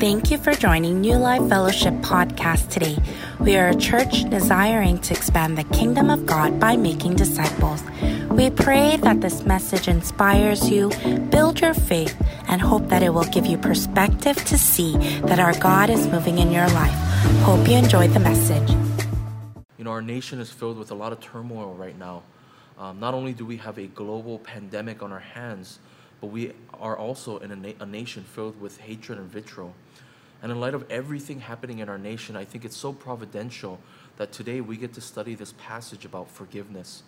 Thank 0.00 0.30
you 0.30 0.38
for 0.38 0.54
joining 0.54 1.02
New 1.02 1.16
Life 1.16 1.46
Fellowship 1.50 1.92
podcast 1.96 2.70
today. 2.70 2.96
We 3.38 3.58
are 3.58 3.68
a 3.68 3.76
church 3.76 4.24
desiring 4.30 4.96
to 5.00 5.12
expand 5.12 5.58
the 5.58 5.64
kingdom 5.64 6.08
of 6.08 6.24
God 6.24 6.58
by 6.58 6.78
making 6.78 7.16
disciples. 7.16 7.82
We 8.30 8.48
pray 8.48 8.96
that 8.96 9.20
this 9.20 9.44
message 9.44 9.88
inspires 9.88 10.70
you, 10.70 10.88
build 11.30 11.60
your 11.60 11.74
faith, 11.74 12.16
and 12.48 12.62
hope 12.62 12.88
that 12.88 13.02
it 13.02 13.10
will 13.10 13.24
give 13.24 13.44
you 13.44 13.58
perspective 13.58 14.42
to 14.46 14.56
see 14.56 14.96
that 15.20 15.38
our 15.38 15.52
God 15.58 15.90
is 15.90 16.06
moving 16.06 16.38
in 16.38 16.50
your 16.50 16.68
life. 16.68 16.94
Hope 17.42 17.68
you 17.68 17.76
enjoyed 17.76 18.14
the 18.14 18.20
message. 18.20 18.70
You 19.76 19.84
know, 19.84 19.90
our 19.90 20.00
nation 20.00 20.40
is 20.40 20.48
filled 20.48 20.78
with 20.78 20.90
a 20.90 20.94
lot 20.94 21.12
of 21.12 21.20
turmoil 21.20 21.74
right 21.74 21.98
now. 21.98 22.22
Um, 22.78 23.00
not 23.00 23.12
only 23.12 23.34
do 23.34 23.44
we 23.44 23.58
have 23.58 23.76
a 23.76 23.86
global 23.86 24.38
pandemic 24.38 25.02
on 25.02 25.12
our 25.12 25.20
hands, 25.20 25.78
but 26.22 26.28
we 26.28 26.52
are 26.78 26.96
also 26.96 27.36
in 27.38 27.50
a, 27.50 27.56
na- 27.56 27.72
a 27.80 27.86
nation 27.86 28.24
filled 28.24 28.58
with 28.60 28.78
hatred 28.78 29.18
and 29.18 29.30
vitriol. 29.30 29.74
And 30.42 30.50
in 30.50 30.60
light 30.60 30.74
of 30.74 30.90
everything 30.90 31.40
happening 31.40 31.80
in 31.80 31.88
our 31.88 31.98
nation, 31.98 32.36
I 32.36 32.44
think 32.44 32.64
it's 32.64 32.76
so 32.76 32.92
providential 32.92 33.78
that 34.16 34.32
today 34.32 34.60
we 34.60 34.76
get 34.76 34.94
to 34.94 35.00
study 35.00 35.34
this 35.34 35.54
passage 35.58 36.04
about 36.04 36.30
forgiveness. 36.30 37.02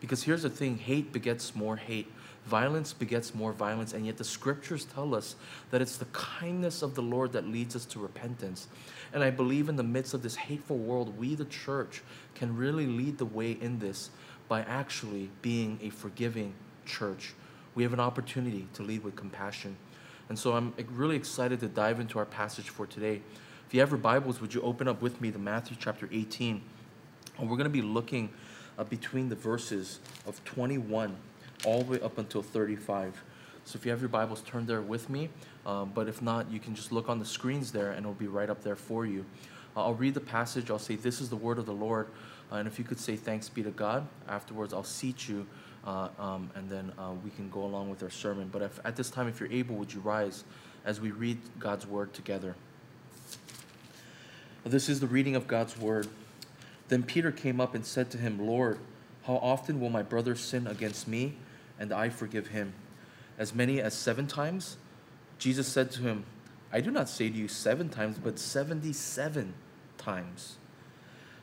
Because 0.00 0.24
here's 0.24 0.42
the 0.42 0.50
thing 0.50 0.78
hate 0.78 1.12
begets 1.12 1.54
more 1.54 1.76
hate, 1.76 2.10
violence 2.44 2.92
begets 2.92 3.36
more 3.36 3.52
violence, 3.52 3.92
and 3.92 4.04
yet 4.04 4.16
the 4.16 4.24
scriptures 4.24 4.84
tell 4.84 5.14
us 5.14 5.36
that 5.70 5.80
it's 5.80 5.96
the 5.96 6.06
kindness 6.06 6.82
of 6.82 6.96
the 6.96 7.02
Lord 7.02 7.32
that 7.32 7.46
leads 7.46 7.76
us 7.76 7.84
to 7.86 8.00
repentance. 8.00 8.66
And 9.12 9.22
I 9.22 9.30
believe 9.30 9.68
in 9.68 9.76
the 9.76 9.84
midst 9.84 10.12
of 10.12 10.22
this 10.22 10.34
hateful 10.34 10.76
world, 10.76 11.16
we, 11.16 11.36
the 11.36 11.44
church, 11.44 12.02
can 12.34 12.56
really 12.56 12.86
lead 12.86 13.18
the 13.18 13.26
way 13.26 13.52
in 13.52 13.78
this 13.78 14.10
by 14.48 14.62
actually 14.62 15.30
being 15.40 15.78
a 15.82 15.90
forgiving 15.90 16.52
church. 16.84 17.34
We 17.76 17.84
have 17.84 17.92
an 17.92 18.00
opportunity 18.00 18.66
to 18.74 18.82
lead 18.82 19.04
with 19.04 19.14
compassion. 19.14 19.76
And 20.32 20.38
so 20.38 20.54
I'm 20.54 20.72
really 20.94 21.16
excited 21.16 21.60
to 21.60 21.68
dive 21.68 22.00
into 22.00 22.18
our 22.18 22.24
passage 22.24 22.70
for 22.70 22.86
today. 22.86 23.20
If 23.66 23.74
you 23.74 23.80
have 23.80 23.90
your 23.90 23.98
Bibles, 23.98 24.40
would 24.40 24.54
you 24.54 24.62
open 24.62 24.88
up 24.88 25.02
with 25.02 25.20
me 25.20 25.30
to 25.30 25.38
Matthew 25.38 25.76
chapter 25.78 26.08
18? 26.10 26.62
And 27.36 27.50
we're 27.50 27.58
going 27.58 27.64
to 27.64 27.68
be 27.68 27.82
looking 27.82 28.30
uh, 28.78 28.84
between 28.84 29.28
the 29.28 29.34
verses 29.34 29.98
of 30.26 30.42
21 30.46 31.14
all 31.66 31.82
the 31.82 31.90
way 31.90 32.00
up 32.00 32.16
until 32.16 32.40
35. 32.40 33.22
So 33.66 33.76
if 33.76 33.84
you 33.84 33.90
have 33.90 34.00
your 34.00 34.08
Bibles, 34.08 34.40
turn 34.40 34.64
there 34.64 34.80
with 34.80 35.10
me. 35.10 35.28
Um, 35.66 35.92
but 35.94 36.08
if 36.08 36.22
not, 36.22 36.50
you 36.50 36.58
can 36.58 36.74
just 36.74 36.92
look 36.92 37.10
on 37.10 37.18
the 37.18 37.26
screens 37.26 37.70
there 37.70 37.90
and 37.90 37.98
it'll 37.98 38.14
be 38.14 38.26
right 38.26 38.48
up 38.48 38.62
there 38.62 38.74
for 38.74 39.04
you. 39.04 39.26
Uh, 39.76 39.84
I'll 39.84 39.92
read 39.92 40.14
the 40.14 40.20
passage. 40.20 40.70
I'll 40.70 40.78
say, 40.78 40.96
This 40.96 41.20
is 41.20 41.28
the 41.28 41.36
word 41.36 41.58
of 41.58 41.66
the 41.66 41.74
Lord. 41.74 42.08
Uh, 42.50 42.54
and 42.54 42.66
if 42.66 42.78
you 42.78 42.86
could 42.86 42.98
say, 42.98 43.16
Thanks 43.16 43.50
be 43.50 43.62
to 43.64 43.70
God, 43.70 44.08
afterwards 44.26 44.72
I'll 44.72 44.82
seat 44.82 45.28
you 45.28 45.46
uh, 45.84 46.08
um, 46.18 46.50
and 46.54 46.68
then 46.70 46.92
uh, 46.98 47.12
we 47.24 47.30
can 47.30 47.48
go 47.50 47.64
along 47.64 47.90
with 47.90 48.02
our 48.02 48.10
sermon. 48.10 48.48
But 48.52 48.62
if, 48.62 48.80
at 48.84 48.96
this 48.96 49.10
time, 49.10 49.28
if 49.28 49.40
you're 49.40 49.52
able, 49.52 49.76
would 49.76 49.92
you 49.92 50.00
rise 50.00 50.44
as 50.84 51.00
we 51.00 51.10
read 51.10 51.38
God's 51.58 51.86
word 51.86 52.12
together? 52.14 52.54
This 54.64 54.88
is 54.88 55.00
the 55.00 55.06
reading 55.06 55.34
of 55.34 55.48
God's 55.48 55.76
word. 55.76 56.08
Then 56.88 57.02
Peter 57.02 57.32
came 57.32 57.60
up 57.60 57.74
and 57.74 57.84
said 57.84 58.10
to 58.12 58.18
him, 58.18 58.46
Lord, 58.46 58.78
how 59.24 59.34
often 59.34 59.80
will 59.80 59.90
my 59.90 60.02
brother 60.02 60.36
sin 60.36 60.66
against 60.66 61.08
me 61.08 61.36
and 61.78 61.92
I 61.92 62.08
forgive 62.08 62.48
him? 62.48 62.74
As 63.38 63.54
many 63.54 63.80
as 63.80 63.94
seven 63.94 64.26
times? 64.26 64.76
Jesus 65.38 65.66
said 65.66 65.90
to 65.92 66.02
him, 66.02 66.24
I 66.72 66.80
do 66.80 66.90
not 66.90 67.08
say 67.08 67.28
to 67.28 67.36
you 67.36 67.48
seven 67.48 67.88
times, 67.88 68.18
but 68.22 68.38
77 68.38 69.54
times. 69.98 70.56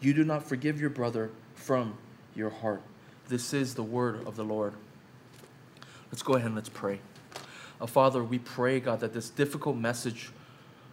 you 0.00 0.14
do 0.14 0.24
not 0.24 0.44
forgive 0.44 0.80
your 0.80 0.90
brother 0.90 1.30
from 1.54 1.96
your 2.34 2.50
heart. 2.50 2.82
This 3.28 3.52
is 3.52 3.74
the 3.74 3.82
word 3.82 4.26
of 4.26 4.36
the 4.36 4.44
Lord. 4.44 4.74
Let's 6.10 6.22
go 6.22 6.34
ahead 6.34 6.46
and 6.46 6.56
let's 6.56 6.68
pray. 6.68 7.00
Uh, 7.80 7.86
Father, 7.86 8.22
we 8.24 8.38
pray, 8.38 8.80
God, 8.80 9.00
that 9.00 9.12
this 9.12 9.30
difficult 9.30 9.76
message, 9.76 10.30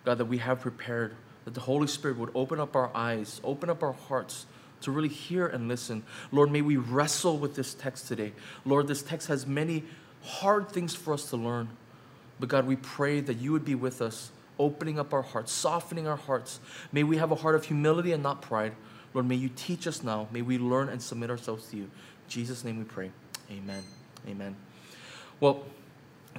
God, 0.05 0.19
that 0.19 0.25
we 0.25 0.37
have 0.37 0.61
prepared, 0.61 1.15
that 1.45 1.53
the 1.53 1.61
Holy 1.61 1.87
Spirit 1.87 2.17
would 2.17 2.29
open 2.35 2.59
up 2.59 2.75
our 2.75 2.91
eyes, 2.95 3.41
open 3.43 3.69
up 3.69 3.81
our 3.81 3.93
hearts 3.93 4.45
to 4.81 4.91
really 4.91 5.09
hear 5.09 5.47
and 5.47 5.67
listen. 5.67 6.03
Lord, 6.31 6.51
may 6.51 6.61
we 6.61 6.77
wrestle 6.77 7.37
with 7.37 7.55
this 7.55 7.73
text 7.73 8.07
today. 8.07 8.33
Lord, 8.65 8.87
this 8.87 9.01
text 9.01 9.27
has 9.27 9.47
many 9.47 9.83
hard 10.23 10.69
things 10.69 10.93
for 10.93 11.13
us 11.13 11.29
to 11.29 11.37
learn. 11.37 11.69
But 12.39 12.49
God, 12.49 12.67
we 12.67 12.75
pray 12.75 13.21
that 13.21 13.37
you 13.37 13.51
would 13.51 13.65
be 13.65 13.75
with 13.75 14.01
us, 14.01 14.31
opening 14.59 14.99
up 14.99 15.13
our 15.13 15.23
hearts, 15.23 15.51
softening 15.51 16.07
our 16.07 16.17
hearts. 16.17 16.59
May 16.91 17.03
we 17.03 17.17
have 17.17 17.31
a 17.31 17.35
heart 17.35 17.55
of 17.55 17.65
humility 17.65 18.11
and 18.11 18.21
not 18.21 18.41
pride. 18.41 18.73
Lord, 19.17 19.27
may 19.27 19.33
you 19.33 19.49
teach 19.55 19.87
us 19.87 20.03
now. 20.03 20.27
May 20.31 20.43
we 20.43 20.59
learn 20.59 20.89
and 20.89 21.01
submit 21.01 21.31
ourselves 21.31 21.71
to 21.71 21.77
you. 21.77 21.85
In 21.85 21.89
Jesus' 22.29 22.63
name 22.63 22.77
we 22.77 22.83
pray. 22.83 23.09
Amen. 23.49 23.81
Amen. 24.27 24.55
Well, 25.39 25.63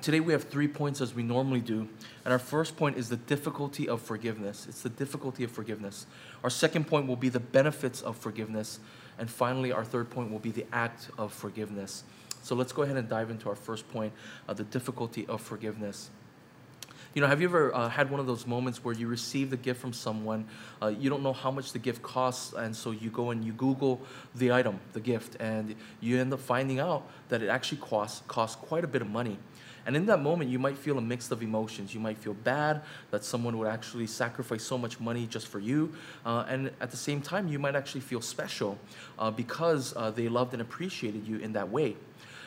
today 0.00 0.20
we 0.20 0.32
have 0.32 0.44
three 0.44 0.68
points 0.68 1.00
as 1.00 1.12
we 1.12 1.24
normally 1.24 1.60
do. 1.60 1.88
And 2.24 2.30
our 2.30 2.38
first 2.38 2.76
point 2.76 2.96
is 2.96 3.08
the 3.08 3.16
difficulty 3.16 3.88
of 3.88 4.00
forgiveness. 4.00 4.66
It's 4.68 4.82
the 4.82 4.90
difficulty 4.90 5.42
of 5.42 5.50
forgiveness. 5.50 6.06
Our 6.44 6.50
second 6.50 6.86
point 6.86 7.08
will 7.08 7.16
be 7.16 7.28
the 7.28 7.40
benefits 7.40 8.00
of 8.00 8.16
forgiveness. 8.16 8.78
And 9.18 9.28
finally, 9.28 9.72
our 9.72 9.84
third 9.84 10.08
point 10.08 10.30
will 10.30 10.38
be 10.38 10.52
the 10.52 10.66
act 10.72 11.10
of 11.18 11.32
forgiveness. 11.32 12.04
So 12.44 12.54
let's 12.54 12.70
go 12.70 12.82
ahead 12.82 12.96
and 12.96 13.08
dive 13.08 13.30
into 13.30 13.48
our 13.48 13.56
first 13.56 13.88
point 13.90 14.12
uh, 14.48 14.54
the 14.54 14.62
difficulty 14.62 15.26
of 15.26 15.40
forgiveness. 15.40 16.10
You 17.14 17.22
know, 17.22 17.26
have 17.26 17.40
you 17.40 17.48
ever 17.48 17.74
uh, 17.74 17.88
had 17.88 18.10
one 18.10 18.20
of 18.20 18.26
those 18.26 18.46
moments 18.46 18.84
where 18.84 18.94
you 18.94 19.08
receive 19.08 19.48
the 19.48 19.56
gift 19.56 19.80
from 19.80 19.94
someone, 19.94 20.46
uh, 20.82 20.88
you 20.88 21.08
don't 21.08 21.22
know 21.22 21.32
how 21.32 21.50
much 21.50 21.72
the 21.72 21.78
gift 21.78 22.02
costs, 22.02 22.52
and 22.52 22.76
so 22.76 22.90
you 22.90 23.08
go 23.08 23.30
and 23.30 23.42
you 23.42 23.52
Google 23.54 24.02
the 24.34 24.52
item, 24.52 24.78
the 24.92 25.00
gift, 25.00 25.36
and 25.40 25.74
you 26.00 26.18
end 26.18 26.32
up 26.34 26.40
finding 26.40 26.80
out 26.80 27.08
that 27.30 27.42
it 27.42 27.48
actually 27.48 27.78
costs, 27.78 28.22
costs 28.28 28.56
quite 28.56 28.84
a 28.84 28.86
bit 28.86 29.00
of 29.00 29.08
money. 29.08 29.38
And 29.86 29.96
in 29.96 30.04
that 30.06 30.20
moment, 30.20 30.50
you 30.50 30.58
might 30.58 30.76
feel 30.76 30.98
a 30.98 31.00
mix 31.00 31.30
of 31.30 31.42
emotions. 31.42 31.94
You 31.94 32.00
might 32.00 32.18
feel 32.18 32.34
bad 32.34 32.82
that 33.10 33.24
someone 33.24 33.56
would 33.56 33.68
actually 33.68 34.06
sacrifice 34.06 34.62
so 34.62 34.76
much 34.76 35.00
money 35.00 35.26
just 35.26 35.46
for 35.46 35.60
you. 35.60 35.94
Uh, 36.26 36.44
and 36.46 36.70
at 36.82 36.90
the 36.90 36.96
same 36.98 37.22
time, 37.22 37.48
you 37.48 37.58
might 37.58 37.74
actually 37.74 38.02
feel 38.02 38.20
special 38.20 38.76
uh, 39.18 39.30
because 39.30 39.94
uh, 39.96 40.10
they 40.10 40.28
loved 40.28 40.52
and 40.52 40.60
appreciated 40.60 41.26
you 41.26 41.38
in 41.38 41.54
that 41.54 41.70
way. 41.70 41.96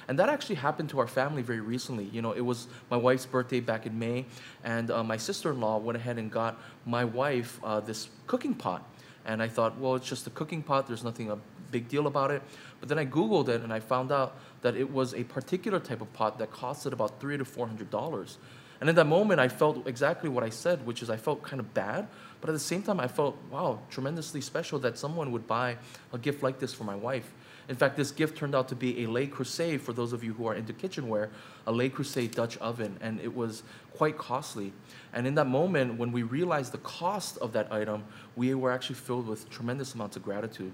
And 0.08 0.18
that 0.20 0.30
actually 0.30 0.56
happened 0.56 0.90
to 0.90 1.00
our 1.00 1.08
family 1.08 1.42
very 1.42 1.60
recently. 1.60 2.06
You 2.06 2.22
know, 2.22 2.32
it 2.32 2.42
was 2.42 2.68
my 2.90 2.98
wife's 2.98 3.26
birthday 3.26 3.60
back 3.60 3.86
in 3.86 3.98
May, 3.98 4.26
and 4.64 4.92
uh, 4.92 5.04
my 5.04 5.18
sister 5.18 5.52
in 5.52 5.60
law 5.60 5.78
went 5.78 5.98
ahead 5.98 6.18
and 6.18 6.32
got 6.32 6.60
my 6.86 7.06
wife 7.06 7.60
uh, 7.64 7.80
this 7.80 8.10
cooking 8.28 8.54
pot. 8.54 8.84
And 9.26 9.42
I 9.42 9.48
thought, 9.48 9.78
well, 9.78 9.96
it's 9.96 10.08
just 10.08 10.26
a 10.28 10.32
cooking 10.32 10.64
pot, 10.64 10.88
there's 10.88 11.04
nothing 11.04 11.30
a 11.30 11.38
big 11.72 11.88
deal 11.88 12.08
about 12.08 12.32
it. 12.32 12.42
But 12.80 12.90
then 12.90 13.00
I 13.00 13.06
Googled 13.06 13.48
it 13.50 13.62
and 13.62 13.72
I 13.72 13.80
found 13.80 14.12
out 14.12 14.38
that 14.62 14.76
it 14.76 14.92
was 14.92 15.14
a 15.14 15.24
particular 15.24 15.80
type 15.80 16.02
of 16.02 16.12
pot 16.14 16.40
that 16.40 16.52
costed 16.52 16.92
about 16.92 17.20
three 17.22 17.38
to 17.38 17.46
four 17.46 17.68
hundred 17.68 17.90
dollars. 17.90 18.38
And 18.82 18.90
in 18.90 18.96
that 18.96 19.06
moment, 19.06 19.40
I 19.40 19.48
felt 19.48 19.88
exactly 19.88 20.28
what 20.28 20.44
I 20.44 20.50
said, 20.50 20.84
which 20.88 21.04
is 21.04 21.12
I 21.12 21.18
felt 21.18 21.44
kind 21.44 21.60
of 21.60 21.72
bad, 21.76 22.08
but 22.42 22.50
at 22.50 22.54
the 22.54 22.60
same 22.60 22.82
time, 22.82 23.00
I 23.00 23.08
felt, 23.08 23.38
wow, 23.52 23.80
tremendously 23.92 24.42
special 24.42 24.80
that 24.80 24.98
someone 24.98 25.32
would 25.32 25.46
buy 25.46 25.78
a 26.12 26.18
gift 26.18 26.42
like 26.42 26.58
this 26.58 26.74
for 26.74 26.84
my 26.84 26.96
wife. 26.96 27.32
In 27.72 27.78
fact, 27.78 27.96
this 27.96 28.12
gift 28.12 28.38
turned 28.38 28.54
out 28.54 28.68
to 28.68 28.76
be 28.76 29.06
a 29.06 29.10
Le 29.10 29.26
Creuset 29.28 29.80
for 29.80 29.94
those 29.94 30.12
of 30.12 30.26
you 30.26 30.34
who 30.34 30.46
are 30.46 30.56
into 30.56 30.74
kitchenware, 30.74 31.30
a 31.66 31.72
Le 31.72 31.88
Creuset 31.88 32.30
Dutch 32.30 32.58
oven, 32.58 32.98
and 33.00 33.18
it 33.22 33.34
was 33.34 33.64
quite 33.96 34.18
costly. 34.18 34.74
And 35.14 35.26
in 35.26 35.36
that 35.36 35.48
moment, 35.48 35.98
when 35.98 36.12
we 36.12 36.24
realized 36.24 36.74
the 36.74 36.80
cost 36.80 37.38
of 37.38 37.54
that 37.54 37.72
item, 37.72 38.04
we 38.36 38.54
were 38.56 38.74
actually 38.74 38.98
filled 38.98 39.26
with 39.26 39.50
tremendous 39.50 39.94
amounts 39.94 40.18
of 40.18 40.24
gratitude. 40.24 40.74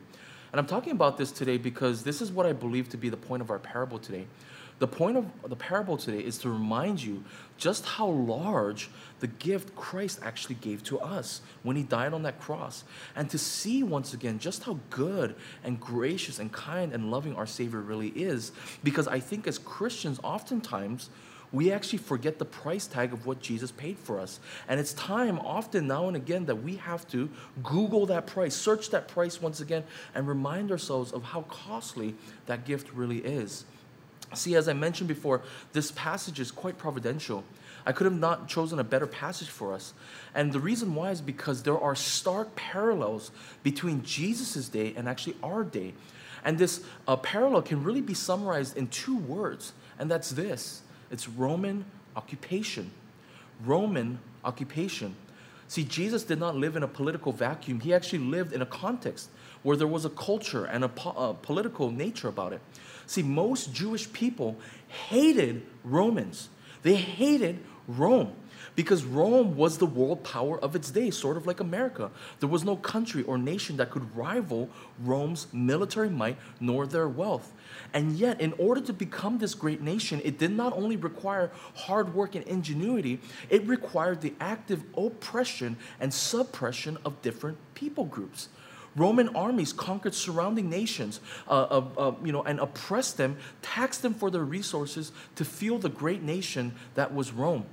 And 0.52 0.60
I'm 0.60 0.66
talking 0.66 0.92
about 0.92 1.20
this 1.20 1.32
today 1.32 1.60
because 1.60 2.02
this 2.02 2.20
is 2.20 2.32
what 2.32 2.48
I 2.48 2.54
believe 2.54 2.90
to 2.90 2.98
be 2.98 3.10
the 3.10 3.18
point 3.18 3.44
of 3.44 3.52
our 3.52 3.60
parable 3.60 4.00
today. 4.00 4.26
The 4.80 4.88
point 4.88 5.18
of 5.18 5.26
the 5.50 5.56
parable 5.56 5.98
today 5.98 6.20
is 6.20 6.38
to 6.40 6.50
remind 6.50 7.02
you 7.02 7.24
just 7.58 7.84
how 7.84 8.08
large 8.08 8.90
the 9.20 9.28
gift 9.28 9.76
Christ 9.76 10.20
actually 10.22 10.56
gave 10.56 10.84
to 10.84 11.00
us 11.00 11.42
when 11.64 11.76
he 11.76 11.82
died 11.82 12.14
on 12.14 12.22
that 12.24 12.40
cross. 12.40 12.84
And 13.16 13.28
to 13.32 13.40
see 13.40 13.82
once 13.82 14.14
again 14.14 14.38
just 14.38 14.64
how 14.64 14.80
good 14.92 15.36
and 15.64 15.80
gracious 15.80 16.38
and 16.38 16.52
kind 16.52 16.94
and 16.94 17.10
loving 17.10 17.36
our 17.36 17.48
Savior 17.48 17.82
really 17.82 18.10
is. 18.10 18.52
Because 18.84 19.08
I 19.08 19.20
think 19.20 19.48
as 19.48 19.58
Christians, 19.58 20.20
oftentimes, 20.24 21.10
we 21.52 21.72
actually 21.72 22.00
forget 22.00 22.38
the 22.38 22.46
price 22.46 22.86
tag 22.88 23.14
of 23.14 23.26
what 23.26 23.40
Jesus 23.40 23.72
paid 23.72 23.98
for 23.98 24.20
us. 24.20 24.40
And 24.68 24.80
it's 24.80 24.94
time, 24.94 25.40
often 25.40 25.88
now 25.88 26.08
and 26.08 26.16
again, 26.16 26.46
that 26.46 26.58
we 26.58 26.76
have 26.76 27.08
to 27.10 27.30
Google 27.64 28.06
that 28.08 28.28
price, 28.28 28.54
search 28.54 28.92
that 28.92 29.08
price 29.08 29.42
once 29.42 29.60
again, 29.60 29.86
and 30.14 30.28
remind 30.28 30.72
ourselves 30.72 31.12
of 31.12 31.24
how 31.24 31.44
costly 31.44 32.16
that 32.46 32.66
gift 32.66 32.94
really 32.94 33.20
is. 33.20 33.66
See, 34.34 34.56
as 34.56 34.68
I 34.68 34.74
mentioned 34.74 35.08
before, 35.08 35.42
this 35.74 35.92
passage 35.92 36.40
is 36.40 36.52
quite 36.52 36.78
providential. 36.78 37.44
I 37.86 37.94
could 37.94 38.06
have 38.06 38.20
not 38.20 38.50
chosen 38.50 38.80
a 38.80 38.84
better 38.84 39.08
passage 39.08 39.48
for 39.48 39.74
us. 39.74 39.94
And 40.36 40.52
the 40.52 40.60
reason 40.60 40.94
why 40.94 41.12
is 41.12 41.22
because 41.22 41.64
there 41.64 41.80
are 41.80 41.96
stark 41.96 42.54
parallels 42.56 43.32
between 43.64 44.04
Jesus' 44.04 44.68
day 44.68 44.94
and 44.98 45.08
actually 45.08 45.38
our 45.42 45.64
day. 45.64 45.94
And 46.44 46.58
this 46.58 46.84
uh, 47.08 47.16
parallel 47.16 47.62
can 47.62 47.84
really 47.84 48.02
be 48.02 48.14
summarized 48.14 48.78
in 48.78 48.88
two 48.88 49.18
words, 49.18 49.74
and 50.00 50.12
that's 50.12 50.30
this 50.32 50.82
it's 51.10 51.28
Roman 51.28 51.86
occupation. 52.16 52.92
Roman 53.66 54.20
occupation. 54.44 55.16
See, 55.68 55.84
Jesus 55.84 56.24
did 56.24 56.40
not 56.40 56.56
live 56.56 56.76
in 56.76 56.84
a 56.84 56.88
political 56.88 57.32
vacuum. 57.32 57.80
He 57.80 57.94
actually 57.94 58.20
lived 58.20 58.54
in 58.54 58.62
a 58.62 58.66
context 58.66 59.30
where 59.64 59.76
there 59.76 59.88
was 59.88 60.06
a 60.06 60.10
culture 60.10 60.66
and 60.66 60.84
a, 60.84 60.90
po- 60.90 61.12
a 61.12 61.34
political 61.34 61.92
nature 61.92 62.28
about 62.30 62.54
it. 62.54 62.62
See, 63.08 63.24
most 63.24 63.74
Jewish 63.74 64.12
people 64.14 64.58
hated 64.88 65.66
Romans. 65.84 66.50
They 66.84 66.96
hated 66.96 67.60
Rome 67.88 68.34
because 68.76 69.04
Rome 69.04 69.56
was 69.56 69.80
the 69.80 69.88
world 69.88 70.24
power 70.24 70.60
of 70.60 70.76
its 70.76 70.92
day, 70.92 71.10
sort 71.10 71.36
of 71.36 71.48
like 71.48 71.60
America. 71.60 72.12
There 72.40 72.48
was 72.48 72.64
no 72.64 72.76
country 72.76 73.24
or 73.24 73.38
nation 73.38 73.78
that 73.78 73.90
could 73.90 74.16
rival 74.16 74.70
Rome's 75.04 75.48
military 75.52 76.10
might 76.10 76.38
nor 76.60 76.86
their 76.86 77.08
wealth. 77.08 77.52
And 77.94 78.12
yet, 78.14 78.40
in 78.40 78.54
order 78.60 78.82
to 78.82 78.94
become 78.94 79.40
this 79.40 79.56
great 79.56 79.82
nation, 79.82 80.22
it 80.24 80.38
did 80.38 80.52
not 80.52 80.74
only 80.74 80.96
require 80.96 81.50
hard 81.76 82.14
work 82.14 82.36
and 82.36 82.46
ingenuity, 82.46 83.20
it 83.50 83.66
required 83.66 84.22
the 84.22 84.34
active 84.40 84.84
oppression 84.96 85.78
and 86.00 86.14
suppression 86.14 86.98
of 87.04 87.22
different 87.24 87.58
people 87.74 88.06
groups. 88.06 88.50
Roman 88.98 89.30
armies 89.36 89.72
conquered 89.72 90.16
surrounding 90.16 90.70
nations, 90.70 91.22
uh, 91.48 91.52
uh, 91.52 91.84
uh, 91.98 92.16
you 92.24 92.32
know, 92.32 92.44
and 92.44 92.60
oppressed 92.60 93.18
them, 93.18 93.38
taxed 93.62 94.02
them 94.02 94.16
for 94.16 94.32
their 94.32 94.44
resources 94.44 95.12
to 95.36 95.46
fuel 95.46 95.78
the 95.78 95.90
great 95.90 96.24
nation 96.24 96.74
that 96.96 97.14
was 97.14 97.32
Rome. 97.32 97.66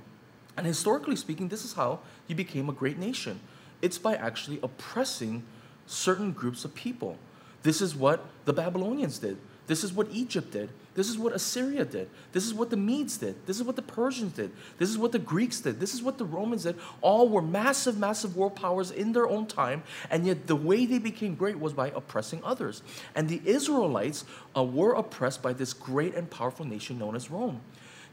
And 0.55 0.65
historically 0.65 1.15
speaking, 1.15 1.49
this 1.49 1.65
is 1.65 1.73
how 1.73 1.99
you 2.27 2.35
became 2.35 2.69
a 2.69 2.73
great 2.73 2.99
nation. 2.99 3.39
It's 3.81 3.97
by 3.97 4.15
actually 4.15 4.59
oppressing 4.61 5.43
certain 5.87 6.31
groups 6.31 6.63
of 6.63 6.73
people. 6.75 7.17
This 7.63 7.81
is 7.81 7.95
what 7.95 8.25
the 8.45 8.53
Babylonians 8.53 9.17
did. 9.17 9.37
This 9.65 9.83
is 9.83 9.91
what 9.91 10.07
Egypt 10.11 10.51
did. 10.51 10.69
This 10.95 11.09
is 11.09 11.17
what 11.17 11.33
Assyria 11.33 11.83
did. 11.83 12.09
This 12.31 12.45
is 12.45 12.53
what 12.53 12.69
the 12.69 12.77
Medes 12.77 13.17
did. 13.17 13.45
This 13.45 13.57
is 13.57 13.63
what 13.63 13.75
the 13.75 13.81
Persians 13.81 14.31
did. 14.31 14.51
This 14.77 14.89
is 14.89 14.97
what 14.97 15.11
the 15.11 15.19
Greeks 15.19 15.59
did. 15.59 15.77
This 15.81 15.93
is 15.93 16.01
what 16.01 16.17
the 16.17 16.23
Romans 16.23 16.63
did. 16.63 16.77
All 17.01 17.27
were 17.27 17.41
massive, 17.41 17.97
massive 17.97 18.37
world 18.37 18.55
powers 18.55 18.91
in 18.91 19.11
their 19.11 19.27
own 19.27 19.45
time, 19.45 19.83
and 20.09 20.25
yet 20.25 20.47
the 20.47 20.55
way 20.55 20.85
they 20.85 20.99
became 20.99 21.35
great 21.35 21.59
was 21.59 21.73
by 21.73 21.89
oppressing 21.89 22.41
others. 22.45 22.81
And 23.13 23.27
the 23.27 23.41
Israelites 23.43 24.23
uh, 24.55 24.63
were 24.63 24.93
oppressed 24.93 25.41
by 25.41 25.51
this 25.51 25.73
great 25.73 26.15
and 26.15 26.29
powerful 26.29 26.65
nation 26.65 26.97
known 26.97 27.17
as 27.17 27.29
Rome. 27.29 27.59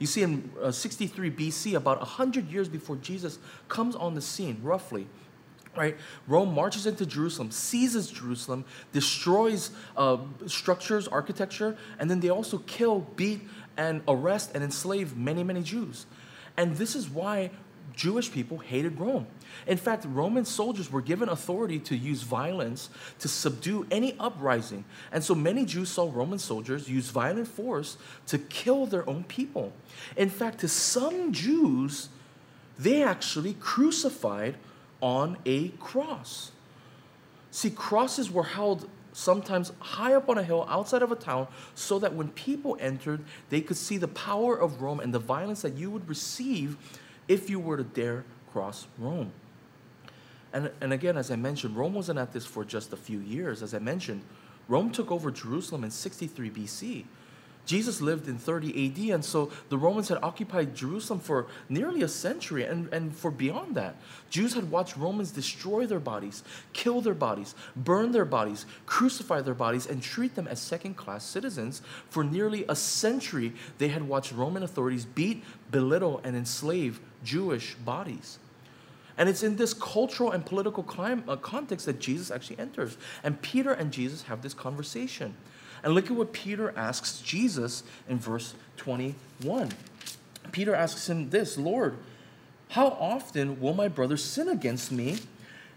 You 0.01 0.09
see, 0.09 0.23
in 0.23 0.51
uh, 0.61 0.73
63 0.73 1.31
BC, 1.31 1.75
about 1.75 1.99
100 1.99 2.51
years 2.51 2.69
before 2.69 2.97
Jesus 2.97 3.39
comes 3.69 3.95
on 3.95 4.17
the 4.17 4.21
scene, 4.21 4.59
roughly, 4.61 5.07
right? 5.77 5.97
Rome 6.27 6.55
marches 6.55 6.87
into 6.87 7.07
Jerusalem, 7.07 7.51
seizes 7.51 8.11
Jerusalem, 8.11 8.65
destroys 8.93 9.71
uh, 9.97 10.19
structures, 10.47 11.09
architecture, 11.09 11.77
and 11.99 12.11
then 12.11 12.21
they 12.21 12.29
also 12.29 12.59
kill, 12.59 13.01
beat, 13.17 13.41
and 13.77 14.03
arrest 14.07 14.51
and 14.55 14.63
enslave 14.63 15.17
many, 15.17 15.43
many 15.43 15.63
Jews. 15.63 16.07
And 16.57 16.77
this 16.77 16.95
is 16.95 17.09
why 17.09 17.51
Jewish 17.95 18.31
people 18.33 18.59
hated 18.59 18.99
Rome. 18.99 19.27
In 19.67 19.77
fact, 19.77 20.05
Roman 20.07 20.45
soldiers 20.45 20.91
were 20.91 21.03
given 21.03 21.29
authority 21.29 21.79
to 21.81 21.97
use 21.97 22.23
violence 22.23 22.91
to 23.19 23.29
subdue 23.29 23.87
any 23.91 24.17
uprising. 24.19 24.85
And 25.11 25.23
so 25.23 25.35
many 25.35 25.65
Jews 25.65 25.91
saw 25.91 26.11
Roman 26.13 26.39
soldiers 26.39 26.89
use 26.89 27.11
violent 27.11 27.49
force 27.49 27.97
to 28.27 28.39
kill 28.39 28.87
their 28.87 29.09
own 29.09 29.25
people. 29.25 29.73
In 30.17 30.31
fact, 30.31 30.61
to 30.61 30.69
some 30.69 31.33
Jews, 31.33 32.09
they 32.79 33.03
actually 33.03 33.55
crucified 33.55 34.57
on 35.03 35.37
a 35.45 35.69
cross. 35.71 36.53
See, 37.51 37.71
crosses 37.71 38.31
were 38.31 38.45
held 38.45 38.89
sometimes 39.13 39.73
high 39.81 40.15
up 40.15 40.31
on 40.31 40.39
a 40.39 40.43
hill 40.43 40.67
outside 40.71 41.03
of 41.03 41.13
a 41.13 41.17
town 41.17 41.47
so 41.75 41.99
that 41.99 42.15
when 42.15 42.31
people 42.31 42.79
entered, 42.81 43.23
they 43.51 43.61
could 43.61 43.77
see 43.77 43.99
the 43.99 44.09
power 44.09 44.57
of 44.57 44.81
Rome 44.81 45.01
and 45.01 45.13
the 45.13 45.19
violence 45.19 45.61
that 45.63 45.75
you 45.75 45.91
would 45.91 46.09
receive 46.09 46.79
if 47.29 47.51
you 47.51 47.61
were 47.61 47.77
to 47.77 47.85
dare 47.85 48.25
cross 48.53 48.87
Rome. 48.99 49.33
And, 50.53 50.71
and 50.81 50.93
again, 50.93 51.17
as 51.17 51.31
I 51.31 51.37
mentioned, 51.37 51.77
Rome 51.77 51.95
wasn't 51.95 52.19
at 52.19 52.33
this 52.33 52.47
for 52.47 52.65
just 52.65 52.93
a 52.93 52.97
few 52.97 53.19
years. 53.19 53.63
As 53.63 53.75
I 53.75 53.79
mentioned, 53.79 54.23
Rome 54.69 54.91
took 54.91 55.11
over 55.11 55.31
Jerusalem 55.31 55.85
in 55.85 55.91
63 55.91 56.51
BC. 56.51 57.05
Jesus 57.65 58.01
lived 58.01 58.27
in 58.27 58.39
30 58.39 58.87
AD, 58.87 59.15
and 59.15 59.25
so 59.25 59.51
the 59.69 59.79
Romans 59.79 60.09
had 60.09 60.19
occupied 60.23 60.75
Jerusalem 60.75 61.21
for 61.21 61.47
nearly 61.69 62.03
a 62.03 62.09
century 62.09 62.65
and, 62.65 62.93
and 62.93 63.15
for 63.15 63.31
beyond 63.31 63.77
that. 63.77 63.97
Jews 64.31 64.55
had 64.55 64.71
watched 64.71 64.97
Romans 64.97 65.31
destroy 65.31 65.87
their 65.87 66.01
bodies, 66.01 66.43
kill 66.73 67.01
their 67.01 67.15
bodies, 67.15 67.55
burn 67.77 68.11
their 68.11 68.25
bodies, 68.25 68.67
crucify 68.87 69.43
their 69.43 69.55
bodies, 69.55 69.87
and 69.87 70.03
treat 70.03 70.35
them 70.35 70.49
as 70.49 70.61
second 70.61 70.97
class 70.97 71.25
citizens. 71.25 71.83
For 72.11 72.25
nearly 72.25 72.65
a 72.69 72.75
century, 72.75 73.53
they 73.79 73.89
had 73.89 74.09
watched 74.09 74.33
Roman 74.33 74.65
authorities 74.65 75.05
beat, 75.05 75.45
belittle, 75.71 76.21
and 76.25 76.35
enslave 76.35 77.01
Jewish 77.23 77.77
bodies. 77.77 78.39
And 79.17 79.29
it's 79.29 79.43
in 79.43 79.57
this 79.57 79.75
cultural 79.75 80.33
and 80.33 80.45
political 80.45 80.85
uh, 80.99 81.37
context 81.37 81.87
that 81.87 82.01
Jesus 82.01 82.31
actually 82.31 82.59
enters. 82.59 82.97
And 83.23 83.41
Peter 83.41 83.73
and 83.73 83.93
Jesus 83.93 84.23
have 84.23 84.43
this 84.43 84.55
conversation. 84.55 85.37
And 85.83 85.95
look 85.95 86.07
at 86.07 86.13
what 86.13 86.33
Peter 86.33 86.73
asks 86.77 87.21
Jesus 87.21 87.83
in 88.09 88.19
verse 88.19 88.55
21. 88.77 89.71
Peter 90.53 90.75
asks 90.75 91.09
him 91.09 91.31
this 91.31 91.59
Lord, 91.59 91.97
how 92.71 92.89
often 92.89 93.61
will 93.61 93.75
my 93.75 93.89
brother 93.89 94.17
sin 94.17 94.49
against 94.49 94.93
me 94.93 95.19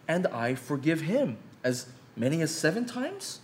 and 0.07 0.27
I 0.27 0.55
forgive 0.55 1.01
him? 1.01 1.37
As 1.63 1.89
many 2.15 2.41
as 2.41 2.55
seven 2.55 2.85
times? 2.85 3.39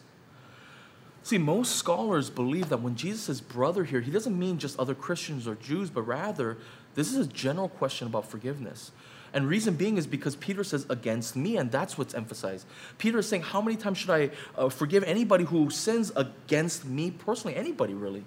See, 1.24 1.38
most 1.38 1.76
scholars 1.76 2.30
believe 2.30 2.70
that 2.70 2.82
when 2.82 2.96
Jesus 2.96 3.22
says 3.24 3.42
brother 3.42 3.84
here, 3.84 4.02
he 4.02 4.12
doesn't 4.12 4.38
mean 4.38 4.58
just 4.58 4.80
other 4.80 4.96
Christians 4.96 5.48
or 5.48 5.56
Jews, 5.56 5.90
but 5.90 6.04
rather 6.04 6.58
this 6.96 7.12
is 7.12 7.28
a 7.28 7.30
general 7.30 7.70
question 7.70 8.08
about 8.08 8.30
forgiveness. 8.30 8.92
And 9.34 9.48
reason 9.48 9.76
being 9.76 9.98
is 9.98 10.06
because 10.06 10.36
Peter 10.36 10.64
says 10.64 10.86
against 10.90 11.36
me, 11.36 11.58
and 11.58 11.72
that's 11.72 11.98
what's 11.98 12.14
emphasized. 12.14 12.66
Peter 12.98 13.20
is 13.20 13.30
saying, 13.30 13.44
How 13.44 13.62
many 13.62 13.78
times 13.78 13.98
should 13.98 14.10
I 14.10 14.30
uh, 14.58 14.70
forgive 14.70 15.04
anybody 15.04 15.46
who 15.46 15.70
sins 15.70 16.12
against 16.16 16.86
me 16.86 17.12
personally? 17.12 17.56
Anybody, 17.56 17.94
really. 17.94 18.26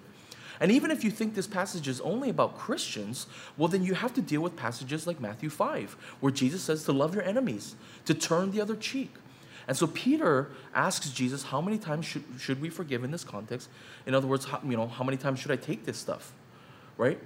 And 0.60 0.70
even 0.70 0.90
if 0.90 1.04
you 1.04 1.10
think 1.10 1.34
this 1.34 1.46
passage 1.46 1.88
is 1.88 2.00
only 2.00 2.30
about 2.30 2.56
Christians, 2.56 3.26
well, 3.56 3.68
then 3.68 3.82
you 3.82 3.94
have 3.94 4.14
to 4.14 4.22
deal 4.22 4.40
with 4.40 4.56
passages 4.56 5.06
like 5.06 5.20
Matthew 5.20 5.50
5, 5.50 5.96
where 6.20 6.32
Jesus 6.32 6.62
says 6.62 6.84
to 6.84 6.92
love 6.92 7.14
your 7.14 7.24
enemies, 7.24 7.74
to 8.06 8.14
turn 8.14 8.52
the 8.52 8.60
other 8.60 8.76
cheek. 8.76 9.12
And 9.66 9.76
so 9.76 9.86
Peter 9.86 10.50
asks 10.74 11.10
Jesus, 11.10 11.42
How 11.42 11.60
many 11.60 11.76
times 11.76 12.06
should, 12.06 12.24
should 12.38 12.60
we 12.62 12.70
forgive 12.70 13.04
in 13.04 13.10
this 13.10 13.24
context? 13.24 13.68
In 14.06 14.14
other 14.14 14.26
words, 14.26 14.44
how, 14.44 14.60
you 14.64 14.76
know, 14.76 14.86
how 14.86 15.04
many 15.04 15.16
times 15.16 15.40
should 15.40 15.50
I 15.50 15.56
take 15.56 15.84
this 15.84 15.98
stuff? 15.98 16.32
Right? 16.96 17.18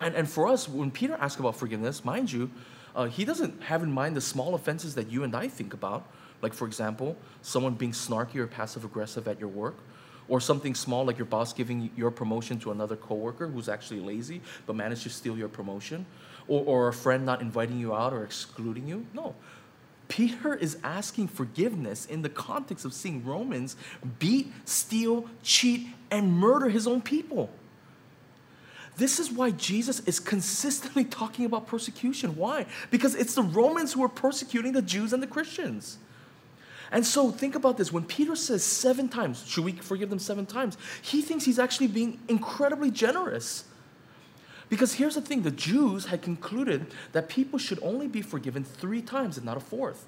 And, 0.00 0.14
and 0.14 0.28
for 0.28 0.48
us, 0.48 0.68
when 0.68 0.90
Peter 0.90 1.16
asks 1.20 1.38
about 1.38 1.56
forgiveness, 1.56 2.04
mind 2.04 2.32
you, 2.32 2.50
uh, 2.94 3.06
he 3.06 3.24
doesn't 3.24 3.62
have 3.62 3.82
in 3.82 3.92
mind 3.92 4.16
the 4.16 4.20
small 4.20 4.54
offenses 4.54 4.94
that 4.94 5.10
you 5.10 5.24
and 5.24 5.34
I 5.34 5.48
think 5.48 5.74
about. 5.74 6.06
Like, 6.42 6.54
for 6.54 6.66
example, 6.66 7.16
someone 7.42 7.74
being 7.74 7.92
snarky 7.92 8.36
or 8.36 8.46
passive 8.46 8.84
aggressive 8.84 9.28
at 9.28 9.38
your 9.38 9.48
work, 9.48 9.76
or 10.28 10.40
something 10.40 10.74
small 10.74 11.04
like 11.04 11.18
your 11.18 11.26
boss 11.26 11.52
giving 11.52 11.90
your 11.96 12.10
promotion 12.10 12.58
to 12.60 12.70
another 12.70 12.96
coworker 12.96 13.48
who's 13.48 13.68
actually 13.68 14.00
lazy 14.00 14.40
but 14.64 14.76
managed 14.76 15.02
to 15.02 15.10
steal 15.10 15.36
your 15.36 15.48
promotion, 15.48 16.06
or, 16.48 16.64
or 16.64 16.88
a 16.88 16.92
friend 16.92 17.26
not 17.26 17.40
inviting 17.40 17.78
you 17.78 17.94
out 17.94 18.12
or 18.12 18.24
excluding 18.24 18.86
you. 18.86 19.04
No. 19.12 19.34
Peter 20.08 20.54
is 20.54 20.76
asking 20.82 21.28
forgiveness 21.28 22.06
in 22.06 22.22
the 22.22 22.28
context 22.28 22.84
of 22.84 22.92
seeing 22.92 23.24
Romans 23.24 23.76
beat, 24.18 24.52
steal, 24.64 25.28
cheat, 25.42 25.86
and 26.10 26.32
murder 26.32 26.68
his 26.68 26.86
own 26.86 27.00
people. 27.00 27.50
This 29.00 29.18
is 29.18 29.32
why 29.32 29.50
Jesus 29.52 30.00
is 30.00 30.20
consistently 30.20 31.04
talking 31.04 31.46
about 31.46 31.66
persecution. 31.66 32.36
Why? 32.36 32.66
Because 32.90 33.14
it's 33.14 33.34
the 33.34 33.42
Romans 33.42 33.94
who 33.94 34.04
are 34.04 34.10
persecuting 34.10 34.72
the 34.72 34.82
Jews 34.82 35.14
and 35.14 35.22
the 35.22 35.26
Christians. 35.26 35.96
And 36.92 37.06
so 37.06 37.30
think 37.30 37.54
about 37.54 37.78
this. 37.78 37.90
When 37.90 38.04
Peter 38.04 38.36
says 38.36 38.62
seven 38.62 39.08
times, 39.08 39.42
should 39.46 39.64
we 39.64 39.72
forgive 39.72 40.10
them 40.10 40.18
seven 40.18 40.44
times? 40.44 40.76
He 41.00 41.22
thinks 41.22 41.46
he's 41.46 41.58
actually 41.58 41.86
being 41.86 42.20
incredibly 42.28 42.90
generous. 42.90 43.64
Because 44.68 44.92
here's 44.92 45.14
the 45.14 45.22
thing 45.22 45.44
the 45.44 45.50
Jews 45.50 46.04
had 46.04 46.20
concluded 46.20 46.88
that 47.12 47.30
people 47.30 47.58
should 47.58 47.78
only 47.82 48.06
be 48.06 48.20
forgiven 48.20 48.64
three 48.64 49.00
times 49.00 49.38
and 49.38 49.46
not 49.46 49.56
a 49.56 49.60
fourth. 49.60 50.04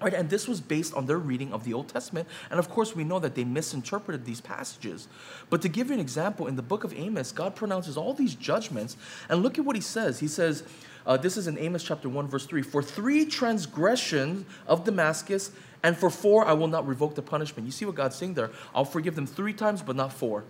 Right, 0.00 0.14
and 0.14 0.30
this 0.30 0.48
was 0.48 0.62
based 0.62 0.94
on 0.94 1.04
their 1.04 1.18
reading 1.18 1.52
of 1.52 1.64
the 1.64 1.74
Old 1.74 1.88
Testament. 1.88 2.26
And 2.50 2.58
of 2.58 2.70
course, 2.70 2.96
we 2.96 3.04
know 3.04 3.18
that 3.18 3.34
they 3.34 3.44
misinterpreted 3.44 4.24
these 4.24 4.40
passages. 4.40 5.08
But 5.50 5.60
to 5.60 5.68
give 5.68 5.88
you 5.88 5.94
an 5.94 6.00
example, 6.00 6.46
in 6.46 6.56
the 6.56 6.62
book 6.62 6.84
of 6.84 6.94
Amos, 6.94 7.32
God 7.32 7.54
pronounces 7.54 7.98
all 7.98 8.14
these 8.14 8.34
judgments. 8.34 8.96
And 9.28 9.42
look 9.42 9.58
at 9.58 9.64
what 9.64 9.76
he 9.76 9.82
says. 9.82 10.18
He 10.18 10.28
says, 10.28 10.64
uh, 11.06 11.16
this 11.16 11.36
is 11.36 11.48
in 11.48 11.58
Amos 11.58 11.82
chapter 11.82 12.08
1, 12.08 12.28
verse 12.28 12.46
3 12.46 12.62
For 12.62 12.82
three 12.82 13.26
transgressions 13.26 14.46
of 14.66 14.84
Damascus, 14.84 15.50
and 15.82 15.96
for 15.96 16.10
four 16.10 16.46
I 16.46 16.52
will 16.52 16.68
not 16.68 16.86
revoke 16.86 17.14
the 17.14 17.22
punishment. 17.22 17.66
You 17.66 17.72
see 17.72 17.84
what 17.84 17.94
God's 17.94 18.16
saying 18.16 18.34
there? 18.34 18.50
I'll 18.74 18.84
forgive 18.84 19.14
them 19.14 19.26
three 19.26 19.52
times, 19.52 19.82
but 19.82 19.96
not 19.96 20.12
four. 20.12 20.44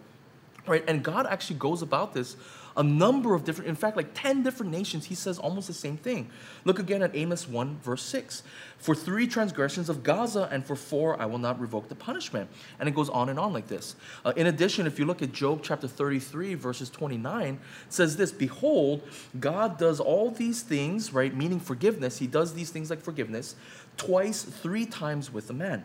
Right? 0.67 0.85
And 0.87 1.03
God 1.03 1.27
actually 1.27 1.57
goes 1.57 1.83
about 1.83 2.15
this 2.15 2.37
a 2.77 2.83
number 2.83 3.35
of 3.35 3.45
different, 3.45 3.69
in 3.69 3.75
fact, 3.75 3.97
like 3.97 4.11
10 4.15 4.43
different 4.43 4.73
nations, 4.73 5.07
he 5.07 5.15
says 5.15 5.39
almost 5.39 5.67
the 5.67 5.75
same 5.75 5.97
thing. 5.97 6.31
Look 6.65 6.79
again 6.79 7.03
at 7.03 7.15
Amos 7.17 7.49
1, 7.49 7.79
verse 7.83 8.03
6. 8.03 8.43
For 8.79 8.95
three 8.95 9.27
transgressions 9.27 9.89
of 9.89 10.03
Gaza, 10.03 10.49
and 10.51 10.65
for 10.65 10.75
four, 10.77 11.21
I 11.21 11.27
will 11.27 11.39
not 11.39 11.61
revoke 11.61 11.89
the 11.89 11.95
punishment. 11.95 12.49
And 12.79 12.89
it 12.89 12.95
goes 12.95 13.09
on 13.09 13.29
and 13.29 13.39
on 13.39 13.53
like 13.53 13.67
this. 13.67 13.97
Uh, 14.25 14.33
in 14.37 14.47
addition, 14.47 14.87
if 14.87 14.99
you 14.99 15.05
look 15.05 15.21
at 15.21 15.33
Job 15.33 15.61
chapter 15.63 15.87
33, 15.87 16.55
verses 16.55 16.89
29, 16.89 17.59
says 17.89 18.17
this 18.17 18.33
Behold, 18.33 19.03
God 19.39 19.79
does 19.79 20.01
all 20.01 20.31
these 20.31 20.63
things, 20.63 21.13
right, 21.13 21.35
meaning 21.35 21.61
forgiveness. 21.61 22.19
He 22.19 22.27
does 22.27 22.55
these 22.55 22.71
things 22.71 22.89
like 22.89 23.03
forgiveness 23.03 23.55
twice, 23.97 24.43
three 24.43 24.87
times 24.87 25.33
with 25.33 25.51
a 25.51 25.55
man. 25.55 25.85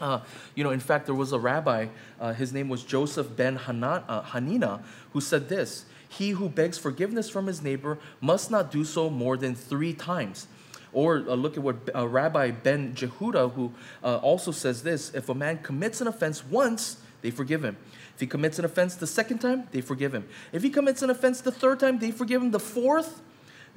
Uh, 0.00 0.20
you 0.54 0.64
know, 0.64 0.70
in 0.70 0.80
fact, 0.80 1.06
there 1.06 1.14
was 1.14 1.32
a 1.32 1.38
rabbi, 1.38 1.86
uh, 2.20 2.32
his 2.32 2.52
name 2.52 2.68
was 2.68 2.82
Joseph 2.82 3.34
ben 3.34 3.56
uh, 3.56 4.22
Hanina, 4.22 4.82
who 5.12 5.20
said 5.20 5.48
this 5.48 5.86
he 6.16 6.30
who 6.30 6.48
begs 6.48 6.78
forgiveness 6.78 7.28
from 7.28 7.46
his 7.46 7.62
neighbor 7.62 7.98
must 8.20 8.50
not 8.50 8.70
do 8.70 8.84
so 8.84 9.10
more 9.10 9.36
than 9.36 9.54
three 9.54 9.92
times. 9.92 10.46
Or 10.92 11.16
uh, 11.16 11.34
look 11.34 11.56
at 11.56 11.62
what 11.62 11.76
uh, 11.94 12.08
Rabbi 12.08 12.52
Ben 12.52 12.94
Jehuda, 12.94 13.52
who 13.52 13.72
uh, 14.02 14.16
also 14.16 14.50
says 14.50 14.82
this 14.82 15.12
if 15.14 15.28
a 15.28 15.34
man 15.34 15.58
commits 15.58 16.00
an 16.00 16.06
offense 16.06 16.44
once, 16.44 16.98
they 17.22 17.30
forgive 17.30 17.64
him. 17.64 17.76
If 18.14 18.20
he 18.20 18.26
commits 18.26 18.58
an 18.58 18.64
offense 18.64 18.94
the 18.94 19.06
second 19.06 19.38
time, 19.38 19.68
they 19.72 19.82
forgive 19.82 20.14
him. 20.14 20.26
If 20.52 20.62
he 20.62 20.70
commits 20.70 21.02
an 21.02 21.10
offense 21.10 21.42
the 21.42 21.52
third 21.52 21.80
time, 21.80 21.98
they 21.98 22.10
forgive 22.10 22.42
him. 22.42 22.50
The 22.50 22.60
fourth, 22.60 23.20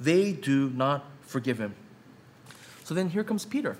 they 0.00 0.32
do 0.32 0.70
not 0.70 1.04
forgive 1.22 1.58
him. 1.58 1.74
So 2.84 2.94
then 2.94 3.10
here 3.10 3.22
comes 3.22 3.44
Peter. 3.44 3.76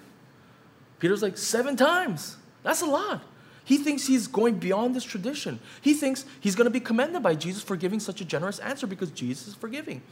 Peter's 0.98 1.22
like, 1.22 1.38
seven 1.38 1.76
times. 1.76 2.36
That's 2.62 2.82
a 2.82 2.86
lot. 2.86 3.22
He 3.70 3.78
thinks 3.78 4.08
he's 4.08 4.26
going 4.26 4.56
beyond 4.58 4.96
this 4.96 5.04
tradition. 5.04 5.60
He 5.80 5.94
thinks 5.94 6.24
he's 6.40 6.56
going 6.56 6.64
to 6.64 6.72
be 6.72 6.80
commended 6.80 7.22
by 7.22 7.36
Jesus 7.36 7.62
for 7.62 7.76
giving 7.76 8.00
such 8.00 8.20
a 8.20 8.24
generous 8.24 8.58
answer 8.58 8.84
because 8.84 9.12
Jesus 9.12 9.46
is 9.46 9.54
forgiving. 9.54 10.02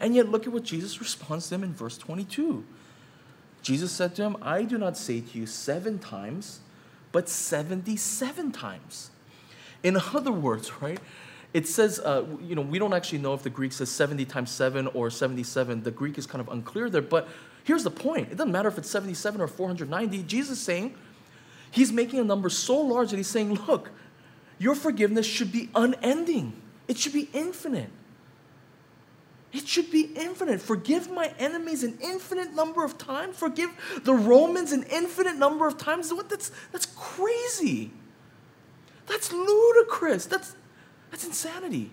And 0.00 0.14
yet, 0.14 0.30
look 0.30 0.46
at 0.46 0.52
what 0.54 0.62
Jesus 0.62 0.98
responds 0.98 1.50
to 1.50 1.56
him 1.56 1.62
in 1.62 1.74
verse 1.74 1.98
22. 1.98 2.64
Jesus 3.60 3.92
said 3.92 4.14
to 4.14 4.22
him, 4.22 4.38
I 4.40 4.62
do 4.62 4.78
not 4.78 4.96
say 4.96 5.20
to 5.20 5.38
you 5.38 5.44
seven 5.44 5.98
times, 5.98 6.60
but 7.12 7.28
77 7.28 8.50
times. 8.50 9.10
In 9.82 9.98
other 10.14 10.32
words, 10.32 10.72
right, 10.80 10.98
it 11.52 11.68
says, 11.68 12.00
uh, 12.00 12.24
you 12.40 12.54
know, 12.54 12.62
we 12.62 12.78
don't 12.78 12.94
actually 12.94 13.18
know 13.18 13.34
if 13.34 13.42
the 13.42 13.50
Greek 13.50 13.74
says 13.74 13.90
70 13.90 14.24
times 14.24 14.50
7 14.50 14.86
or 14.86 15.10
77. 15.10 15.82
The 15.82 15.90
Greek 15.90 16.16
is 16.16 16.26
kind 16.26 16.40
of 16.40 16.48
unclear 16.48 16.88
there, 16.88 17.02
but 17.02 17.28
here's 17.64 17.84
the 17.84 17.90
point. 17.90 18.32
It 18.32 18.38
doesn't 18.38 18.52
matter 18.52 18.70
if 18.70 18.78
it's 18.78 18.88
77 18.88 19.38
or 19.38 19.48
490. 19.48 20.22
Jesus 20.22 20.56
is 20.56 20.64
saying, 20.64 20.94
He's 21.72 21.90
making 21.90 22.20
a 22.20 22.24
number 22.24 22.48
so 22.50 22.78
large 22.80 23.10
that 23.10 23.16
he's 23.16 23.26
saying, 23.26 23.54
look, 23.66 23.90
your 24.58 24.76
forgiveness 24.76 25.26
should 25.26 25.50
be 25.50 25.70
unending, 25.74 26.52
it 26.86 26.96
should 26.96 27.12
be 27.12 27.28
infinite. 27.32 27.90
It 29.52 29.68
should 29.68 29.90
be 29.90 30.10
infinite. 30.16 30.62
Forgive 30.62 31.10
my 31.10 31.30
enemies 31.38 31.82
an 31.82 31.98
infinite 32.00 32.54
number 32.54 32.84
of 32.84 32.96
times. 32.96 33.36
Forgive 33.36 33.70
the 34.02 34.14
Romans 34.14 34.72
an 34.72 34.84
infinite 34.84 35.36
number 35.36 35.66
of 35.66 35.76
times. 35.76 36.10
What? 36.10 36.30
That's, 36.30 36.50
that's 36.72 36.86
crazy. 36.86 37.90
That's 39.06 39.30
ludicrous. 39.30 40.24
That's, 40.24 40.56
that's 41.10 41.26
insanity. 41.26 41.90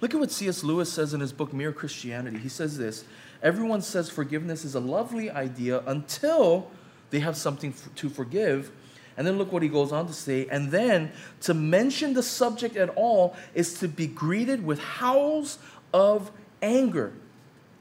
Look 0.00 0.14
at 0.14 0.20
what 0.20 0.30
C.S. 0.30 0.62
Lewis 0.62 0.92
says 0.92 1.14
in 1.14 1.20
his 1.20 1.32
book, 1.32 1.52
Mere 1.52 1.72
Christianity. 1.72 2.38
He 2.38 2.48
says 2.48 2.78
this 2.78 3.04
Everyone 3.42 3.82
says 3.82 4.08
forgiveness 4.08 4.64
is 4.64 4.76
a 4.76 4.80
lovely 4.80 5.30
idea 5.30 5.80
until 5.86 6.70
they 7.14 7.20
have 7.20 7.36
something 7.36 7.72
to 7.94 8.08
forgive. 8.08 8.72
And 9.16 9.24
then 9.24 9.38
look 9.38 9.52
what 9.52 9.62
he 9.62 9.68
goes 9.68 9.92
on 9.92 10.08
to 10.08 10.12
say. 10.12 10.48
And 10.50 10.72
then 10.72 11.12
to 11.42 11.54
mention 11.54 12.12
the 12.12 12.24
subject 12.24 12.76
at 12.76 12.88
all 12.90 13.36
is 13.54 13.78
to 13.78 13.86
be 13.86 14.08
greeted 14.08 14.66
with 14.66 14.80
howls 14.80 15.58
of 15.92 16.32
anger. 16.60 17.12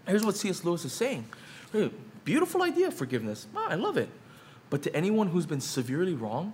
Here's 0.08 0.24
what 0.24 0.38
C.S. 0.38 0.64
Lewis 0.64 0.86
is 0.86 0.94
saying 0.94 1.26
Beautiful 2.24 2.62
idea, 2.62 2.92
forgiveness. 2.92 3.48
Oh, 3.56 3.66
I 3.68 3.74
love 3.74 3.98
it. 3.98 4.10
But 4.70 4.84
to 4.84 4.96
anyone 4.96 5.30
who's 5.30 5.48
been 5.48 5.62
severely 5.62 6.14
wrong, 6.14 6.54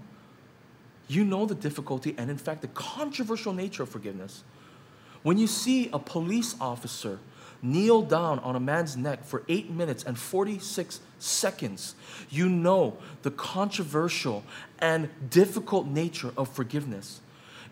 you 1.10 1.26
know 1.26 1.46
the 1.46 1.56
difficulty 1.56 2.16
and, 2.18 2.32
in 2.32 2.38
fact, 2.38 2.62
the 2.62 2.70
controversial 2.70 3.52
nature 3.52 3.84
of 3.84 3.90
forgiveness. 3.90 4.46
When 5.24 5.38
you 5.38 5.48
see 5.48 5.90
a 5.92 6.00
police 6.00 6.56
officer 6.62 7.20
kneel 7.62 8.02
down 8.02 8.40
on 8.40 8.56
a 8.56 8.60
man's 8.60 8.96
neck 8.96 9.24
for 9.24 9.44
eight 9.48 9.70
minutes 9.70 10.04
and 10.04 10.18
46 10.18 11.00
seconds, 11.20 11.96
you 12.30 12.50
know 12.50 12.98
the 13.24 13.32
controversial 13.32 14.44
and 14.80 15.10
difficult 15.30 15.88
nature 15.88 16.32
of 16.38 16.50
forgiveness. 16.50 17.22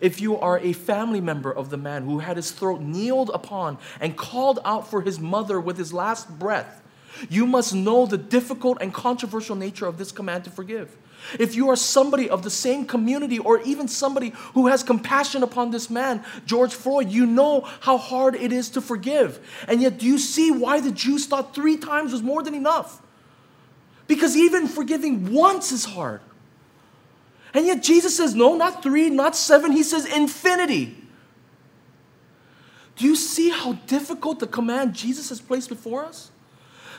If 0.00 0.20
you 0.20 0.38
are 0.38 0.58
a 0.60 0.72
family 0.72 1.20
member 1.20 1.52
of 1.52 1.70
the 1.70 1.76
man 1.76 2.04
who 2.04 2.20
had 2.20 2.36
his 2.36 2.52
throat 2.52 2.80
kneeled 2.80 3.30
upon 3.34 3.78
and 4.00 4.16
called 4.16 4.60
out 4.64 4.88
for 4.88 5.02
his 5.02 5.18
mother 5.18 5.60
with 5.60 5.76
his 5.76 5.92
last 5.92 6.38
breath, 6.38 6.82
you 7.28 7.46
must 7.46 7.74
know 7.74 8.06
the 8.06 8.18
difficult 8.18 8.78
and 8.80 8.94
controversial 8.94 9.56
nature 9.56 9.86
of 9.86 9.98
this 9.98 10.12
command 10.12 10.44
to 10.44 10.50
forgive. 10.50 10.96
If 11.38 11.54
you 11.54 11.68
are 11.68 11.76
somebody 11.76 12.30
of 12.30 12.42
the 12.42 12.50
same 12.50 12.86
community 12.86 13.38
or 13.38 13.60
even 13.62 13.88
somebody 13.88 14.30
who 14.54 14.68
has 14.68 14.82
compassion 14.82 15.42
upon 15.42 15.70
this 15.70 15.90
man, 15.90 16.24
George 16.46 16.74
Floyd, 16.74 17.10
you 17.10 17.26
know 17.26 17.62
how 17.80 17.98
hard 17.98 18.34
it 18.34 18.52
is 18.52 18.70
to 18.70 18.80
forgive. 18.80 19.38
And 19.66 19.82
yet, 19.82 19.98
do 19.98 20.06
you 20.06 20.18
see 20.18 20.50
why 20.50 20.80
the 20.80 20.90
Jews 20.90 21.26
thought 21.26 21.54
three 21.54 21.76
times 21.76 22.12
was 22.12 22.22
more 22.22 22.42
than 22.42 22.54
enough? 22.54 23.02
Because 24.06 24.36
even 24.36 24.66
forgiving 24.66 25.32
once 25.32 25.70
is 25.70 25.84
hard. 25.84 26.20
And 27.52 27.66
yet, 27.66 27.82
Jesus 27.82 28.16
says, 28.16 28.34
no, 28.34 28.56
not 28.56 28.82
three, 28.82 29.10
not 29.10 29.36
seven. 29.36 29.72
He 29.72 29.82
says 29.82 30.06
infinity. 30.06 30.96
Do 32.96 33.06
you 33.06 33.16
see 33.16 33.50
how 33.50 33.74
difficult 33.86 34.40
the 34.40 34.46
command 34.46 34.94
Jesus 34.94 35.28
has 35.28 35.40
placed 35.40 35.68
before 35.68 36.04
us? 36.04 36.30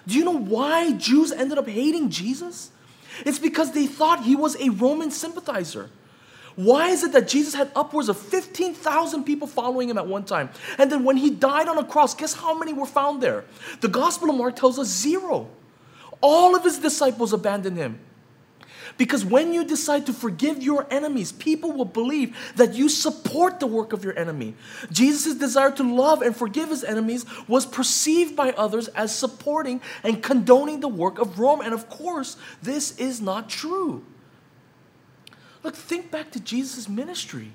Do 0.07 0.17
you 0.17 0.23
know 0.23 0.37
why 0.37 0.93
Jews 0.93 1.31
ended 1.31 1.57
up 1.57 1.67
hating 1.67 2.09
Jesus? 2.09 2.71
It's 3.25 3.39
because 3.39 3.71
they 3.71 3.87
thought 3.87 4.23
he 4.23 4.35
was 4.35 4.59
a 4.61 4.69
Roman 4.69 5.11
sympathizer. 5.11 5.89
Why 6.55 6.89
is 6.89 7.03
it 7.03 7.13
that 7.13 7.27
Jesus 7.27 7.53
had 7.53 7.71
upwards 7.75 8.09
of 8.09 8.17
15,000 8.17 9.23
people 9.23 9.47
following 9.47 9.89
him 9.89 9.97
at 9.97 10.07
one 10.07 10.25
time? 10.25 10.49
And 10.77 10.91
then 10.91 11.05
when 11.05 11.15
he 11.15 11.29
died 11.29 11.69
on 11.69 11.77
a 11.77 11.85
cross, 11.85 12.13
guess 12.13 12.33
how 12.33 12.57
many 12.57 12.73
were 12.73 12.85
found 12.85 13.21
there? 13.21 13.45
The 13.79 13.87
Gospel 13.87 14.29
of 14.29 14.35
Mark 14.35 14.57
tells 14.57 14.77
us 14.77 14.87
zero. 14.87 15.49
All 16.21 16.55
of 16.55 16.63
his 16.63 16.79
disciples 16.79 17.31
abandoned 17.31 17.77
him. 17.77 17.99
Because 18.99 19.23
when 19.23 19.53
you 19.53 19.63
decide 19.63 20.05
to 20.07 20.13
forgive 20.13 20.61
your 20.61 20.85
enemies, 20.91 21.31
people 21.31 21.71
will 21.71 21.85
believe 21.85 22.35
that 22.57 22.73
you 22.73 22.89
support 22.89 23.61
the 23.61 23.65
work 23.65 23.93
of 23.93 24.03
your 24.03 24.19
enemy. 24.19 24.55
Jesus' 24.91 25.35
desire 25.35 25.71
to 25.71 25.83
love 25.83 26.21
and 26.21 26.35
forgive 26.35 26.67
his 26.67 26.83
enemies 26.83 27.25
was 27.47 27.65
perceived 27.65 28.35
by 28.35 28.51
others 28.51 28.89
as 28.89 29.15
supporting 29.15 29.79
and 30.03 30.21
condoning 30.21 30.81
the 30.81 30.89
work 30.89 31.17
of 31.17 31.39
Rome. 31.39 31.61
And 31.61 31.73
of 31.73 31.87
course, 31.89 32.35
this 32.61 32.97
is 32.97 33.21
not 33.21 33.47
true. 33.47 34.03
Look, 35.63 35.77
think 35.77 36.11
back 36.11 36.31
to 36.31 36.41
Jesus' 36.41 36.89
ministry. 36.89 37.53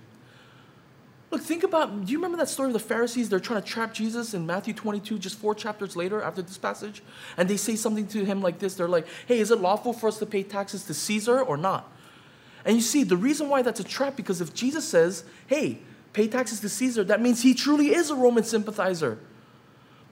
Look, 1.35 1.43
think 1.43 1.64
about, 1.64 2.07
do 2.07 2.12
you 2.12 2.19
remember 2.19 2.37
that 2.37 2.49
story 2.49 2.69
of 2.69 2.75
the 2.75 2.79
Pharisees? 2.79 3.29
They're 3.29 3.41
trying 3.41 3.61
to 3.61 3.69
trap 3.69 3.93
Jesus 3.93 4.35
in 4.35 4.47
Matthew 4.47 4.73
22, 4.73 5.19
just 5.19 5.37
four 5.37 5.53
chapters 5.53 5.97
later 5.97 6.23
after 6.23 6.43
this 6.43 6.59
passage. 6.59 7.03
And 7.37 7.50
they 7.50 7.57
say 7.57 7.75
something 7.75 8.07
to 8.07 8.25
him 8.25 8.41
like 8.41 8.61
this 8.61 8.76
They're 8.76 8.87
like, 8.87 9.05
hey, 9.26 9.41
is 9.41 9.50
it 9.50 9.59
lawful 9.59 9.93
for 9.93 10.07
us 10.07 10.19
to 10.19 10.26
pay 10.26 10.45
taxes 10.45 10.85
to 10.85 10.95
Caesar 10.95 11.41
or 11.41 11.57
not? 11.57 11.91
And 12.64 12.76
you 12.76 12.83
see, 12.83 13.03
the 13.03 13.17
reason 13.17 13.49
why 13.49 13.62
that's 13.62 13.81
a 13.81 13.85
trap, 13.85 14.14
because 14.14 14.41
if 14.41 14.55
Jesus 14.55 14.87
says, 14.87 15.25
hey, 15.49 15.81
pay 16.12 16.29
taxes 16.29 16.61
to 16.61 16.69
Caesar, 16.69 17.03
that 17.03 17.21
means 17.21 17.43
he 17.43 17.53
truly 17.53 17.93
is 17.93 18.11
a 18.11 18.14
Roman 18.14 18.45
sympathizer. 18.45 19.19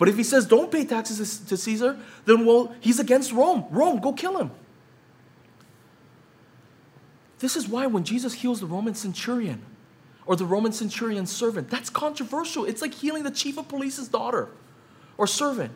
But 0.00 0.08
if 0.08 0.16
he 0.16 0.24
says 0.24 0.44
don't 0.44 0.72
pay 0.72 0.84
taxes 0.84 1.38
to 1.38 1.56
Caesar, 1.56 2.00
then 2.24 2.44
well, 2.44 2.74
he's 2.80 2.98
against 2.98 3.30
Rome. 3.30 3.66
Rome, 3.70 4.00
go 4.00 4.12
kill 4.12 4.38
him. 4.38 4.50
This 7.38 7.54
is 7.54 7.68
why 7.68 7.86
when 7.86 8.02
Jesus 8.02 8.32
heals 8.32 8.58
the 8.58 8.66
Roman 8.66 8.96
centurion 8.96 9.62
or 10.26 10.36
the 10.36 10.44
Roman 10.44 10.72
centurion 10.72 11.26
servant, 11.26 11.68
that's 11.70 11.90
controversial. 11.90 12.64
It's 12.64 12.80
like 12.82 12.94
healing 12.94 13.22
the 13.22 13.30
chief 13.30 13.58
of 13.58 13.68
police's 13.68 14.08
daughter 14.08 14.48
or 15.16 15.26
servant. 15.26 15.72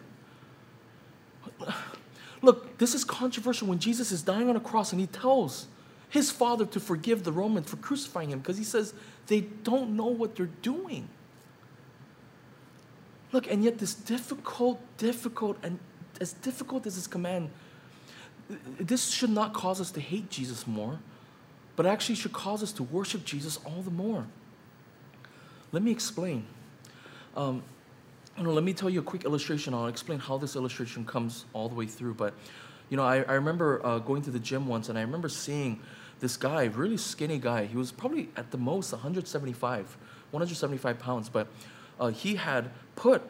Look, 2.43 2.79
this 2.79 2.95
is 2.95 3.05
controversial 3.05 3.67
when 3.69 3.79
Jesus 3.79 4.12
is 4.12 4.23
dying 4.23 4.49
on 4.49 4.57
a 4.57 4.61
cross 4.61 4.93
and 4.93 5.00
he 5.00 5.07
tells 5.07 5.67
his 6.09 6.31
father 6.31 6.65
to 6.67 6.81
forgive 6.81 7.25
the 7.25 7.33
Romans 7.33 7.69
for 7.69 7.76
crucifying 7.76 8.31
him 8.31 8.38
because 8.38 8.59
he 8.59 8.65
says 8.65 8.95
they 9.26 9.41
don't 9.41 9.97
know 9.97 10.07
what 10.07 10.37
they're 10.37 10.47
doing. 10.62 11.09
Look, 13.33 13.50
and 13.50 13.65
yet 13.65 13.79
this 13.79 13.95
difficult, 13.95 14.81
difficult, 14.99 15.59
and 15.62 15.79
as 16.21 16.33
difficult 16.33 16.87
as 16.87 16.95
this 16.95 17.07
command, 17.07 17.50
this 18.79 19.11
should 19.11 19.31
not 19.31 19.53
cause 19.53 19.81
us 19.81 19.91
to 19.93 20.00
hate 20.00 20.31
Jesus 20.31 20.67
more, 20.67 21.00
but 21.75 21.85
actually 21.85 22.15
should 22.15 22.33
cause 22.33 22.62
us 22.62 22.73
to 22.73 22.83
worship 22.83 23.25
Jesus 23.25 23.59
all 23.65 23.83
the 23.83 23.91
more. 23.91 24.26
Let 25.76 25.83
me 25.83 25.90
explain. 25.90 26.47
Um, 27.37 27.62
you 28.38 28.45
know, 28.45 28.52
let 28.54 28.64
me 28.64 28.73
tell 28.73 28.88
you 28.88 29.00
a 29.00 29.02
quick 29.02 29.26
illustration. 29.26 29.75
I'll 29.75 29.88
explain 29.88 30.18
how 30.18 30.38
this 30.38 30.56
illustration 30.56 31.04
comes 31.04 31.45
all 31.52 31.68
the 31.68 31.75
way 31.75 31.85
through. 31.85 32.14
But, 32.14 32.33
you 32.88 32.97
know, 32.97 33.02
I, 33.02 33.16
I 33.16 33.35
remember 33.35 33.85
uh, 33.85 33.99
going 33.99 34.23
to 34.23 34.30
the 34.30 34.38
gym 34.38 34.68
once 34.68 34.88
and 34.88 34.97
I 34.97 35.02
remember 35.02 35.28
seeing 35.28 35.80
this 36.18 36.38
guy, 36.38 36.64
really 36.64 36.97
skinny 36.97 37.38
guy. 37.38 37.66
He 37.66 37.76
was 37.76 37.92
probably 37.92 38.30
at 38.38 38.52
the 38.52 38.56
most 38.56 38.90
175, 38.90 39.99
175 40.30 40.99
pounds, 40.99 41.28
but 41.28 41.47
uh, 42.00 42.06
he 42.06 42.37
had 42.37 42.71
put 42.95 43.21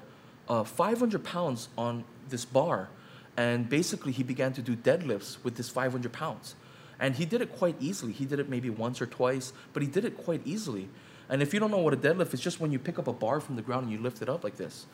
uh, 0.49 0.63
500 0.63 1.25
pounds 1.25 1.69
on 1.77 2.05
this 2.29 2.45
bar 2.45 2.91
and 3.37 3.69
basically 3.69 4.13
he 4.13 4.23
began 4.23 4.53
to 4.53 4.63
do 4.63 4.77
deadlifts 4.77 5.43
with 5.43 5.57
this 5.57 5.69
500 5.69 6.13
pounds. 6.13 6.55
And 7.01 7.17
he 7.17 7.25
did 7.25 7.41
it 7.41 7.57
quite 7.57 7.75
easily. 7.81 8.13
He 8.13 8.25
did 8.25 8.39
it 8.39 8.49
maybe 8.49 8.71
once 8.71 9.03
or 9.03 9.07
twice, 9.07 9.53
but 9.73 9.83
he 9.83 9.89
did 9.89 10.05
it 10.05 10.17
quite 10.17 10.43
easily. 10.45 10.89
And 11.29 11.43
if 11.43 11.53
you 11.53 11.61
don't 11.61 11.71
know 11.71 11.79
what 11.79 11.95
a 11.95 11.97
deadlift 11.97 12.33
is, 12.35 12.41
just 12.41 12.61
when 12.61 12.73
you 12.73 12.79
pick 12.79 12.99
up 12.99 13.09
a 13.09 13.13
bar 13.13 13.41
from 13.41 13.57
the 13.57 13.63
ground 13.63 13.85
and 13.85 13.93
you 13.93 13.99
lift 13.99 14.23
it 14.23 14.29
up 14.29 14.45
like 14.45 14.57
this. 14.57 14.87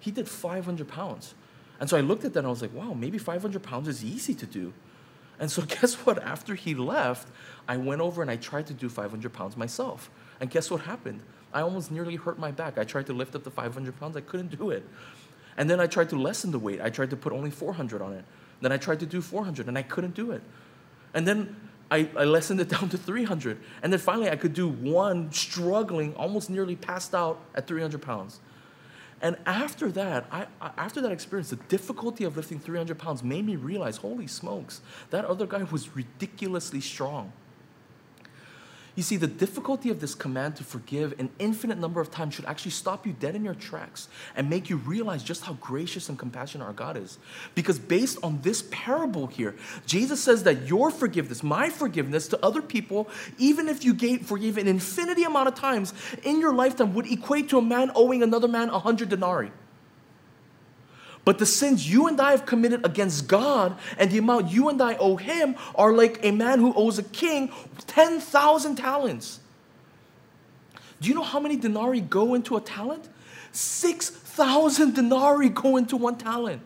He 0.00 0.10
did 0.10 0.28
500 0.28 0.86
pounds. 0.86 1.34
And 1.80 1.88
so 1.88 1.96
I 1.96 2.00
looked 2.00 2.24
at 2.24 2.32
that 2.34 2.40
and 2.40 2.46
I 2.46 2.50
was 2.50 2.62
like, 2.62 2.74
wow, 2.74 2.92
maybe 2.92 3.18
500 3.18 3.62
pounds 3.62 3.88
is 3.88 4.04
easy 4.04 4.34
to 4.34 4.46
do. 4.46 4.72
And 5.40 5.50
so 5.50 5.62
guess 5.80 5.94
what? 5.94 6.22
After 6.22 6.54
he 6.54 6.74
left, 6.74 7.28
I 7.66 7.76
went 7.76 8.00
over 8.00 8.22
and 8.22 8.30
I 8.30 8.36
tried 8.36 8.66
to 8.68 8.74
do 8.74 8.88
500 8.88 9.32
pounds 9.32 9.56
myself. 9.56 10.10
And 10.40 10.50
guess 10.50 10.70
what 10.70 10.82
happened? 10.82 11.22
I 11.52 11.62
almost 11.62 11.90
nearly 11.90 12.16
hurt 12.16 12.38
my 12.38 12.50
back. 12.50 12.78
I 12.78 12.84
tried 12.84 13.06
to 13.06 13.12
lift 13.12 13.34
up 13.34 13.44
the 13.44 13.50
500 13.50 13.98
pounds, 13.98 14.16
I 14.16 14.20
couldn't 14.20 14.56
do 14.56 14.70
it. 14.70 14.84
And 15.56 15.68
then 15.68 15.80
I 15.80 15.86
tried 15.86 16.10
to 16.10 16.16
lessen 16.16 16.52
the 16.52 16.58
weight. 16.58 16.80
I 16.80 16.90
tried 16.90 17.10
to 17.10 17.16
put 17.16 17.32
only 17.32 17.50
400 17.50 18.00
on 18.02 18.12
it. 18.12 18.24
Then 18.60 18.70
I 18.72 18.76
tried 18.76 19.00
to 19.00 19.06
do 19.06 19.20
400 19.20 19.66
and 19.66 19.78
I 19.78 19.82
couldn't 19.82 20.14
do 20.14 20.30
it. 20.32 20.42
And 21.14 21.26
then 21.26 21.56
I, 21.90 22.08
I 22.16 22.24
lessened 22.24 22.60
it 22.60 22.68
down 22.76 22.88
to 22.90 22.98
300. 22.98 23.58
And 23.82 23.92
then 23.92 24.00
finally, 24.00 24.30
I 24.30 24.36
could 24.36 24.54
do 24.54 24.68
one 24.68 25.32
struggling, 25.32 26.14
almost 26.14 26.50
nearly 26.50 26.76
passed 26.76 27.14
out 27.14 27.40
at 27.54 27.66
300 27.66 28.00
pounds. 28.02 28.40
And 29.20 29.36
after 29.46 29.90
that, 29.92 30.26
I, 30.30 30.46
after 30.76 31.00
that 31.00 31.10
experience, 31.10 31.50
the 31.50 31.56
difficulty 31.56 32.24
of 32.24 32.36
lifting 32.36 32.60
300 32.60 32.98
pounds 32.98 33.24
made 33.24 33.44
me 33.44 33.56
realize 33.56 33.96
holy 33.96 34.28
smokes, 34.28 34.80
that 35.10 35.24
other 35.24 35.46
guy 35.46 35.64
was 35.64 35.96
ridiculously 35.96 36.80
strong. 36.80 37.32
You 38.98 39.04
see, 39.04 39.16
the 39.16 39.28
difficulty 39.28 39.90
of 39.90 40.00
this 40.00 40.16
command 40.16 40.56
to 40.56 40.64
forgive 40.64 41.20
an 41.20 41.30
infinite 41.38 41.78
number 41.78 42.00
of 42.00 42.10
times 42.10 42.34
should 42.34 42.46
actually 42.46 42.72
stop 42.72 43.06
you 43.06 43.12
dead 43.12 43.36
in 43.36 43.44
your 43.44 43.54
tracks 43.54 44.08
and 44.34 44.50
make 44.50 44.68
you 44.68 44.78
realize 44.78 45.22
just 45.22 45.44
how 45.44 45.52
gracious 45.60 46.08
and 46.08 46.18
compassionate 46.18 46.66
our 46.66 46.72
God 46.72 46.96
is. 46.96 47.18
Because 47.54 47.78
based 47.78 48.18
on 48.24 48.40
this 48.42 48.64
parable 48.72 49.28
here, 49.28 49.54
Jesus 49.86 50.20
says 50.20 50.42
that 50.42 50.66
your 50.66 50.90
forgiveness, 50.90 51.44
my 51.44 51.70
forgiveness 51.70 52.26
to 52.26 52.44
other 52.44 52.60
people, 52.60 53.08
even 53.38 53.68
if 53.68 53.84
you 53.84 53.94
gave, 53.94 54.26
forgive 54.26 54.58
an 54.58 54.66
infinity 54.66 55.22
amount 55.22 55.46
of 55.46 55.54
times 55.54 55.94
in 56.24 56.40
your 56.40 56.52
lifetime, 56.52 56.92
would 56.94 57.06
equate 57.06 57.48
to 57.50 57.58
a 57.58 57.62
man 57.62 57.92
owing 57.94 58.24
another 58.24 58.48
man 58.48 58.68
a 58.68 58.80
hundred 58.80 59.10
denarii. 59.10 59.52
But 61.28 61.38
the 61.38 61.44
sins 61.44 61.86
you 61.86 62.06
and 62.06 62.18
I 62.22 62.30
have 62.30 62.46
committed 62.46 62.86
against 62.86 63.28
God 63.28 63.76
and 63.98 64.10
the 64.10 64.16
amount 64.16 64.50
you 64.50 64.70
and 64.70 64.80
I 64.80 64.94
owe 64.94 65.16
Him 65.16 65.56
are 65.74 65.92
like 65.92 66.20
a 66.22 66.30
man 66.30 66.58
who 66.58 66.72
owes 66.72 66.98
a 66.98 67.02
king 67.02 67.52
10,000 67.86 68.76
talents. 68.76 69.38
Do 71.02 71.08
you 71.10 71.14
know 71.14 71.22
how 71.22 71.38
many 71.38 71.56
denarii 71.56 72.00
go 72.00 72.32
into 72.32 72.56
a 72.56 72.62
talent? 72.62 73.10
6,000 73.52 74.94
denarii 74.94 75.50
go 75.50 75.76
into 75.76 75.98
one 75.98 76.16
talent. 76.16 76.62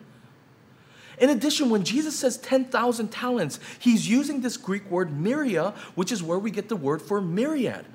In 1.17 1.29
addition, 1.29 1.69
when 1.69 1.83
Jesus 1.83 2.17
says 2.17 2.37
10,000 2.37 3.09
talents, 3.09 3.59
he's 3.79 4.07
using 4.07 4.39
this 4.39 4.55
Greek 4.55 4.89
word 4.89 5.09
myria, 5.09 5.73
which 5.95 6.09
is 6.09 6.23
where 6.23 6.39
we 6.39 6.51
get 6.51 6.69
the 6.69 6.77
word 6.77 7.01
for 7.01 7.19
myriad. 7.19 7.85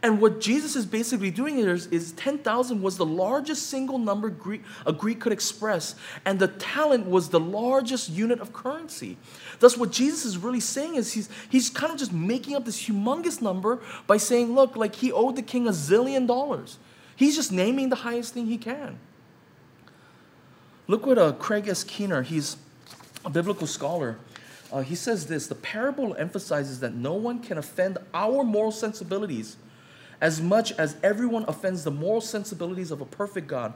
And 0.00 0.20
what 0.20 0.40
Jesus 0.40 0.76
is 0.76 0.86
basically 0.86 1.32
doing 1.32 1.56
here 1.56 1.74
is, 1.74 1.86
is 1.86 2.12
10,000 2.12 2.80
was 2.80 2.96
the 2.96 3.06
largest 3.06 3.66
single 3.66 3.98
number 3.98 4.30
Greek, 4.30 4.62
a 4.86 4.92
Greek 4.92 5.20
could 5.20 5.32
express, 5.32 5.96
and 6.24 6.38
the 6.38 6.46
talent 6.46 7.06
was 7.06 7.30
the 7.30 7.40
largest 7.40 8.08
unit 8.08 8.38
of 8.38 8.52
currency. 8.52 9.16
Thus, 9.58 9.76
what 9.76 9.90
Jesus 9.90 10.24
is 10.24 10.38
really 10.38 10.60
saying 10.60 10.94
is 10.94 11.12
he's, 11.12 11.28
he's 11.50 11.68
kind 11.68 11.92
of 11.92 11.98
just 11.98 12.12
making 12.12 12.54
up 12.54 12.64
this 12.64 12.80
humongous 12.80 13.42
number 13.42 13.80
by 14.06 14.18
saying, 14.18 14.54
look, 14.54 14.76
like 14.76 14.94
he 14.94 15.10
owed 15.10 15.34
the 15.34 15.42
king 15.42 15.66
a 15.66 15.72
zillion 15.72 16.28
dollars. 16.28 16.78
He's 17.16 17.34
just 17.34 17.50
naming 17.50 17.88
the 17.88 17.96
highest 17.96 18.34
thing 18.34 18.46
he 18.46 18.56
can. 18.56 19.00
Look 20.86 21.06
what 21.06 21.18
uh, 21.18 21.32
Craig 21.32 21.66
S. 21.66 21.82
Keener, 21.82 22.22
he's 22.22 22.56
a 23.24 23.30
biblical 23.30 23.66
scholar. 23.66 24.16
Uh, 24.72 24.82
he 24.82 24.94
says 24.94 25.26
this 25.26 25.48
the 25.48 25.56
parable 25.56 26.14
emphasizes 26.16 26.78
that 26.80 26.94
no 26.94 27.14
one 27.14 27.40
can 27.42 27.58
offend 27.58 27.98
our 28.14 28.44
moral 28.44 28.70
sensibilities 28.70 29.56
as 30.20 30.40
much 30.40 30.72
as 30.72 30.96
everyone 31.02 31.44
offends 31.46 31.84
the 31.84 31.90
moral 31.90 32.20
sensibilities 32.20 32.90
of 32.90 33.00
a 33.00 33.04
perfect 33.04 33.46
God, 33.46 33.74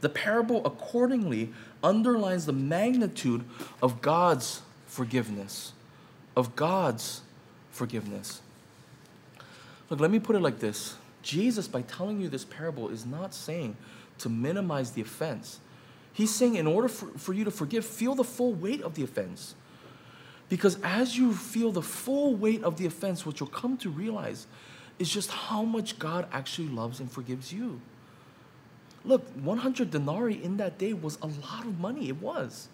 the 0.00 0.08
parable 0.08 0.64
accordingly 0.64 1.50
underlines 1.82 2.46
the 2.46 2.52
magnitude 2.52 3.44
of 3.82 4.00
God's 4.00 4.62
forgiveness. 4.86 5.72
Of 6.36 6.54
God's 6.54 7.22
forgiveness. 7.70 8.40
Look, 9.90 10.00
let 10.00 10.10
me 10.10 10.18
put 10.18 10.36
it 10.36 10.40
like 10.40 10.58
this 10.60 10.96
Jesus, 11.22 11.66
by 11.66 11.82
telling 11.82 12.20
you 12.20 12.28
this 12.28 12.44
parable, 12.44 12.88
is 12.90 13.04
not 13.04 13.34
saying 13.34 13.76
to 14.18 14.28
minimize 14.28 14.92
the 14.92 15.02
offense. 15.02 15.60
He's 16.12 16.34
saying, 16.34 16.56
in 16.56 16.66
order 16.66 16.88
for, 16.88 17.06
for 17.18 17.32
you 17.32 17.44
to 17.44 17.50
forgive, 17.50 17.84
feel 17.84 18.14
the 18.14 18.24
full 18.24 18.52
weight 18.52 18.82
of 18.82 18.94
the 18.94 19.04
offense. 19.04 19.54
Because 20.48 20.78
as 20.82 21.16
you 21.16 21.34
feel 21.34 21.70
the 21.70 21.82
full 21.82 22.34
weight 22.34 22.64
of 22.64 22.78
the 22.78 22.86
offense, 22.86 23.26
what 23.26 23.38
you'll 23.38 23.48
come 23.48 23.76
to 23.78 23.90
realize 23.90 24.46
is 24.98 25.08
just 25.08 25.30
how 25.30 25.62
much 25.62 25.98
God 25.98 26.26
actually 26.32 26.68
loves 26.68 27.00
and 27.00 27.10
forgives 27.10 27.52
you. 27.52 27.80
Look, 29.04 29.26
100 29.36 29.90
denarii 29.90 30.42
in 30.42 30.56
that 30.56 30.78
day 30.78 30.92
was 30.92 31.18
a 31.22 31.26
lot 31.26 31.64
of 31.64 31.78
money. 31.78 32.08
It 32.08 32.20
was. 32.20 32.68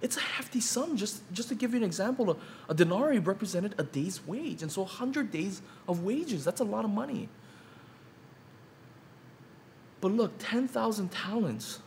It's 0.00 0.16
a 0.16 0.20
hefty 0.20 0.60
sum. 0.60 0.96
Just, 0.96 1.22
just 1.32 1.48
to 1.50 1.54
give 1.54 1.72
you 1.72 1.78
an 1.78 1.84
example, 1.84 2.30
a, 2.30 2.36
a 2.68 2.74
denarii 2.74 3.18
represented 3.18 3.74
a 3.78 3.82
day's 3.82 4.26
wage. 4.26 4.62
And 4.62 4.72
so 4.72 4.82
100 4.82 5.30
days 5.30 5.62
of 5.86 6.02
wages, 6.02 6.44
that's 6.44 6.60
a 6.60 6.64
lot 6.64 6.84
of 6.84 6.90
money. 6.90 7.28
But 10.00 10.12
look, 10.12 10.32
10,000 10.38 11.10
talents, 11.10 11.80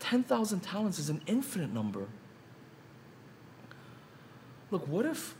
10,000 0.00 0.60
talents 0.60 0.98
is 0.98 1.08
an 1.08 1.22
infinite 1.26 1.72
number. 1.72 2.06
Look, 4.70 4.86
what 4.86 5.06
if 5.06 5.34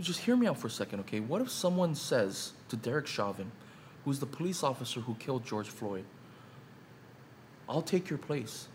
just 0.00 0.20
hear 0.20 0.36
me 0.36 0.46
out 0.46 0.58
for 0.58 0.66
a 0.66 0.70
second, 0.70 1.00
okay? 1.00 1.20
What 1.20 1.40
if 1.40 1.50
someone 1.50 1.94
says 1.94 2.52
to 2.68 2.76
Derek 2.76 3.06
Chauvin, 3.06 3.50
who's 4.04 4.18
the 4.18 4.26
police 4.26 4.62
officer 4.62 5.00
who 5.00 5.14
killed 5.14 5.44
George 5.44 5.68
Floyd, 5.68 6.04
I'll 7.68 7.82
take 7.82 8.08
your 8.08 8.18
place? 8.18 8.68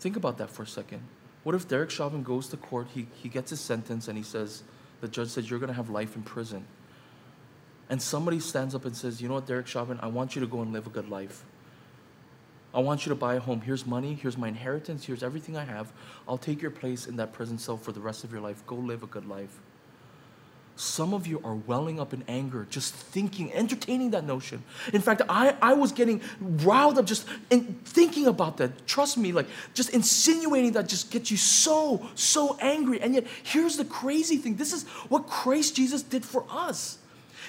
Think 0.00 0.16
about 0.16 0.38
that 0.38 0.50
for 0.50 0.62
a 0.62 0.66
second. 0.66 1.02
What 1.42 1.54
if 1.54 1.68
Derek 1.68 1.90
Chauvin 1.90 2.22
goes 2.22 2.48
to 2.48 2.56
court, 2.56 2.88
he, 2.94 3.06
he 3.14 3.28
gets 3.28 3.50
his 3.50 3.60
sentence, 3.60 4.08
and 4.08 4.16
he 4.16 4.24
says, 4.24 4.62
the 5.00 5.08
judge 5.08 5.28
says, 5.28 5.50
You're 5.50 5.58
going 5.58 5.68
to 5.68 5.74
have 5.74 5.90
life 5.90 6.16
in 6.16 6.22
prison. 6.22 6.64
And 7.90 8.00
somebody 8.00 8.40
stands 8.40 8.74
up 8.74 8.84
and 8.86 8.96
says, 8.96 9.20
You 9.20 9.28
know 9.28 9.34
what, 9.34 9.46
Derek 9.46 9.66
Chauvin, 9.66 9.98
I 10.00 10.06
want 10.06 10.34
you 10.34 10.40
to 10.40 10.46
go 10.46 10.62
and 10.62 10.72
live 10.72 10.86
a 10.86 10.90
good 10.90 11.10
life. 11.10 11.44
I 12.74 12.80
want 12.80 13.04
you 13.04 13.10
to 13.10 13.16
buy 13.16 13.34
a 13.34 13.40
home. 13.40 13.60
Here's 13.60 13.84
money. 13.84 14.14
Here's 14.14 14.38
my 14.38 14.48
inheritance. 14.48 15.04
Here's 15.04 15.22
everything 15.22 15.56
I 15.56 15.64
have. 15.64 15.92
I'll 16.26 16.38
take 16.38 16.62
your 16.62 16.70
place 16.70 17.06
in 17.06 17.16
that 17.16 17.32
prison 17.32 17.58
cell 17.58 17.76
for 17.76 17.92
the 17.92 18.00
rest 18.00 18.24
of 18.24 18.32
your 18.32 18.40
life. 18.40 18.64
Go 18.66 18.76
live 18.76 19.02
a 19.02 19.06
good 19.06 19.28
life. 19.28 19.60
Some 20.82 21.14
of 21.14 21.28
you 21.28 21.40
are 21.44 21.54
welling 21.54 22.00
up 22.00 22.12
in 22.12 22.24
anger, 22.26 22.66
just 22.68 22.92
thinking, 22.92 23.52
entertaining 23.52 24.10
that 24.10 24.24
notion. 24.24 24.64
In 24.92 25.00
fact, 25.00 25.22
I, 25.28 25.56
I 25.62 25.74
was 25.74 25.92
getting 25.92 26.20
riled 26.40 26.98
up 26.98 27.04
just 27.04 27.24
in 27.50 27.74
thinking 27.84 28.26
about 28.26 28.56
that. 28.56 28.84
Trust 28.84 29.16
me, 29.16 29.30
like 29.30 29.46
just 29.74 29.90
insinuating 29.90 30.72
that 30.72 30.88
just 30.88 31.12
gets 31.12 31.30
you 31.30 31.36
so, 31.36 32.04
so 32.16 32.58
angry. 32.60 33.00
And 33.00 33.14
yet, 33.14 33.28
here's 33.44 33.76
the 33.76 33.84
crazy 33.84 34.38
thing 34.38 34.56
this 34.56 34.72
is 34.72 34.82
what 35.08 35.28
Christ 35.28 35.76
Jesus 35.76 36.02
did 36.02 36.24
for 36.24 36.44
us. 36.50 36.98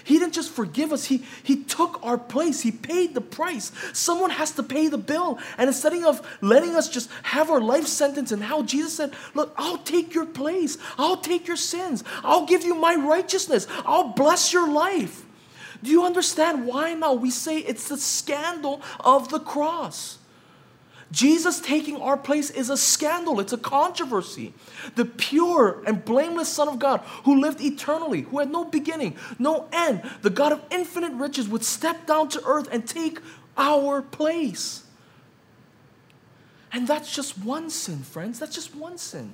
He 0.04 0.20
didn't 0.20 0.34
just 0.34 0.52
forgive 0.52 0.92
us, 0.92 1.06
He, 1.06 1.24
he 1.44 1.64
took 1.64 2.00
our 2.04 2.18
place. 2.18 2.62
He 2.62 2.72
paid 2.72 3.14
the 3.14 3.22
price. 3.22 3.72
Someone 3.94 4.32
has 4.32 4.52
to 4.52 4.64
pay 4.64 4.88
the 4.88 4.98
bill. 4.98 5.40
And 5.58 5.68
instead 5.68 5.94
of 6.04 6.28
letting 6.42 6.76
us 6.76 6.90
just 6.90 7.10
have 7.24 7.50
our 7.50 7.62
life 7.62 7.88
sentence 7.88 8.32
and 8.32 8.44
how 8.44 8.64
Jesus 8.64 8.96
said, 8.96 9.14
Look, 9.34 9.54
I'll 9.58 9.78
take 9.78 10.14
your 10.14 10.26
place, 10.26 10.78
I'll 10.98 11.18
take 11.18 11.48
your 11.48 11.58
sins, 11.58 12.04
I'll 12.24 12.46
give 12.46 12.64
you 12.64 12.76
my 12.76 12.96
righteousness, 12.96 13.68
I'll 13.86 14.10
bless 14.10 14.52
your 14.54 14.70
life. 14.72 15.26
Do 15.84 15.92
you 15.92 16.06
understand 16.06 16.66
why 16.66 16.94
now 16.94 17.14
we 17.14 17.30
say 17.30 17.58
it's 17.58 17.90
the 17.90 17.98
scandal 17.98 18.82
of 19.02 19.30
the 19.30 19.40
cross? 19.40 20.18
Jesus 21.12 21.60
taking 21.60 22.02
our 22.02 22.18
place 22.18 22.50
is 22.50 22.70
a 22.70 22.78
scandal, 22.78 23.40
it's 23.40 23.54
a 23.54 23.58
controversy. 23.58 24.54
The 24.96 25.06
pure 25.06 25.84
and 25.86 26.04
blameless 26.04 26.50
Son 26.50 26.68
of 26.68 26.80
God, 26.80 27.02
who 27.26 27.40
lived 27.40 27.62
eternally, 27.62 28.22
who 28.22 28.40
had 28.40 28.52
no 28.52 28.66
beginning, 28.66 29.18
no 29.38 29.68
end, 29.72 30.02
the 30.22 30.30
God 30.30 30.52
of 30.52 30.62
infinite 30.72 31.14
riches, 31.14 31.48
would 31.48 31.64
step 31.64 32.08
down 32.08 32.30
to 32.30 32.44
earth 32.46 32.68
and 32.72 32.88
take 32.88 33.20
our 33.58 34.02
place. 34.02 34.84
And 36.72 36.88
that's 36.88 37.14
just 37.14 37.38
one 37.38 37.70
sin, 37.70 38.00
friends. 38.00 38.40
That's 38.40 38.56
just 38.56 38.76
one 38.76 38.98
sin. 38.98 39.34